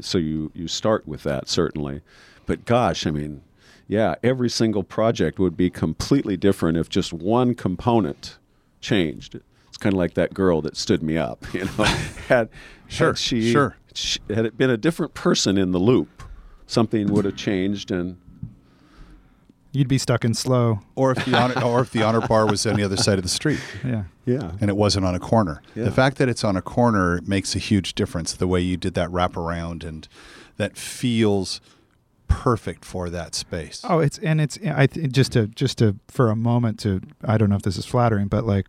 So 0.00 0.18
you 0.18 0.50
you 0.54 0.68
start 0.68 1.08
with 1.08 1.22
that 1.22 1.48
certainly, 1.48 2.02
but 2.44 2.64
gosh, 2.66 3.06
I 3.06 3.10
mean, 3.10 3.42
yeah, 3.88 4.16
every 4.22 4.50
single 4.50 4.82
project 4.82 5.38
would 5.38 5.56
be 5.56 5.70
completely 5.70 6.36
different 6.36 6.76
if 6.76 6.88
just 6.88 7.12
one 7.12 7.54
component 7.54 8.38
changed. 8.80 9.38
It's 9.68 9.76
kind 9.76 9.92
of 9.92 9.98
like 9.98 10.14
that 10.14 10.34
girl 10.34 10.60
that 10.62 10.76
stood 10.76 11.02
me 11.02 11.16
up. 11.16 11.44
You 11.54 11.64
know, 11.64 11.84
had 12.28 12.48
sure, 12.88 13.08
had 13.08 13.18
she, 13.18 13.52
sure. 13.52 13.76
She, 13.94 14.18
had 14.28 14.44
it 14.44 14.58
been 14.58 14.70
a 14.70 14.76
different 14.76 15.14
person 15.14 15.56
in 15.56 15.72
the 15.72 15.78
loop, 15.78 16.22
something 16.66 17.12
would 17.12 17.24
have 17.24 17.36
changed, 17.36 17.90
and 17.90 18.18
you'd 19.72 19.88
be 19.88 19.98
stuck 19.98 20.24
in 20.24 20.34
slow. 20.34 20.80
Or 20.96 21.12
if 21.12 21.24
the 21.24 21.38
honor, 21.38 21.62
or 21.64 21.80
if 21.80 21.92
the 21.92 22.02
honor 22.02 22.26
bar 22.26 22.46
was 22.46 22.66
on 22.66 22.74
the 22.74 22.82
other 22.82 22.96
side 22.96 23.18
of 23.18 23.22
the 23.22 23.28
street. 23.28 23.60
Yeah, 23.84 24.04
yeah, 24.24 24.52
and 24.60 24.68
it 24.68 24.76
wasn't 24.76 25.06
on 25.06 25.14
a 25.14 25.20
corner. 25.20 25.62
Yeah. 25.74 25.84
The 25.84 25.92
fact 25.92 26.18
that 26.18 26.28
it's 26.28 26.42
on 26.42 26.56
a 26.56 26.62
corner 26.62 27.20
makes 27.26 27.54
a 27.54 27.58
huge 27.58 27.94
difference. 27.94 28.32
The 28.32 28.48
way 28.48 28.60
you 28.60 28.76
did 28.76 28.94
that 28.94 29.10
wraparound 29.10 29.84
and 29.84 30.08
that 30.56 30.76
feels 30.76 31.60
perfect 32.28 32.84
for 32.84 33.10
that 33.10 33.34
space. 33.34 33.82
Oh, 33.84 33.98
it's 33.98 34.18
and 34.18 34.40
it's 34.40 34.58
I 34.66 34.86
th- 34.86 35.10
just 35.10 35.32
to 35.32 35.46
just 35.48 35.78
to 35.78 35.96
for 36.08 36.30
a 36.30 36.36
moment 36.36 36.78
to 36.80 37.00
I 37.24 37.38
don't 37.38 37.50
know 37.50 37.56
if 37.56 37.62
this 37.62 37.76
is 37.76 37.86
flattering, 37.86 38.28
but 38.28 38.44
like 38.44 38.66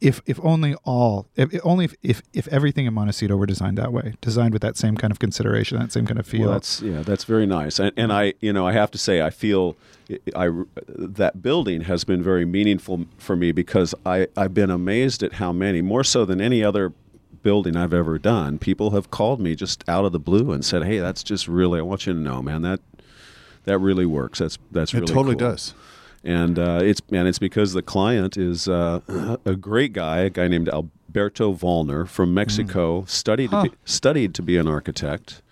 if 0.00 0.22
if 0.26 0.40
only 0.42 0.74
all 0.84 1.26
if, 1.36 1.52
if 1.52 1.60
only 1.64 1.84
if, 1.84 1.94
if, 2.02 2.22
if 2.32 2.48
everything 2.48 2.86
in 2.86 2.94
Montecito 2.94 3.36
were 3.36 3.46
designed 3.46 3.78
that 3.78 3.92
way, 3.92 4.14
designed 4.20 4.52
with 4.52 4.62
that 4.62 4.76
same 4.76 4.96
kind 4.96 5.10
of 5.10 5.18
consideration, 5.18 5.78
that 5.78 5.92
same 5.92 6.06
kind 6.06 6.18
of 6.18 6.26
feel. 6.26 6.42
Well, 6.42 6.52
that's 6.52 6.80
yeah, 6.80 7.02
that's 7.02 7.24
very 7.24 7.46
nice. 7.46 7.78
And, 7.78 7.92
and 7.96 8.12
I 8.12 8.34
you 8.40 8.52
know 8.52 8.66
I 8.66 8.72
have 8.72 8.90
to 8.92 8.98
say 8.98 9.22
I 9.22 9.30
feel 9.30 9.76
I 10.34 10.50
that 10.88 11.42
building 11.42 11.82
has 11.82 12.04
been 12.04 12.22
very 12.22 12.44
meaningful 12.44 13.06
for 13.18 13.36
me 13.36 13.52
because 13.52 13.94
I 14.06 14.28
I've 14.36 14.54
been 14.54 14.70
amazed 14.70 15.22
at 15.22 15.34
how 15.34 15.52
many 15.52 15.82
more 15.82 16.04
so 16.04 16.24
than 16.24 16.40
any 16.40 16.64
other 16.64 16.92
building 17.42 17.76
I've 17.76 17.94
ever 17.94 18.18
done, 18.18 18.58
people 18.58 18.90
have 18.90 19.10
called 19.10 19.40
me 19.40 19.54
just 19.54 19.82
out 19.88 20.04
of 20.04 20.12
the 20.12 20.18
blue 20.18 20.52
and 20.52 20.64
said, 20.64 20.84
"Hey, 20.84 20.98
that's 20.98 21.22
just 21.22 21.48
really 21.48 21.78
I 21.78 21.82
want 21.82 22.06
you 22.06 22.12
to 22.12 22.18
know, 22.18 22.42
man, 22.42 22.62
that 22.62 22.80
that 23.64 23.78
really 23.78 24.06
works. 24.06 24.38
That's 24.38 24.58
that's 24.70 24.94
really 24.94 25.04
it 25.04 25.08
totally 25.08 25.36
cool. 25.36 25.50
does. 25.50 25.74
And 26.22 26.58
uh, 26.58 26.80
it's 26.82 27.00
and 27.12 27.26
it's 27.26 27.38
because 27.38 27.72
the 27.72 27.82
client 27.82 28.36
is 28.36 28.68
uh, 28.68 29.00
a 29.44 29.56
great 29.56 29.92
guy, 29.92 30.20
a 30.20 30.30
guy 30.30 30.48
named 30.48 30.68
Alberto 30.68 31.54
Volner 31.54 32.06
from 32.06 32.34
Mexico, 32.34 33.02
mm. 33.02 33.08
studied 33.08 33.50
huh. 33.50 33.64
to 33.64 33.70
be, 33.70 33.76
studied 33.84 34.34
to 34.34 34.42
be 34.42 34.56
an 34.56 34.68
architect. 34.68 35.42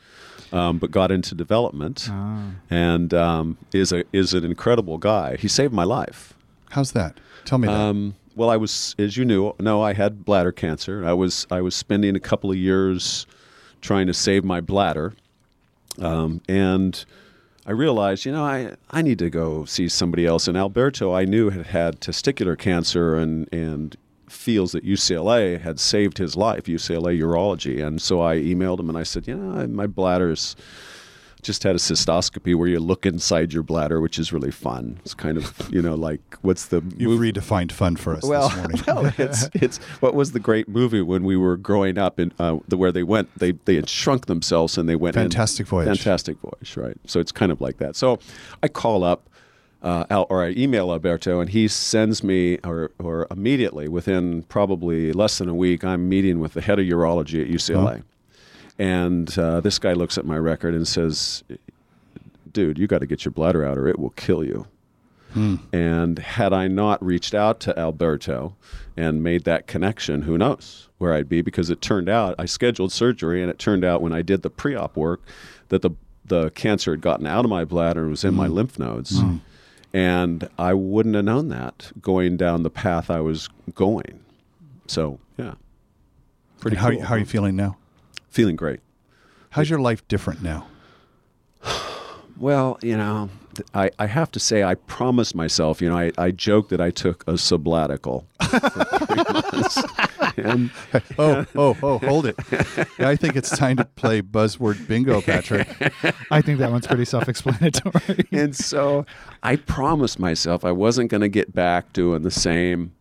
Um, 0.50 0.78
but 0.78 0.90
got 0.90 1.10
into 1.12 1.34
development 1.34 2.08
ah. 2.10 2.52
and 2.70 3.12
um, 3.12 3.58
is 3.74 3.92
a 3.92 4.04
is 4.14 4.32
an 4.32 4.46
incredible 4.46 4.96
guy. 4.96 5.36
He 5.36 5.46
saved 5.46 5.74
my 5.74 5.84
life. 5.84 6.32
How's 6.70 6.92
that? 6.92 7.20
Tell 7.44 7.58
me 7.58 7.68
that. 7.68 7.74
Um, 7.74 8.14
well, 8.38 8.50
I 8.50 8.56
was, 8.56 8.94
as 9.00 9.16
you 9.16 9.24
knew, 9.24 9.52
no, 9.58 9.82
I 9.82 9.94
had 9.94 10.24
bladder 10.24 10.52
cancer. 10.52 11.04
I 11.04 11.12
was 11.12 11.46
I 11.50 11.60
was 11.60 11.74
spending 11.74 12.14
a 12.14 12.20
couple 12.20 12.50
of 12.50 12.56
years 12.56 13.26
trying 13.80 14.06
to 14.06 14.14
save 14.14 14.44
my 14.44 14.60
bladder, 14.60 15.14
um, 15.98 16.40
and 16.48 17.04
I 17.68 17.72
realized, 17.72 18.24
you 18.24 18.32
know, 18.32 18.46
I, 18.46 18.76
I 18.90 19.02
need 19.02 19.18
to 19.18 19.28
go 19.28 19.66
see 19.66 19.90
somebody 19.90 20.24
else. 20.24 20.48
And 20.48 20.56
Alberto, 20.56 21.12
I 21.12 21.26
knew 21.26 21.50
had 21.50 21.66
had 21.66 22.00
testicular 22.00 22.58
cancer 22.58 23.14
and, 23.14 23.46
and 23.52 23.94
feels 24.26 24.72
that 24.72 24.86
UCLA 24.86 25.60
had 25.60 25.78
saved 25.78 26.16
his 26.16 26.34
life, 26.34 26.64
UCLA 26.64 27.20
urology. 27.20 27.86
And 27.86 28.00
so 28.00 28.22
I 28.22 28.36
emailed 28.36 28.80
him 28.80 28.88
and 28.88 28.96
I 28.96 29.02
said, 29.02 29.28
you 29.28 29.36
know, 29.36 29.66
my 29.66 29.86
bladder's 29.86 30.56
just 31.42 31.62
had 31.62 31.74
a 31.74 31.78
cystoscopy 31.78 32.54
where 32.54 32.68
you 32.68 32.80
look 32.80 33.06
inside 33.06 33.52
your 33.52 33.62
bladder, 33.62 34.00
which 34.00 34.18
is 34.18 34.32
really 34.32 34.50
fun. 34.50 34.98
It's 35.04 35.14
kind 35.14 35.36
of 35.36 35.68
you 35.70 35.82
know 35.82 35.94
like 35.94 36.20
what's 36.42 36.66
the 36.66 36.82
You've 36.96 37.20
redefined 37.20 37.72
fun 37.72 37.96
for 37.96 38.14
us 38.14 38.24
well, 38.24 38.48
this 38.48 38.56
morning. 38.58 38.82
well, 38.86 39.12
it's 39.18 39.48
it's 39.54 39.78
what 40.00 40.14
was 40.14 40.32
the 40.32 40.40
great 40.40 40.68
movie 40.68 41.02
when 41.02 41.24
we 41.24 41.36
were 41.36 41.56
growing 41.56 41.98
up 41.98 42.18
in 42.18 42.32
uh, 42.38 42.58
the 42.68 42.76
where 42.76 42.92
they 42.92 43.02
went 43.02 43.28
they 43.38 43.52
they 43.52 43.74
had 43.76 43.88
shrunk 43.88 44.26
themselves 44.26 44.76
and 44.78 44.88
they 44.88 44.96
went 44.96 45.16
in- 45.16 45.22
Fantastic 45.22 45.66
Voyage. 45.66 45.86
fantastic 45.86 46.38
voyage 46.40 46.76
right 46.76 46.96
so 47.06 47.20
it's 47.20 47.32
kind 47.32 47.52
of 47.52 47.60
like 47.60 47.78
that 47.78 47.96
so 47.96 48.18
I 48.62 48.68
call 48.68 49.04
up 49.04 49.28
uh, 49.82 50.04
Al, 50.10 50.26
or 50.28 50.44
I 50.44 50.50
email 50.50 50.90
Alberto 50.90 51.40
and 51.40 51.50
he 51.50 51.68
sends 51.68 52.24
me 52.24 52.58
or 52.64 52.90
or 52.98 53.26
immediately 53.30 53.88
within 53.88 54.42
probably 54.44 55.12
less 55.12 55.38
than 55.38 55.48
a 55.48 55.54
week 55.54 55.84
I'm 55.84 56.08
meeting 56.08 56.40
with 56.40 56.54
the 56.54 56.60
head 56.60 56.78
of 56.78 56.86
urology 56.86 57.42
at 57.42 57.48
UCLA 57.48 58.02
and 58.78 59.38
uh, 59.38 59.60
this 59.60 59.78
guy 59.78 59.92
looks 59.92 60.18
at 60.18 60.24
my 60.24 60.36
record 60.36 60.74
and 60.74 60.86
says 60.86 61.42
dude 62.52 62.78
you 62.78 62.86
got 62.86 62.98
to 62.98 63.06
get 63.06 63.24
your 63.24 63.32
bladder 63.32 63.64
out 63.64 63.76
or 63.76 63.88
it 63.88 63.98
will 63.98 64.10
kill 64.10 64.44
you 64.44 64.66
hmm. 65.32 65.56
and 65.72 66.18
had 66.18 66.52
I 66.52 66.68
not 66.68 67.04
reached 67.04 67.34
out 67.34 67.60
to 67.60 67.78
Alberto 67.78 68.56
and 68.98 69.22
made 69.22 69.44
that 69.44 69.68
connection, 69.68 70.22
who 70.22 70.36
knows 70.36 70.88
where 70.98 71.14
I'd 71.14 71.28
be? 71.28 71.40
Because 71.40 71.70
it 71.70 71.80
turned 71.80 72.08
out 72.08 72.34
I 72.36 72.46
scheduled 72.46 72.90
surgery, 72.90 73.40
and 73.40 73.48
it 73.48 73.58
turned 73.58 73.84
out 73.84 74.02
when 74.02 74.12
I 74.12 74.22
did 74.22 74.42
the 74.42 74.50
pre-op 74.50 74.96
work 74.96 75.22
that 75.68 75.82
the 75.82 75.90
the 76.24 76.50
cancer 76.50 76.90
had 76.90 77.00
gotten 77.00 77.26
out 77.26 77.44
of 77.44 77.50
my 77.50 77.64
bladder 77.64 78.02
and 78.02 78.10
was 78.10 78.24
in 78.24 78.34
my 78.34 78.48
hmm. 78.48 78.54
lymph 78.54 78.78
nodes, 78.78 79.20
hmm. 79.20 79.36
and 79.92 80.48
I 80.58 80.74
wouldn't 80.74 81.14
have 81.14 81.24
known 81.24 81.48
that 81.50 81.92
going 82.02 82.36
down 82.36 82.64
the 82.64 82.70
path 82.70 83.08
I 83.08 83.20
was 83.20 83.48
going. 83.74 84.20
So 84.88 85.20
yeah, 85.36 85.54
pretty 86.58 86.76
how, 86.76 86.90
cool. 86.90 87.02
how 87.02 87.14
are 87.14 87.18
you 87.18 87.24
feeling 87.24 87.54
now? 87.54 87.76
Feeling 88.38 88.54
great. 88.54 88.78
How's 89.50 89.68
your 89.68 89.80
life 89.80 90.06
different 90.06 90.42
now? 90.42 90.68
Well, 92.40 92.78
you 92.82 92.96
know, 92.96 93.30
I, 93.74 93.90
I 93.98 94.06
have 94.06 94.30
to 94.30 94.38
say, 94.38 94.62
I 94.62 94.76
promised 94.76 95.34
myself, 95.34 95.82
you 95.82 95.88
know, 95.88 95.98
I, 95.98 96.12
I 96.16 96.30
joked 96.30 96.70
that 96.70 96.80
I 96.80 96.90
took 96.90 97.24
a 97.26 97.36
sabbatical. 97.36 98.28
for 98.40 98.60
three 98.60 99.24
months. 99.32 99.82
and 100.36 100.70
Oh, 101.18 101.44
oh, 101.56 101.76
oh, 101.82 101.98
hold 101.98 102.26
it. 102.26 102.36
I 103.00 103.16
think 103.16 103.34
it's 103.34 103.50
time 103.58 103.78
to 103.78 103.84
play 103.84 104.22
buzzword 104.22 104.86
bingo, 104.86 105.20
Patrick. 105.20 105.66
I 106.30 106.40
think 106.40 106.60
that 106.60 106.70
one's 106.70 106.86
pretty 106.86 107.06
self-explanatory. 107.06 108.28
and 108.30 108.54
so 108.54 109.04
I 109.42 109.56
promised 109.56 110.20
myself 110.20 110.64
I 110.64 110.70
wasn't 110.70 111.10
going 111.10 111.22
to 111.22 111.28
get 111.28 111.52
back 111.52 111.92
doing 111.92 112.22
the 112.22 112.30
same 112.30 112.92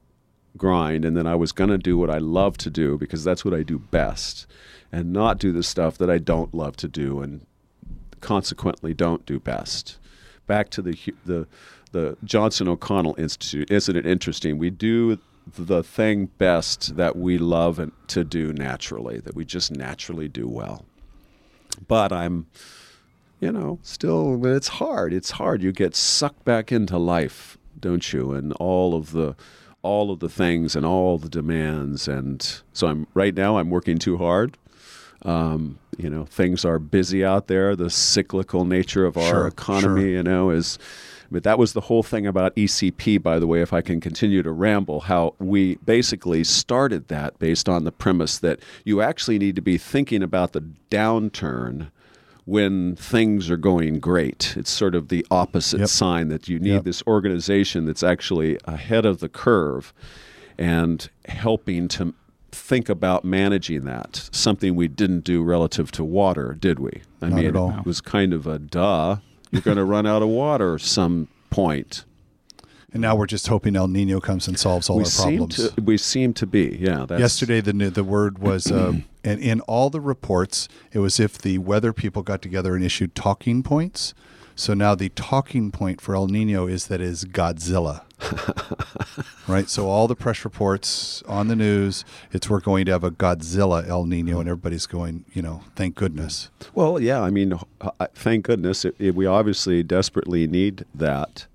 grind 0.57 1.05
and 1.05 1.15
then 1.15 1.27
I 1.27 1.35
was 1.35 1.51
going 1.51 1.69
to 1.69 1.77
do 1.77 1.97
what 1.97 2.09
I 2.09 2.17
love 2.17 2.57
to 2.59 2.69
do 2.69 2.97
because 2.97 3.23
that's 3.23 3.45
what 3.45 3.53
I 3.53 3.63
do 3.63 3.79
best 3.79 4.47
and 4.91 5.13
not 5.13 5.37
do 5.37 5.51
the 5.51 5.63
stuff 5.63 5.97
that 5.97 6.09
I 6.09 6.17
don't 6.17 6.53
love 6.53 6.75
to 6.77 6.87
do 6.87 7.21
and 7.21 7.45
consequently 8.21 8.93
don't 8.93 9.25
do 9.25 9.39
best. 9.39 9.97
Back 10.45 10.69
to 10.71 10.81
the 10.81 10.97
the 11.25 11.47
the 11.91 12.17
Johnson 12.23 12.67
O'Connor 12.67 13.13
Institute. 13.17 13.71
Isn't 13.71 13.95
it 13.95 14.05
interesting? 14.05 14.57
We 14.57 14.69
do 14.69 15.19
the 15.57 15.81
thing 15.83 16.25
best 16.37 16.97
that 16.97 17.15
we 17.15 17.37
love 17.37 17.91
to 18.07 18.23
do 18.23 18.51
naturally, 18.51 19.19
that 19.19 19.35
we 19.35 19.45
just 19.45 19.71
naturally 19.71 20.27
do 20.27 20.47
well. 20.47 20.85
But 21.87 22.11
I'm 22.11 22.47
you 23.39 23.51
know, 23.51 23.79
still, 23.83 24.43
it's 24.45 24.67
hard. 24.67 25.13
It's 25.13 25.31
hard. 25.31 25.61
You 25.61 25.71
get 25.71 25.95
sucked 25.95 26.43
back 26.43 26.71
into 26.71 26.97
life, 26.97 27.57
don't 27.79 28.11
you? 28.11 28.33
And 28.33 28.53
all 28.53 28.95
of 28.95 29.11
the, 29.11 29.35
all 29.87 30.11
of 30.11 30.19
the 30.19 30.29
things 30.29 30.75
and 30.75 30.85
all 30.85 31.17
the 31.17 31.29
demands. 31.29 32.07
And 32.07 32.41
so 32.73 32.87
I'm 32.87 33.07
right 33.13 33.33
now. 33.33 33.57
I'm 33.57 33.69
working 33.69 33.97
too 33.97 34.17
hard. 34.17 34.57
Um, 35.23 35.79
you 35.97 36.09
know, 36.09 36.25
things 36.25 36.63
are 36.65 36.77
busy 36.79 37.23
out 37.25 37.47
there. 37.47 37.75
The 37.75 37.89
cyclical 37.89 38.65
nature 38.65 39.05
of 39.05 39.17
our 39.17 39.29
Sure, 39.29 39.47
economy, 39.47 40.01
sure. 40.01 40.09
you 40.09 40.23
know, 40.23 40.49
is. 40.51 40.77
But 41.29 41.43
that 41.43 41.59
was 41.59 41.73
the 41.73 41.81
whole 41.81 42.03
thing 42.03 42.25
about 42.25 42.55
ECP, 42.55 43.21
by 43.21 43.37
the 43.37 43.47
way, 43.47 43.61
if 43.61 43.73
I 43.73 43.81
can 43.81 43.99
continue 43.99 44.41
to 44.43 44.51
ramble, 44.51 45.01
how 45.01 45.33
we 45.39 45.75
basically 45.85 46.45
started 46.45 47.09
that 47.09 47.37
based 47.37 47.67
on 47.67 47.83
the 47.83 47.91
premise 47.91 48.37
that 48.39 48.59
you 48.85 49.01
actually 49.01 49.37
need 49.37 49.55
to 49.57 49.61
be 49.61 49.77
thinking 49.77 50.23
about 50.23 50.53
the 50.53 50.63
downturn 50.89 51.91
when 52.47 52.95
things 52.95 53.49
are 53.49 53.57
going 53.57 53.99
great. 53.99 54.55
It's 54.55 54.71
sort 54.71 54.95
of 54.95 55.09
the 55.09 55.25
opposite 55.29 55.81
Yep. 55.81 55.89
sign 55.89 56.27
that 56.29 56.47
you 56.47 56.59
need 56.59 56.75
Yep. 56.75 56.83
this 56.85 57.03
organization 57.05 57.85
that's 57.85 58.03
actually 58.03 58.57
ahead 58.63 59.05
of 59.05 59.19
the 59.19 59.27
curve 59.27 59.93
and 60.57 61.09
helping 61.27 61.89
to 61.89 62.13
think 62.53 62.87
about 62.87 63.25
managing 63.25 63.83
that. 63.83 64.29
Something 64.31 64.75
we 64.77 64.87
didn't 64.87 65.25
do 65.25 65.43
relative 65.43 65.91
to 65.91 66.05
water, 66.05 66.55
did 66.57 66.79
we? 66.79 67.01
I 67.21 67.27
Not 67.27 67.35
mean, 67.35 67.53
it 67.55 67.85
was 67.85 67.99
kind 67.99 68.31
of 68.31 68.47
a 68.47 68.57
duh. 68.57 69.17
You're 69.51 69.61
going 69.61 69.75
to 69.77 69.83
run 69.83 70.07
out 70.07 70.21
of 70.21 70.29
water 70.29 70.79
some 70.79 71.27
point. 71.49 72.05
And 72.97 73.03
now 73.03 73.15
we're 73.15 73.27
just 73.27 73.47
hoping 73.47 73.75
El 73.75 73.89
Nino 73.89 74.19
comes 74.19 74.47
and 74.47 74.57
solves 74.57 74.89
all 74.89 74.95
we 74.95 75.03
our 75.03 75.05
seem 75.05 75.37
problems. 75.37 75.69
to 75.69 75.81
we 75.83 75.99
seem 75.99 76.33
to 76.33 76.47
be, 76.47 76.77
yeah. 76.81 77.05
That's, 77.05 77.19
Yesterday, 77.19 77.61
the 77.61 77.71
the 77.91 78.03
word 78.03 78.39
was, 78.39 78.71
um, 78.71 79.03
and 79.23 79.39
in 79.39 79.61
all 79.61 79.91
the 79.91 80.01
reports, 80.01 80.67
it 80.91 80.97
was 80.97 81.19
if 81.19 81.37
the 81.37 81.59
weather 81.59 81.93
people 81.93 82.23
got 82.23 82.41
together 82.41 82.75
and 82.75 82.83
issued 82.83 83.13
talking 83.13 83.61
points. 83.61 84.15
So 84.55 84.73
now 84.73 84.95
the 84.95 85.09
talking 85.09 85.69
point 85.69 86.01
for 86.01 86.15
El 86.15 86.25
Nino 86.25 86.65
is 86.65 86.87
that 86.87 86.99
is 86.99 87.23
Godzilla, 87.25 88.01
right? 89.47 89.69
So 89.69 89.87
all 89.87 90.07
the 90.07 90.15
press 90.15 90.43
reports 90.43 91.21
on 91.27 91.49
the 91.49 91.55
news, 91.55 92.03
it's 92.31 92.49
we're 92.49 92.61
going 92.61 92.87
to 92.87 92.93
have 92.93 93.03
a 93.03 93.11
Godzilla 93.11 93.87
El 93.87 94.05
Nino, 94.05 94.39
and 94.39 94.49
everybody's 94.49 94.87
going, 94.87 95.23
you 95.35 95.43
know, 95.43 95.61
thank 95.75 95.93
goodness. 95.93 96.49
Well, 96.73 96.99
yeah. 96.99 97.21
I 97.21 97.29
mean, 97.29 97.59
uh, 97.79 98.07
thank 98.15 98.45
goodness 98.45 98.85
it, 98.85 98.95
it, 98.97 99.13
we 99.13 99.27
obviously 99.27 99.83
desperately 99.83 100.47
need 100.47 100.83
that. 100.95 101.45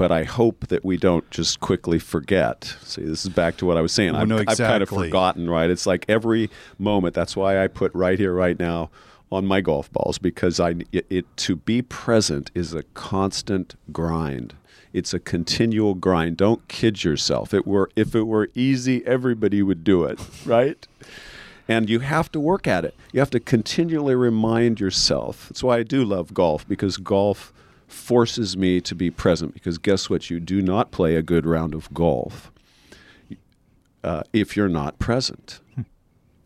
But 0.00 0.10
I 0.10 0.24
hope 0.24 0.68
that 0.68 0.82
we 0.82 0.96
don't 0.96 1.30
just 1.30 1.60
quickly 1.60 1.98
forget. 1.98 2.74
See, 2.82 3.02
this 3.02 3.26
is 3.26 3.28
back 3.28 3.58
to 3.58 3.66
what 3.66 3.76
I 3.76 3.82
was 3.82 3.92
saying. 3.92 4.14
Well, 4.14 4.22
I've, 4.22 4.28
no, 4.28 4.42
I've 4.48 4.56
kind 4.56 4.82
of 4.82 4.88
forgotten, 4.88 5.50
right? 5.50 5.68
It's 5.68 5.84
like 5.84 6.06
every 6.08 6.48
moment. 6.78 7.14
That's 7.14 7.36
why 7.36 7.62
I 7.62 7.66
put 7.66 7.94
right 7.94 8.18
here, 8.18 8.32
right 8.32 8.58
now, 8.58 8.88
on 9.30 9.44
my 9.44 9.60
golf 9.60 9.92
balls 9.92 10.16
because 10.16 10.58
I 10.58 10.76
it, 10.90 11.04
it 11.10 11.36
to 11.36 11.56
be 11.56 11.82
present 11.82 12.50
is 12.54 12.72
a 12.72 12.82
constant 12.94 13.74
grind. 13.92 14.54
It's 14.94 15.12
a 15.12 15.20
continual 15.20 15.92
grind. 15.92 16.38
Don't 16.38 16.66
kid 16.66 17.04
yourself. 17.04 17.52
It 17.52 17.66
were 17.66 17.90
if 17.94 18.14
it 18.14 18.22
were 18.22 18.48
easy, 18.54 19.06
everybody 19.06 19.62
would 19.62 19.84
do 19.84 20.04
it, 20.04 20.18
right? 20.46 20.88
and 21.68 21.90
you 21.90 22.00
have 22.00 22.32
to 22.32 22.40
work 22.40 22.66
at 22.66 22.86
it. 22.86 22.94
You 23.12 23.20
have 23.20 23.30
to 23.30 23.38
continually 23.38 24.14
remind 24.14 24.80
yourself. 24.80 25.50
That's 25.50 25.62
why 25.62 25.76
I 25.76 25.82
do 25.82 26.04
love 26.04 26.32
golf 26.32 26.66
because 26.66 26.96
golf 26.96 27.52
forces 27.90 28.56
me 28.56 28.80
to 28.80 28.94
be 28.94 29.10
present. 29.10 29.54
Because 29.54 29.78
guess 29.78 30.08
what? 30.08 30.30
You 30.30 30.40
do 30.40 30.62
not 30.62 30.90
play 30.90 31.16
a 31.16 31.22
good 31.22 31.46
round 31.46 31.74
of 31.74 31.92
golf 31.92 32.50
uh, 34.02 34.22
if 34.32 34.56
you're 34.56 34.68
not 34.68 34.98
present. 34.98 35.60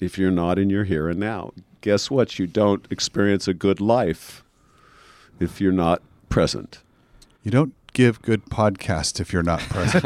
if 0.00 0.18
you're 0.18 0.30
not 0.30 0.58
in 0.58 0.70
your 0.70 0.84
here 0.84 1.08
and 1.08 1.18
now. 1.18 1.52
Guess 1.80 2.10
what? 2.10 2.38
You 2.38 2.46
don't 2.46 2.86
experience 2.90 3.46
a 3.46 3.54
good 3.54 3.80
life 3.80 4.42
if 5.38 5.60
you're 5.60 5.72
not 5.72 6.02
present. 6.28 6.82
You 7.42 7.50
don't 7.50 7.74
give 7.92 8.22
good 8.22 8.46
podcasts 8.46 9.20
if 9.20 9.32
you're 9.32 9.42
not 9.42 9.60
present. 9.60 10.04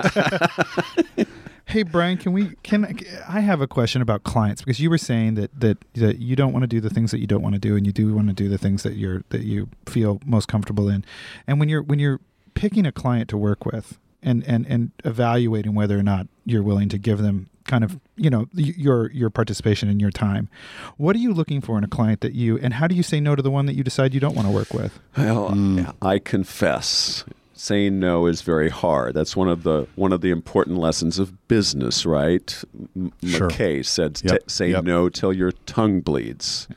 Hey 1.69 1.83
Brian, 1.83 2.17
can 2.17 2.33
we 2.33 2.55
can 2.63 2.99
I 3.29 3.41
have 3.41 3.61
a 3.61 3.67
question 3.67 4.01
about 4.01 4.25
clients 4.25 4.63
because 4.63 4.81
you 4.81 4.89
were 4.89 4.97
saying 4.97 5.35
that 5.35 5.61
that 5.61 5.77
that 5.95 6.19
you 6.19 6.35
don't 6.35 6.55
want 6.55 6.63
to 6.63 6.67
do 6.67 6.81
the 6.81 6.89
things 6.89 7.11
that 7.11 7.19
you 7.19 7.27
don't 7.27 7.43
want 7.43 7.57
to 7.57 7.59
do 7.59 7.77
and 7.77 7.85
you 7.87 7.93
do 7.93 8.15
want 8.15 8.29
to 8.29 8.35
do 8.35 8.49
the 8.49 8.57
things 8.57 8.85
that 8.85 8.95
you're 8.95 9.23
that 9.29 9.43
you 9.43 9.69
feel 9.85 10.19
most 10.25 10.49
comfortable 10.49 10.89
in. 10.89 11.05
And 11.47 11.61
when 11.61 11.69
you're 11.69 11.83
when 11.83 11.99
you're 11.99 12.21
picking 12.55 12.87
a 12.87 12.93
client 12.93 13.29
to 13.29 13.37
work 13.37 13.67
with 13.67 13.99
and 14.23 14.43
and 14.45 14.67
and 14.67 14.93
evaluating 15.05 15.75
whether 15.75 15.99
or 15.99 16.03
not 16.03 16.27
you're 16.47 16.63
willing 16.63 16.89
to 16.89 16.97
give 16.97 17.19
them 17.19 17.51
kind 17.65 17.85
of, 17.85 18.01
you 18.17 18.31
know, 18.31 18.49
your 18.55 19.11
your 19.11 19.29
participation 19.29 19.91
and 19.91 20.01
your 20.01 20.11
time. 20.11 20.49
What 20.97 21.15
are 21.17 21.21
you 21.21 21.35
looking 21.35 21.61
for 21.61 21.77
in 21.77 21.85
a 21.85 21.89
client 21.89 22.23
that 22.23 22.33
you 22.33 22.59
and 22.59 22.75
how 22.75 22.87
do 22.87 22.95
you 22.95 23.03
say 23.03 23.21
no 23.21 23.37
to 23.37 23.43
the 23.43 23.51
one 23.51 23.67
that 23.67 23.75
you 23.75 23.85
decide 23.85 24.15
you 24.15 24.21
don't 24.21 24.35
want 24.35 24.49
to 24.49 24.55
work 24.55 24.73
with? 24.73 24.99
Well, 25.17 25.51
hmm. 25.51 25.85
I 26.01 26.19
confess, 26.19 27.25
saying 27.59 27.99
no 27.99 28.27
is 28.27 28.43
very 28.43 28.69
hard. 28.69 29.15
That's 29.15 29.35
one 29.37 29.49
of 29.49 29.63
the 29.65 29.87
one 29.97 30.13
of 30.13 30.21
the 30.21 30.31
important 30.31 30.79
lessons 30.79 31.19
of 31.19 31.49
business, 31.49 32.07
right? 32.07 32.63
M- 32.97 33.13
Sure. 33.25 33.49
McKay 33.49 33.85
said, 33.85 34.21
Yep, 34.25 34.51
"Say 34.51 34.71
yep. 34.71 34.85
no 34.85 35.09
till 35.09 35.33
your 35.33 35.53
tongue 35.67 36.01
bleeds," 36.01 36.69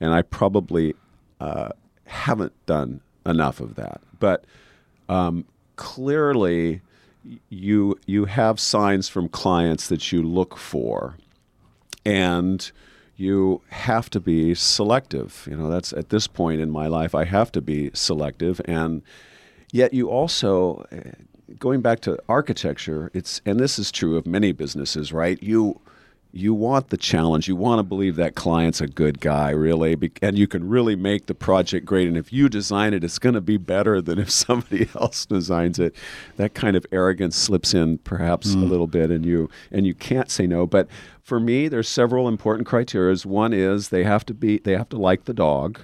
and 0.00 0.12
I 0.12 0.22
probably 0.22 0.94
uh, 1.40 1.70
haven't 2.06 2.52
done 2.66 3.00
enough 3.24 3.60
of 3.60 3.76
that. 3.76 4.00
But 4.18 4.44
um, 5.08 5.44
clearly, 5.76 6.80
you 7.48 7.98
you 8.06 8.24
have 8.26 8.58
signs 8.60 9.08
from 9.08 9.28
clients 9.28 9.88
that 9.88 10.12
you 10.12 10.22
look 10.22 10.56
for 10.58 11.16
and 12.04 12.70
you 13.16 13.62
have 13.68 14.10
to 14.10 14.20
be 14.20 14.54
selective. 14.54 15.46
You 15.50 15.56
know, 15.56 15.70
that's 15.70 15.92
at 15.92 16.08
this 16.10 16.26
point 16.26 16.60
in 16.60 16.70
my 16.70 16.86
life, 16.88 17.14
I 17.14 17.24
have 17.24 17.52
to 17.52 17.60
be 17.60 17.90
selective, 17.94 18.60
and 18.64 19.02
yet 19.74 19.92
you 19.92 20.08
also, 20.08 20.86
eh, 20.92 21.10
going 21.58 21.80
back 21.80 22.00
to 22.00 22.16
architecture, 22.28 23.10
it's 23.12 23.42
and 23.44 23.58
this 23.58 23.78
is 23.78 23.90
true 23.90 24.16
of 24.16 24.24
many 24.24 24.52
businesses, 24.52 25.12
right? 25.12 25.42
You 25.42 25.80
you 26.30 26.52
want 26.52 26.88
the 26.88 26.96
challenge. 26.96 27.46
You 27.46 27.54
want 27.54 27.78
to 27.78 27.84
believe 27.84 28.16
that 28.16 28.34
client's 28.34 28.80
a 28.80 28.88
good 28.88 29.20
guy, 29.20 29.50
really, 29.50 29.96
and 30.20 30.36
you 30.38 30.48
can 30.48 30.68
really 30.68 30.96
make 30.96 31.26
the 31.26 31.34
project 31.34 31.86
great. 31.86 32.08
And 32.08 32.16
if 32.16 32.32
you 32.32 32.48
design 32.48 32.92
it, 32.92 33.04
it's 33.04 33.20
going 33.20 33.36
to 33.36 33.40
be 33.40 33.56
better 33.56 34.00
than 34.00 34.18
if 34.18 34.30
somebody 34.44 34.88
else 34.94 35.26
designs 35.26 35.78
it. 35.78 35.94
That 36.36 36.54
kind 36.54 36.76
of 36.76 36.86
arrogance 36.92 37.36
slips 37.36 37.74
in, 37.74 37.98
perhaps 37.98 38.54
a 38.54 38.58
little 38.58 38.86
bit, 38.86 39.10
and 39.10 39.26
you 39.26 39.50
and 39.72 39.86
you 39.86 39.94
can't 39.94 40.30
say 40.30 40.46
no. 40.46 40.66
But 40.66 40.86
for 41.20 41.40
me, 41.40 41.66
there's 41.66 41.88
several 41.88 42.28
important 42.28 42.66
criteria. 42.68 43.16
One 43.24 43.52
is 43.52 43.88
they 43.88 44.04
have 44.04 44.24
to 44.26 44.34
be 44.34 44.58
they 44.58 44.76
have 44.76 44.88
to 44.90 44.98
like 44.98 45.24
the 45.24 45.34
dog. 45.34 45.80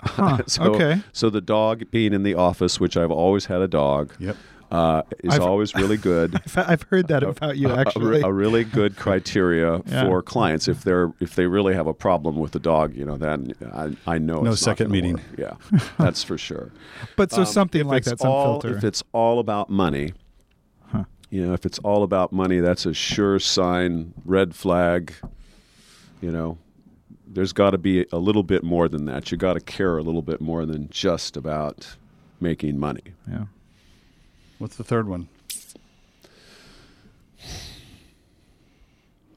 Huh, 0.00 0.38
so, 0.46 0.62
okay. 0.74 1.00
So 1.12 1.30
the 1.30 1.40
dog 1.40 1.90
being 1.90 2.12
in 2.12 2.22
the 2.22 2.34
office, 2.34 2.78
which 2.80 2.96
I've 2.96 3.10
always 3.10 3.46
had 3.46 3.60
a 3.60 3.68
dog, 3.68 4.12
Yep. 4.18 4.36
uh, 4.70 5.02
is 5.24 5.34
I've- 5.34 5.44
always 5.44 5.74
really 5.74 5.96
good. 6.12 6.34
I've, 6.36 6.58
I've 6.58 6.82
heard 6.82 7.08
that 7.08 7.22
about 7.22 7.56
you 7.56 7.68
A- 7.68 7.74
a 7.74 7.78
actually. 7.78 8.20
a, 8.22 8.32
really 8.32 8.64
good 8.64 8.96
criteria 9.04 9.80
Yeah. 9.86 10.04
for 10.04 10.22
clients 10.22 10.68
if 10.68 10.84
they're 10.84 11.12
if 11.20 11.34
they 11.34 11.46
really 11.46 11.74
have 11.74 11.86
a 11.86 11.94
problem 11.94 12.36
with 12.36 12.52
the 12.52 12.60
dog, 12.60 12.94
you 12.94 13.04
know, 13.04 13.16
then 13.16 13.52
I, 13.72 13.96
I 14.06 14.18
know 14.18 14.42
No 14.42 14.54
second 14.54 14.90
meeting. 14.90 15.14
work. 15.14 15.22
Yeah, 15.72 15.80
that's 15.98 16.22
for 16.22 16.38
sure. 16.38 16.70
but 17.16 17.30
so 17.32 17.40
Um, 17.40 17.46
something 17.46 17.84
like 17.86 18.06
it's 18.06 18.22
that, 18.22 18.28
all, 18.28 18.60
filter. 18.60 18.76
If 18.76 18.84
it's 18.84 19.02
all 19.12 19.38
about 19.40 19.68
money, 19.70 20.12
Huh. 20.92 21.04
you 21.30 21.44
know, 21.46 21.54
if 21.54 21.64
it's 21.66 21.78
all 21.80 22.02
about 22.02 22.32
money, 22.32 22.60
that's 22.60 22.86
a 22.86 22.94
sure 22.94 23.38
sign, 23.40 24.14
red 24.24 24.54
flag. 24.54 25.12
You 26.20 26.32
know, 26.32 26.58
there's 27.30 27.52
got 27.52 27.70
to 27.70 27.78
be 27.78 28.06
a 28.12 28.18
little 28.18 28.42
bit 28.42 28.62
more 28.62 28.88
than 28.88 29.04
that. 29.06 29.30
You 29.30 29.38
got 29.38 29.54
to 29.54 29.60
care 29.60 29.98
a 29.98 30.02
little 30.02 30.22
bit 30.22 30.40
more 30.40 30.64
than 30.66 30.88
just 30.90 31.36
about 31.36 31.96
making 32.40 32.78
money. 32.78 33.02
yeah. 33.30 33.44
What's 34.58 34.76
the 34.76 34.84
third 34.84 35.06
one? 35.06 35.28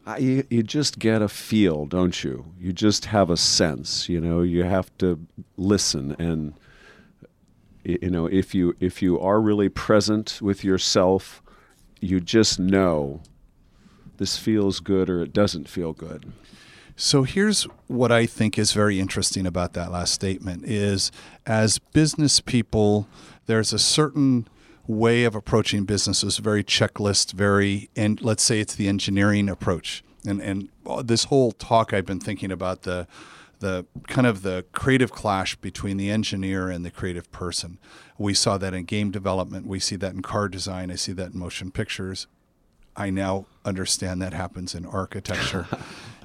I, 0.05 0.17
you, 0.17 0.43
you 0.49 0.63
just 0.63 0.97
get 0.97 1.21
a 1.21 1.27
feel, 1.27 1.85
don't 1.85 2.23
you? 2.23 2.45
You 2.59 2.73
just 2.73 3.05
have 3.05 3.29
a 3.29 3.37
sense. 3.37 4.09
You 4.09 4.19
know, 4.19 4.41
you 4.41 4.63
have 4.63 4.95
to 4.97 5.19
listen, 5.57 6.15
and 6.17 6.53
you 7.83 8.09
know, 8.09 8.25
if 8.25 8.55
you 8.55 8.75
if 8.79 9.01
you 9.01 9.19
are 9.19 9.39
really 9.39 9.69
present 9.69 10.39
with 10.41 10.63
yourself, 10.63 11.43
you 11.99 12.19
just 12.19 12.59
know 12.59 13.21
this 14.17 14.37
feels 14.37 14.79
good 14.79 15.07
or 15.09 15.21
it 15.21 15.33
doesn't 15.33 15.69
feel 15.69 15.93
good. 15.93 16.31
So 17.03 17.23
here's 17.23 17.63
what 17.87 18.11
I 18.11 18.27
think 18.27 18.59
is 18.59 18.73
very 18.73 18.99
interesting 18.99 19.47
about 19.47 19.73
that 19.73 19.91
last 19.91 20.13
statement 20.13 20.65
is 20.65 21.11
as 21.47 21.79
business 21.79 22.39
people 22.39 23.07
there's 23.47 23.73
a 23.73 23.79
certain 23.79 24.47
way 24.85 25.23
of 25.23 25.33
approaching 25.33 25.85
business. 25.85 26.19
businesses 26.19 26.37
very 26.37 26.63
checklist 26.63 27.33
very 27.33 27.89
and 27.95 28.21
let's 28.21 28.43
say 28.43 28.59
it's 28.59 28.75
the 28.75 28.87
engineering 28.87 29.49
approach 29.49 30.03
and 30.27 30.39
and 30.43 30.69
this 31.03 31.23
whole 31.23 31.53
talk 31.53 31.91
I've 31.91 32.05
been 32.05 32.19
thinking 32.19 32.51
about 32.51 32.83
the 32.83 33.07
the 33.61 33.87
kind 34.07 34.27
of 34.27 34.43
the 34.43 34.65
creative 34.71 35.11
clash 35.11 35.55
between 35.55 35.97
the 35.97 36.11
engineer 36.11 36.69
and 36.69 36.85
the 36.85 36.91
creative 36.91 37.31
person. 37.31 37.79
We 38.19 38.35
saw 38.35 38.59
that 38.59 38.75
in 38.75 38.83
game 38.83 39.09
development, 39.09 39.65
we 39.65 39.79
see 39.79 39.95
that 39.95 40.13
in 40.13 40.21
car 40.21 40.47
design, 40.47 40.91
I 40.91 40.95
see 40.95 41.13
that 41.13 41.33
in 41.33 41.39
motion 41.39 41.71
pictures. 41.71 42.27
I 42.95 43.09
now 43.09 43.47
understand 43.65 44.21
that 44.21 44.33
happens 44.33 44.75
in 44.75 44.85
architecture. 44.85 45.67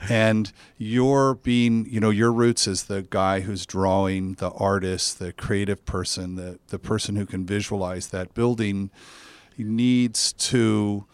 and 0.09 0.53
your 0.79 1.35
being, 1.35 1.87
you 1.89 2.01
know, 2.01 2.11
your 2.11 2.33
roots 2.33 2.69
as 2.69 2.85
the 2.85 3.07
guy 3.09 3.41
who's 3.41 3.67
drawing, 3.67 4.35
the 4.35 4.51
artist, 4.51 5.19
the 5.19 5.33
creative 5.33 5.85
person, 5.85 6.37
the, 6.37 6.59
the 6.69 6.79
person 6.79 7.17
who 7.17 7.27
can 7.27 7.45
visualize 7.47 8.09
that 8.09 8.35
building 8.35 8.91
needs 9.59 10.33
to 10.35 11.07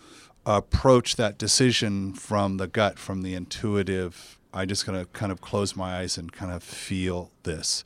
approach 0.44 1.16
that 1.16 1.38
decision 1.38 2.12
from 2.12 2.56
the 2.56 2.66
gut, 2.66 2.98
from 2.98 3.22
the 3.22 3.34
intuitive. 3.34 4.38
I 4.52 4.66
just 4.66 4.84
going 4.84 4.98
to 4.98 5.06
kind 5.12 5.32
of 5.32 5.40
close 5.40 5.76
my 5.76 5.98
eyes 5.98 6.18
and 6.18 6.32
kind 6.32 6.52
of 6.52 6.62
feel 6.62 7.30
this 7.44 7.84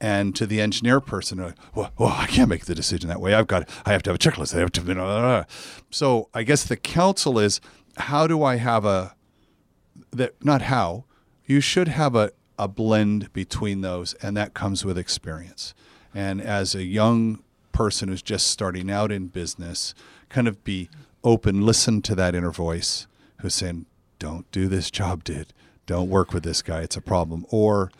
and 0.00 0.34
to 0.36 0.46
the 0.46 0.60
engineer 0.60 1.00
person, 1.00 1.40
uh, 1.40 1.52
well, 1.74 1.90
well, 1.98 2.14
I 2.16 2.26
can't 2.26 2.48
make 2.48 2.66
the 2.66 2.74
decision 2.74 3.08
that 3.08 3.20
way. 3.20 3.34
I've 3.34 3.46
got, 3.46 3.68
I 3.84 3.92
have 3.92 4.02
to 4.04 4.10
have 4.10 4.16
a 4.16 4.18
checklist. 4.18 4.54
I 4.54 4.60
have 4.60 4.72
to, 4.72 4.82
blah, 4.82 4.94
blah, 4.94 5.20
blah. 5.20 5.44
so 5.90 6.28
I 6.34 6.42
guess 6.42 6.64
the 6.64 6.76
counsel 6.76 7.38
is, 7.38 7.60
how 7.96 8.26
do 8.26 8.42
I 8.42 8.56
have 8.56 8.84
a, 8.84 9.15
that 10.16 10.44
not 10.44 10.62
how, 10.62 11.04
you 11.46 11.60
should 11.60 11.88
have 11.88 12.14
a, 12.14 12.32
a 12.58 12.68
blend 12.68 13.32
between 13.32 13.80
those, 13.80 14.14
and 14.14 14.36
that 14.36 14.54
comes 14.54 14.84
with 14.84 14.98
experience. 14.98 15.74
And 16.14 16.40
as 16.40 16.74
a 16.74 16.84
young 16.84 17.42
person 17.72 18.08
who's 18.08 18.22
just 18.22 18.46
starting 18.48 18.90
out 18.90 19.12
in 19.12 19.26
business, 19.28 19.94
kind 20.28 20.48
of 20.48 20.64
be 20.64 20.88
open, 21.22 21.64
listen 21.64 22.02
to 22.02 22.14
that 22.14 22.34
inner 22.34 22.50
voice 22.50 23.06
who's 23.40 23.54
saying, 23.54 23.86
"Don't 24.18 24.50
do 24.50 24.66
this 24.68 24.90
job, 24.90 25.24
did. 25.24 25.52
Don't 25.86 26.08
work 26.08 26.32
with 26.32 26.42
this 26.42 26.62
guy. 26.62 26.80
It's 26.80 26.96
a 26.96 27.02
problem." 27.02 27.44
Or 27.50 27.90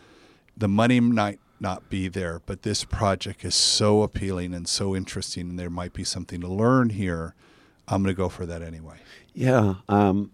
the 0.56 0.68
money 0.68 1.00
might 1.00 1.40
not 1.60 1.88
be 1.88 2.08
there, 2.08 2.40
but 2.46 2.62
this 2.62 2.84
project 2.84 3.44
is 3.44 3.54
so 3.54 4.02
appealing 4.02 4.54
and 4.54 4.66
so 4.66 4.96
interesting, 4.96 5.50
and 5.50 5.58
there 5.58 5.70
might 5.70 5.92
be 5.92 6.04
something 6.04 6.40
to 6.40 6.48
learn 6.48 6.90
here. 6.90 7.34
I'm 7.88 8.02
going 8.02 8.14
to 8.14 8.16
go 8.16 8.28
for 8.28 8.46
that 8.46 8.62
anyway. 8.62 8.96
Yeah. 9.34 9.74
Um, 9.88 10.30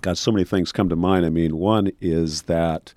God, 0.00 0.16
so 0.18 0.32
many 0.32 0.44
things 0.44 0.72
come 0.72 0.88
to 0.88 0.96
mind. 0.96 1.26
I 1.26 1.28
mean, 1.28 1.58
one 1.58 1.92
is 2.00 2.42
that, 2.42 2.94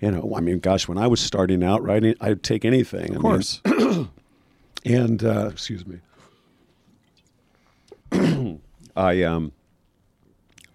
you 0.00 0.10
know, 0.10 0.34
I 0.36 0.40
mean, 0.40 0.58
gosh, 0.58 0.86
when 0.86 0.98
I 0.98 1.06
was 1.06 1.20
starting 1.20 1.64
out 1.64 1.82
writing, 1.82 2.14
I'd 2.20 2.42
take 2.42 2.64
anything. 2.64 3.16
Of 3.16 3.22
course. 3.22 3.60
and 4.84 5.24
uh, 5.24 5.48
excuse 5.50 5.84
me, 5.86 6.00
I 8.96 9.22
um, 9.22 9.52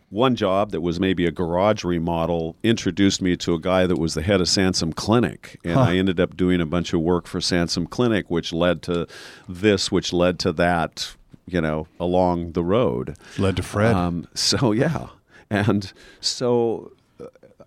one 0.09 0.35
job 0.35 0.71
that 0.71 0.81
was 0.81 0.99
maybe 0.99 1.25
a 1.25 1.31
garage 1.31 1.83
remodel 1.83 2.55
introduced 2.63 3.21
me 3.21 3.35
to 3.37 3.53
a 3.53 3.59
guy 3.59 3.85
that 3.85 3.97
was 3.97 4.13
the 4.13 4.21
head 4.21 4.41
of 4.41 4.47
Sansum 4.47 4.95
Clinic, 4.95 5.59
and 5.63 5.77
I 5.77 5.97
ended 5.97 6.19
up 6.19 6.37
doing 6.37 6.61
a 6.61 6.65
bunch 6.65 6.93
of 6.93 7.01
work 7.01 7.27
for 7.27 7.39
Sansum 7.39 7.89
Clinic, 7.89 8.29
which 8.29 8.53
led 8.53 8.81
to 8.83 9.07
this, 9.49 9.91
which 9.91 10.13
led 10.13 10.39
to 10.39 10.51
that. 10.53 11.15
You 11.47 11.61
know, 11.61 11.85
along 11.99 12.53
the 12.53 12.63
road. 12.63 13.17
Led 13.37 13.57
to 13.57 13.61
Fred. 13.61 13.93
Um, 13.93 14.27
so 14.33 14.71
yeah, 14.71 15.09
and 15.49 15.91
so 16.19 16.91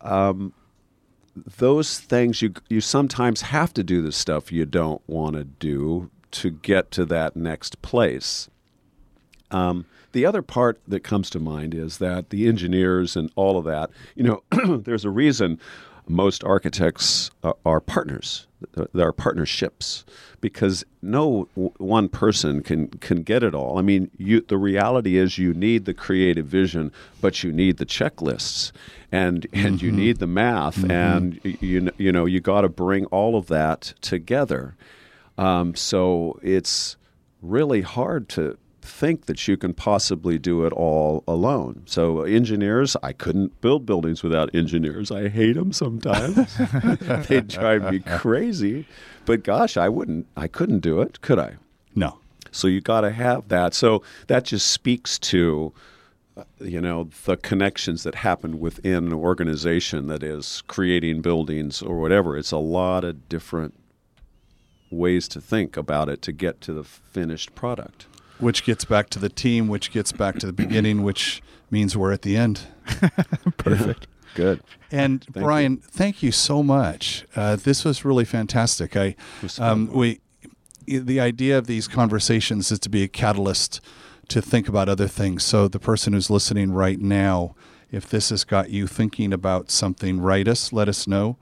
um, 0.00 0.52
those 1.58 1.98
things 1.98 2.42
you 2.42 2.52
you 2.68 2.80
sometimes 2.80 3.42
have 3.42 3.72
to 3.74 3.84
do 3.84 4.02
the 4.02 4.12
stuff 4.12 4.52
you 4.52 4.64
don't 4.64 5.02
want 5.06 5.36
to 5.36 5.44
do 5.44 6.10
to 6.30 6.50
get 6.50 6.90
to 6.92 7.04
that 7.06 7.36
next 7.36 7.80
place. 7.82 8.48
Um, 9.50 9.86
the 10.12 10.26
other 10.26 10.42
part 10.42 10.80
that 10.86 11.00
comes 11.00 11.30
to 11.30 11.40
mind 11.40 11.74
is 11.74 11.98
that 11.98 12.30
the 12.30 12.46
engineers 12.46 13.16
and 13.16 13.30
all 13.34 13.56
of 13.56 13.64
that, 13.64 13.90
you 14.14 14.22
know, 14.22 14.42
there's 14.78 15.04
a 15.04 15.10
reason 15.10 15.58
most 16.08 16.44
architects 16.44 17.30
are, 17.42 17.56
are 17.64 17.80
partners. 17.80 18.46
There 18.92 19.06
are 19.06 19.12
partnerships 19.12 20.04
because 20.40 20.84
no 21.00 21.48
w- 21.54 21.72
one 21.78 22.08
person 22.08 22.62
can 22.62 22.88
can 22.88 23.22
get 23.22 23.42
it 23.42 23.54
all. 23.54 23.78
I 23.78 23.82
mean, 23.82 24.10
you, 24.16 24.40
the 24.40 24.58
reality 24.58 25.16
is 25.16 25.38
you 25.38 25.54
need 25.54 25.84
the 25.84 25.94
creative 25.94 26.46
vision, 26.46 26.90
but 27.20 27.44
you 27.44 27.52
need 27.52 27.76
the 27.76 27.86
checklists, 27.86 28.72
and 29.12 29.46
and 29.52 29.80
you 29.80 29.90
mm-hmm. 29.90 29.98
need 29.98 30.18
the 30.18 30.26
math, 30.26 30.78
mm-hmm. 30.78 30.90
and 30.90 31.40
you 31.44 31.90
you 31.98 32.10
know 32.10 32.24
you 32.24 32.40
got 32.40 32.62
to 32.62 32.68
bring 32.68 33.06
all 33.06 33.36
of 33.36 33.46
that 33.46 33.94
together. 34.00 34.76
Um, 35.36 35.76
so 35.76 36.40
it's 36.42 36.96
really 37.40 37.82
hard 37.82 38.28
to 38.30 38.58
think 38.88 39.26
that 39.26 39.46
you 39.46 39.56
can 39.56 39.74
possibly 39.74 40.38
do 40.38 40.64
it 40.64 40.72
all 40.72 41.22
alone. 41.28 41.82
So 41.86 42.22
engineers, 42.22 42.96
I 43.02 43.12
couldn't 43.12 43.60
build 43.60 43.86
buildings 43.86 44.22
without 44.22 44.54
engineers. 44.54 45.10
I 45.10 45.28
hate 45.28 45.54
them 45.54 45.72
sometimes. 45.72 46.56
they 47.28 47.40
drive 47.42 47.92
me 47.92 48.00
crazy. 48.00 48.86
But 49.24 49.44
gosh, 49.44 49.76
I 49.76 49.88
wouldn't 49.88 50.26
I 50.36 50.48
couldn't 50.48 50.80
do 50.80 51.00
it, 51.00 51.20
could 51.20 51.38
I? 51.38 51.56
no. 51.94 52.18
So 52.50 52.66
you 52.66 52.80
got 52.80 53.02
to 53.02 53.10
have 53.10 53.48
that. 53.48 53.74
So 53.74 54.02
that 54.28 54.44
just 54.44 54.68
speaks 54.68 55.18
to 55.18 55.72
uh, 56.36 56.44
you 56.60 56.80
know 56.80 57.10
the 57.24 57.36
connections 57.36 58.04
that 58.04 58.14
happen 58.14 58.58
within 58.58 59.08
an 59.08 59.12
organization 59.12 60.06
that 60.06 60.22
is 60.22 60.62
creating 60.66 61.20
buildings 61.20 61.82
or 61.82 62.00
whatever. 62.00 62.36
It's 62.36 62.52
a 62.52 62.58
lot 62.58 63.04
of 63.04 63.28
different 63.28 63.74
ways 64.90 65.28
to 65.28 65.40
think 65.40 65.76
about 65.76 66.08
it 66.08 66.22
to 66.22 66.32
get 66.32 66.60
to 66.62 66.72
the 66.72 66.84
finished 66.84 67.54
product. 67.54 68.06
Which 68.38 68.64
gets 68.64 68.84
back 68.84 69.10
to 69.10 69.18
the 69.18 69.28
team, 69.28 69.68
which 69.68 69.90
gets 69.90 70.12
back 70.12 70.38
to 70.38 70.46
the 70.46 70.52
beginning, 70.52 71.02
which 71.02 71.42
means 71.70 71.96
we're 71.96 72.12
at 72.12 72.22
the 72.22 72.36
end. 72.36 72.60
Perfect. 73.56 74.06
Good. 74.34 74.62
And 74.90 75.24
Thank 75.24 75.44
Brian, 75.44 75.76
thank 75.78 76.22
you 76.22 76.32
so 76.32 76.62
much. 76.62 77.26
Uh, 77.34 77.56
this 77.56 77.84
was 77.84 78.04
really 78.04 78.24
fantastic. 78.24 78.96
I, 78.96 79.16
um, 79.58 79.88
we, 79.92 80.20
the 80.86 81.20
idea 81.20 81.58
of 81.58 81.66
these 81.66 81.88
conversations 81.88 82.70
is 82.70 82.78
to 82.80 82.88
be 82.88 83.02
a 83.02 83.08
catalyst 83.08 83.80
to 84.28 84.40
think 84.40 84.68
about 84.68 84.88
other 84.88 85.08
things. 85.08 85.42
So 85.44 85.68
the 85.68 85.78
person 85.78 86.12
who's 86.12 86.30
listening 86.30 86.72
right 86.72 87.00
now, 87.00 87.54
if 87.90 88.08
this 88.08 88.30
has 88.30 88.44
got 88.44 88.70
you 88.70 88.86
thinking 88.86 89.32
about 89.32 89.70
something, 89.70 90.20
write 90.20 90.48
us, 90.48 90.72
let 90.72 90.88
us 90.88 91.06
know. 91.06 91.36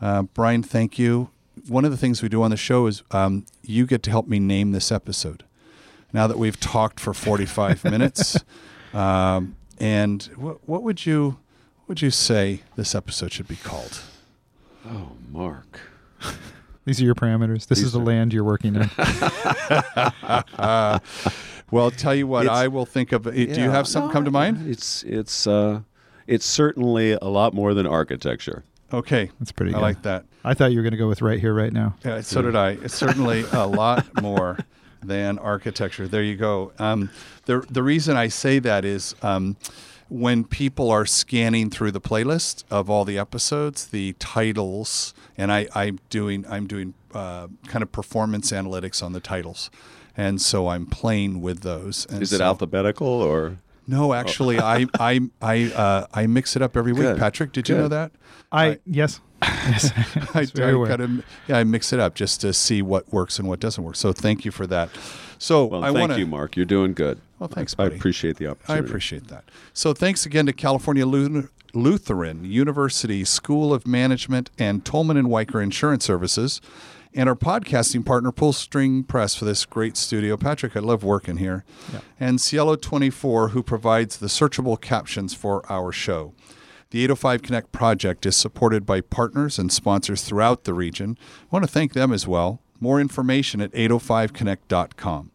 Uh, 0.00 0.22
Brian, 0.22 0.62
thank 0.62 0.98
you. 0.98 1.30
One 1.68 1.84
of 1.84 1.90
the 1.90 1.96
things 1.96 2.22
we 2.22 2.28
do 2.28 2.42
on 2.42 2.50
the 2.50 2.56
show 2.56 2.86
is 2.86 3.02
um, 3.10 3.44
you 3.62 3.86
get 3.86 4.02
to 4.04 4.10
help 4.10 4.26
me 4.26 4.40
name 4.40 4.72
this 4.72 4.90
episode. 4.90 5.44
Now 6.12 6.26
that 6.26 6.38
we've 6.38 6.58
talked 6.58 6.98
for 7.00 7.14
45 7.14 7.84
minutes, 7.84 8.36
um, 8.92 9.56
and 9.78 10.22
what, 10.36 10.68
what 10.68 10.82
would 10.82 11.06
you 11.06 11.38
would 11.86 12.02
you 12.02 12.10
say 12.10 12.62
this 12.76 12.94
episode 12.94 13.32
should 13.32 13.48
be 13.48 13.56
called? 13.56 14.00
Oh, 14.86 15.12
Mark. 15.30 15.80
These 16.84 17.00
are 17.00 17.04
your 17.04 17.14
parameters. 17.14 17.66
This 17.66 17.78
These 17.78 17.86
is 17.88 17.92
the 17.92 18.00
are- 18.00 18.04
land 18.04 18.32
you're 18.32 18.44
working 18.44 18.76
in. 18.76 18.90
Well, 21.72 21.92
tell 21.92 22.16
you 22.16 22.26
what, 22.26 22.46
It's- 22.46 22.58
I 22.58 22.66
will 22.66 22.84
think 22.86 23.12
of. 23.12 23.22
Do 23.24 23.32
you 23.40 23.70
have 23.70 23.86
something 23.86 24.08
no, 24.08 24.12
come 24.12 24.24
to 24.24 24.30
mind? 24.32 24.68
It's 24.68 25.04
it's 25.04 25.46
uh, 25.46 25.82
it's 26.26 26.44
certainly 26.44 27.12
a 27.12 27.26
lot 27.26 27.54
more 27.54 27.74
than 27.74 27.86
architecture. 27.86 28.64
Okay, 28.92 29.30
That's 29.38 29.52
pretty 29.52 29.70
I 29.72 29.76
good. 29.76 29.82
like 29.82 30.02
that. 30.02 30.24
I 30.42 30.54
thought 30.54 30.72
you 30.72 30.78
were 30.78 30.82
going 30.82 30.90
to 30.92 30.96
go 30.98 31.06
with 31.06 31.22
right 31.22 31.38
here, 31.38 31.54
right 31.54 31.72
now. 31.72 31.94
Yeah, 32.04 32.22
so 32.22 32.42
did 32.42 32.56
I. 32.56 32.70
It's 32.70 32.96
certainly 32.96 33.44
a 33.52 33.66
lot 33.68 34.20
more 34.20 34.58
than 35.02 35.38
architecture. 35.38 36.06
There 36.08 36.22
you 36.22 36.36
go. 36.36 36.72
Um, 36.78 37.10
the 37.46 37.60
the 37.70 37.82
reason 37.82 38.16
I 38.16 38.28
say 38.28 38.58
that 38.60 38.84
is 38.84 39.14
um, 39.22 39.56
when 40.08 40.44
people 40.44 40.90
are 40.90 41.06
scanning 41.06 41.70
through 41.70 41.92
the 41.92 42.00
playlist 42.00 42.64
of 42.70 42.90
all 42.90 43.04
the 43.04 43.18
episodes, 43.18 43.86
the 43.86 44.14
titles, 44.18 45.14
and 45.38 45.52
I 45.52 45.68
I'm 45.74 45.98
doing 46.10 46.44
I'm 46.48 46.66
doing 46.66 46.94
uh, 47.14 47.48
kind 47.66 47.82
of 47.82 47.92
performance 47.92 48.52
analytics 48.52 49.02
on 49.02 49.12
the 49.12 49.20
titles, 49.20 49.70
and 50.16 50.40
so 50.40 50.68
I'm 50.68 50.86
playing 50.86 51.40
with 51.40 51.60
those. 51.60 52.06
And 52.06 52.22
Is 52.22 52.32
it 52.32 52.38
so- 52.38 52.44
alphabetical 52.44 53.08
or? 53.08 53.58
No, 53.86 54.12
actually, 54.12 54.58
I 54.60 54.86
I 54.98 55.20
I 55.42 55.64
uh, 55.72 56.06
I 56.14 56.26
mix 56.26 56.54
it 56.56 56.62
up 56.62 56.76
every 56.76 56.92
week. 56.92 57.02
Good. 57.02 57.18
Patrick, 57.18 57.52
did 57.52 57.68
you 57.68 57.76
know 57.76 57.88
that? 57.88 58.12
I, 58.52 58.66
I- 58.66 58.78
yes, 58.86 59.20
yes, 59.42 59.92
I, 60.34 60.44
very 60.46 60.68
I 60.72 60.74
aware. 60.74 60.88
kind 60.88 61.02
of 61.02 61.24
yeah, 61.48 61.58
I 61.58 61.64
mix 61.64 61.92
it 61.92 62.00
up 62.00 62.14
just 62.14 62.40
to 62.42 62.52
see 62.52 62.82
what 62.82 63.12
works 63.12 63.38
and 63.38 63.48
what 63.48 63.60
doesn't 63.60 63.82
work. 63.82 63.96
So 63.96 64.12
thank 64.12 64.44
you 64.44 64.50
for 64.50 64.66
that. 64.68 64.90
So 65.38 65.64
Well, 65.66 65.82
I 65.82 65.88
thank 65.88 65.98
want 65.98 66.12
to. 66.12 66.18
you, 66.18 66.26
Mark. 66.26 66.56
You're 66.56 66.66
doing 66.66 66.92
good. 66.92 67.20
Well, 67.38 67.48
thanks, 67.48 67.74
I 67.74 67.84
buddy. 67.84 67.96
appreciate 67.96 68.36
the 68.36 68.48
opportunity. 68.48 68.84
I 68.84 68.86
appreciate 68.88 69.28
that. 69.28 69.44
So 69.72 69.94
thanks 69.94 70.26
again 70.26 70.46
to 70.46 70.52
California 70.52 71.06
Lutheran 71.72 72.44
University 72.44 73.24
School 73.24 73.72
of 73.72 73.86
Management 73.86 74.50
and 74.58 74.84
Tolman 74.84 75.16
and 75.16 75.30
Wiker 75.30 75.60
Insurance 75.62 76.04
Services, 76.04 76.60
and 77.14 77.28
our 77.28 77.34
podcasting 77.34 78.04
partner 78.04 78.30
Pull 78.32 78.52
String 78.52 79.02
Press 79.04 79.34
for 79.34 79.44
this 79.44 79.64
great 79.66 79.96
studio. 79.96 80.36
Patrick, 80.36 80.76
I 80.76 80.80
love 80.80 81.02
working 81.02 81.38
here, 81.38 81.64
Yeah. 81.92 82.00
and 82.18 82.40
Cielo 82.40 82.76
Twenty 82.76 83.10
Four, 83.10 83.48
who 83.48 83.62
provides 83.62 84.16
the 84.18 84.28
searchable 84.28 84.80
captions 84.80 85.34
for 85.34 85.64
our 85.70 85.92
show. 85.92 86.32
The 86.90 87.04
805 87.04 87.42
Connect 87.42 87.70
project 87.70 88.26
is 88.26 88.36
supported 88.36 88.84
by 88.84 89.00
partners 89.00 89.58
and 89.60 89.70
sponsors 89.72 90.22
throughout 90.22 90.64
the 90.64 90.74
region. 90.74 91.16
I 91.20 91.46
want 91.52 91.64
to 91.64 91.70
thank 91.70 91.92
them 91.92 92.12
as 92.12 92.26
well. 92.26 92.60
More 92.80 93.00
information 93.00 93.60
at 93.60 93.70
805connect.com. 93.72 95.29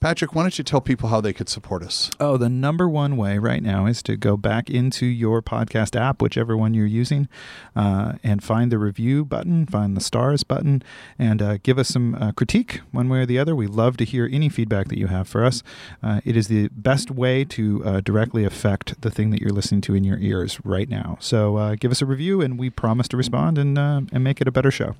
Patrick, 0.00 0.32
why 0.32 0.42
don't 0.42 0.56
you 0.56 0.62
tell 0.62 0.80
people 0.80 1.08
how 1.08 1.20
they 1.20 1.32
could 1.32 1.48
support 1.48 1.82
us? 1.82 2.08
Oh, 2.20 2.36
the 2.36 2.48
number 2.48 2.88
one 2.88 3.16
way 3.16 3.38
right 3.38 3.60
now 3.60 3.86
is 3.86 4.00
to 4.04 4.16
go 4.16 4.36
back 4.36 4.70
into 4.70 5.06
your 5.06 5.42
podcast 5.42 5.98
app, 5.98 6.22
whichever 6.22 6.56
one 6.56 6.72
you're 6.72 6.86
using, 6.86 7.28
uh, 7.74 8.12
and 8.22 8.40
find 8.40 8.70
the 8.70 8.78
review 8.78 9.24
button, 9.24 9.66
find 9.66 9.96
the 9.96 10.00
stars 10.00 10.44
button, 10.44 10.84
and 11.18 11.42
uh, 11.42 11.56
give 11.64 11.80
us 11.80 11.88
some 11.88 12.14
uh, 12.14 12.30
critique 12.30 12.80
one 12.92 13.08
way 13.08 13.22
or 13.22 13.26
the 13.26 13.40
other. 13.40 13.56
We 13.56 13.66
love 13.66 13.96
to 13.96 14.04
hear 14.04 14.28
any 14.30 14.48
feedback 14.48 14.86
that 14.86 14.98
you 14.98 15.08
have 15.08 15.26
for 15.26 15.44
us. 15.44 15.64
Uh, 16.00 16.20
it 16.24 16.36
is 16.36 16.46
the 16.46 16.68
best 16.68 17.10
way 17.10 17.44
to 17.46 17.84
uh, 17.84 18.00
directly 18.00 18.44
affect 18.44 19.00
the 19.00 19.10
thing 19.10 19.30
that 19.30 19.40
you're 19.40 19.50
listening 19.50 19.80
to 19.80 19.96
in 19.96 20.04
your 20.04 20.18
ears 20.18 20.60
right 20.64 20.88
now. 20.88 21.16
So 21.20 21.56
uh, 21.56 21.74
give 21.74 21.90
us 21.90 22.00
a 22.00 22.06
review, 22.06 22.40
and 22.40 22.56
we 22.56 22.70
promise 22.70 23.08
to 23.08 23.16
respond 23.16 23.58
and 23.58 23.76
uh, 23.76 24.02
and 24.12 24.22
make 24.22 24.40
it 24.40 24.46
a 24.46 24.52
better 24.52 24.70
show. 24.70 24.94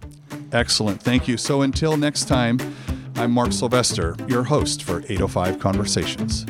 Excellent. 0.50 1.00
Thank 1.00 1.28
you. 1.28 1.36
So 1.36 1.62
until 1.62 1.96
next 1.96 2.24
time, 2.24 2.58
I'm 3.18 3.32
Mark 3.32 3.52
Sylvester, 3.52 4.14
your 4.28 4.44
host 4.44 4.84
for 4.84 4.98
805 5.08 5.58
Conversations. 5.58 6.46